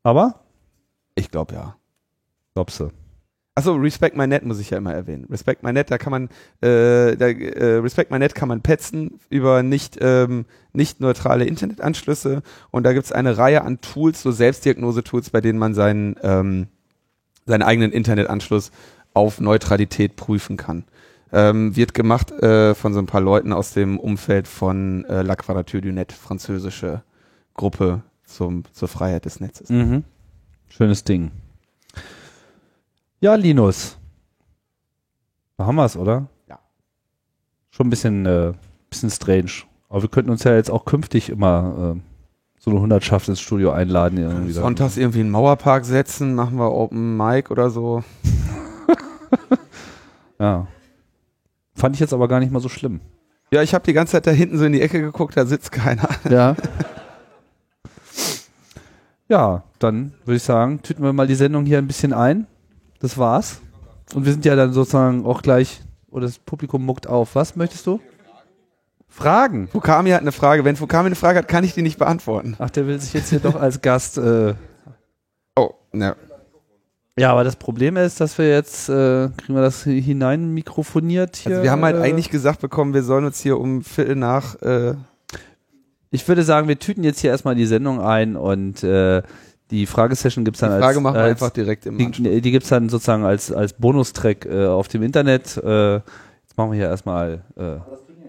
Aber? 0.01 0.41
ich 1.19 1.29
glaube 1.29 1.53
ja. 1.53 1.75
Glaubst 2.53 2.79
du? 2.79 2.89
Achso, 3.55 3.75
Respect 3.75 4.15
My 4.15 4.25
Net 4.25 4.45
muss 4.45 4.59
ich 4.59 4.69
ja 4.69 4.77
immer 4.77 4.93
erwähnen. 4.93 5.25
Respect 5.29 5.63
My 5.63 5.73
Net, 5.73 5.91
da 5.91 5.97
kann 5.97 6.11
man, 6.11 6.23
äh, 6.61 7.17
da, 7.17 7.27
äh, 7.27 7.75
Respect 7.75 8.09
My 8.09 8.17
Net 8.17 8.33
kann 8.33 8.47
man 8.47 8.61
petzen 8.61 9.19
über 9.29 9.63
nicht, 9.63 9.97
ähm, 10.01 10.45
nicht 10.71 11.01
neutrale 11.01 11.45
Internetanschlüsse 11.45 12.41
und 12.71 12.83
da 12.83 12.93
gibt's 12.93 13.11
eine 13.11 13.37
Reihe 13.37 13.63
an 13.63 13.81
Tools, 13.81 14.21
so 14.21 14.31
Selbstdiagnose-Tools, 14.31 15.29
bei 15.31 15.41
denen 15.41 15.59
man 15.59 15.73
seinen, 15.73 16.15
ähm, 16.23 16.67
seinen 17.45 17.63
eigenen 17.63 17.91
Internetanschluss 17.91 18.71
auf 19.13 19.39
Neutralität 19.39 20.15
prüfen 20.15 20.57
kann. 20.57 20.85
Ähm, 21.31 21.75
wird 21.75 21.93
gemacht 21.93 22.31
äh, 22.31 22.73
von 22.73 22.93
so 22.93 22.99
ein 22.99 23.05
paar 23.05 23.21
Leuten 23.21 23.53
aus 23.53 23.73
dem 23.73 23.99
Umfeld 23.99 24.47
von 24.47 25.05
äh, 25.05 25.21
La 25.21 25.35
Quadrature 25.35 25.81
du 25.81 25.93
Net, 25.93 26.11
französische 26.11 27.03
Gruppe 27.53 28.01
zum, 28.25 28.63
zur 28.71 28.87
Freiheit 28.87 29.25
des 29.25 29.39
Netzes. 29.39 29.69
Mhm. 29.69 30.03
Schönes 30.69 31.03
Ding. 31.03 31.31
Ja, 33.19 33.35
Linus. 33.35 33.97
Da 35.57 35.65
haben 35.65 35.75
wir 35.75 35.85
es, 35.85 35.97
oder? 35.97 36.27
Ja. 36.47 36.59
Schon 37.69 37.87
ein 37.87 37.89
bisschen, 37.89 38.25
äh, 38.25 38.53
bisschen 38.89 39.09
strange. 39.09 39.51
Aber 39.89 40.01
wir 40.03 40.09
könnten 40.09 40.31
uns 40.31 40.43
ja 40.43 40.55
jetzt 40.55 40.71
auch 40.71 40.85
künftig 40.85 41.29
immer 41.29 41.95
äh, 41.97 42.01
so 42.59 42.71
eine 42.71 42.79
Hundertschaft 42.79 43.27
ins 43.27 43.39
Studio 43.39 43.71
einladen. 43.71 44.17
Irgendwie. 44.17 44.51
Sonntags 44.51 44.97
irgendwie 44.97 45.19
einen 45.19 45.31
Mauerpark 45.31 45.85
setzen, 45.85 46.33
machen 46.33 46.57
wir 46.57 46.71
Open 46.71 47.17
Mic 47.17 47.51
oder 47.51 47.69
so. 47.69 48.03
Ja. 50.39 50.67
Fand 51.75 51.95
ich 51.95 51.99
jetzt 51.99 52.13
aber 52.13 52.27
gar 52.27 52.39
nicht 52.39 52.51
mal 52.51 52.59
so 52.59 52.69
schlimm. 52.69 53.01
Ja, 53.51 53.61
ich 53.61 53.73
habe 53.73 53.85
die 53.85 53.93
ganze 53.93 54.11
Zeit 54.11 54.27
da 54.27 54.31
hinten 54.31 54.57
so 54.57 54.65
in 54.65 54.73
die 54.73 54.81
Ecke 54.81 55.01
geguckt, 55.01 55.35
da 55.37 55.45
sitzt 55.45 55.71
keiner. 55.71 56.07
Ja. 56.29 56.55
Ja, 59.27 59.63
dann 59.77 60.13
würde 60.25 60.37
ich 60.37 60.43
sagen, 60.43 60.81
tüten 60.81 61.03
wir 61.03 61.13
mal 61.13 61.27
die 61.27 61.35
Sendung 61.35 61.65
hier 61.65 61.77
ein 61.77 61.85
bisschen 61.85 62.13
ein. 62.13 62.47
Das 62.99 63.17
war's. 63.17 63.61
Und 64.15 64.25
wir 64.25 64.31
sind 64.31 64.43
ja 64.43 64.55
dann 64.55 64.73
sozusagen 64.73 65.23
auch 65.23 65.43
gleich, 65.43 65.81
oder 66.09 66.25
das 66.25 66.39
Publikum 66.39 66.83
muckt 66.83 67.05
auf. 67.05 67.35
Was 67.35 67.55
möchtest 67.55 67.85
du? 67.85 67.99
Fragen. 69.07 69.67
Fukami 69.67 70.09
hat 70.11 70.21
eine 70.21 70.31
Frage. 70.31 70.65
Wenn 70.65 70.75
Fukami 70.75 71.07
eine 71.07 71.15
Frage 71.15 71.39
hat, 71.39 71.47
kann 71.47 71.63
ich 71.63 71.75
die 71.75 71.83
nicht 71.83 71.99
beantworten. 71.99 72.55
Ach, 72.57 72.71
der 72.71 72.87
will 72.87 72.99
sich 72.99 73.13
jetzt 73.13 73.29
hier 73.29 73.39
doch 73.39 73.55
als 73.55 73.81
Gast. 73.81 74.17
Äh 74.17 74.55
Oh, 75.55 75.73
ne. 75.91 76.15
Ja, 77.19 77.31
aber 77.31 77.43
das 77.43 77.55
Problem 77.55 77.97
ist, 77.97 78.19
dass 78.21 78.37
wir 78.37 78.49
jetzt, 78.49 78.89
äh, 78.89 79.29
kriegen 79.37 79.53
wir 79.55 79.61
das 79.61 79.83
hinein 79.83 80.53
mikrofoniert 80.53 81.35
hier. 81.35 81.51
Also 81.51 81.63
wir 81.63 81.71
haben 81.71 81.83
halt 81.83 81.97
äh, 81.97 82.01
eigentlich 82.01 82.29
gesagt 82.29 82.61
bekommen, 82.61 82.93
wir 82.93 83.03
sollen 83.03 83.25
uns 83.25 83.39
hier 83.41 83.59
um 83.59 83.83
Viertel 83.83 84.15
nach. 84.15 84.55
Äh, 84.61 84.95
Ich 86.11 86.27
würde 86.27 86.41
sagen, 86.43 86.67
wir 86.67 86.79
tüten 86.79 87.03
jetzt 87.03 87.19
hier 87.19 87.29
erstmal 87.29 87.53
die 87.53 87.67
Sendung 87.67 88.01
ein 88.01 88.35
und 88.35 88.83
äh, 88.83 89.21
die 89.69 89.85
Fragesession 89.85 90.43
gibt's 90.43 90.59
die 90.59 90.65
dann 90.65 90.79
Frage 90.79 90.95
als, 90.97 90.99
machen 91.01 91.15
wir 91.15 91.21
als 91.21 91.31
einfach 91.31 91.51
direkt 91.51 91.85
im 91.85 91.99
Anschluss. 92.03 92.27
Die, 92.27 92.41
die 92.41 92.51
gibt's 92.51 92.69
dann 92.69 92.89
sozusagen 92.89 93.23
als, 93.23 93.51
als 93.51 93.73
Bonustrack 93.73 94.45
äh, 94.47 94.65
auf 94.65 94.87
dem 94.87 95.03
Internet. 95.03 95.57
Äh, 95.57 95.95
jetzt 95.97 96.57
machen 96.57 96.71
wir 96.71 96.77
hier 96.77 96.87
erstmal 96.87 97.43
äh, 97.55 97.75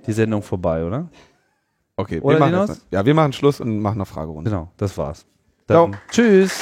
die 0.07 0.13
Sendung 0.13 0.43
vorbei, 0.43 0.85
oder? 0.85 1.09
Okay, 1.97 2.21
Oder, 2.21 2.37
wir 2.37 2.41
machen 2.41 2.67
das, 2.69 2.87
ja, 2.91 3.05
wir 3.05 3.15
machen 3.15 3.33
Schluss 3.33 3.61
und 3.61 3.79
machen 3.81 3.97
eine 3.97 4.07
Fragerunde. 4.07 4.51
Genau, 4.51 4.69
das 4.77 4.97
war's. 4.99 5.25
Dann, 5.67 5.97
tschüss. 6.11 6.61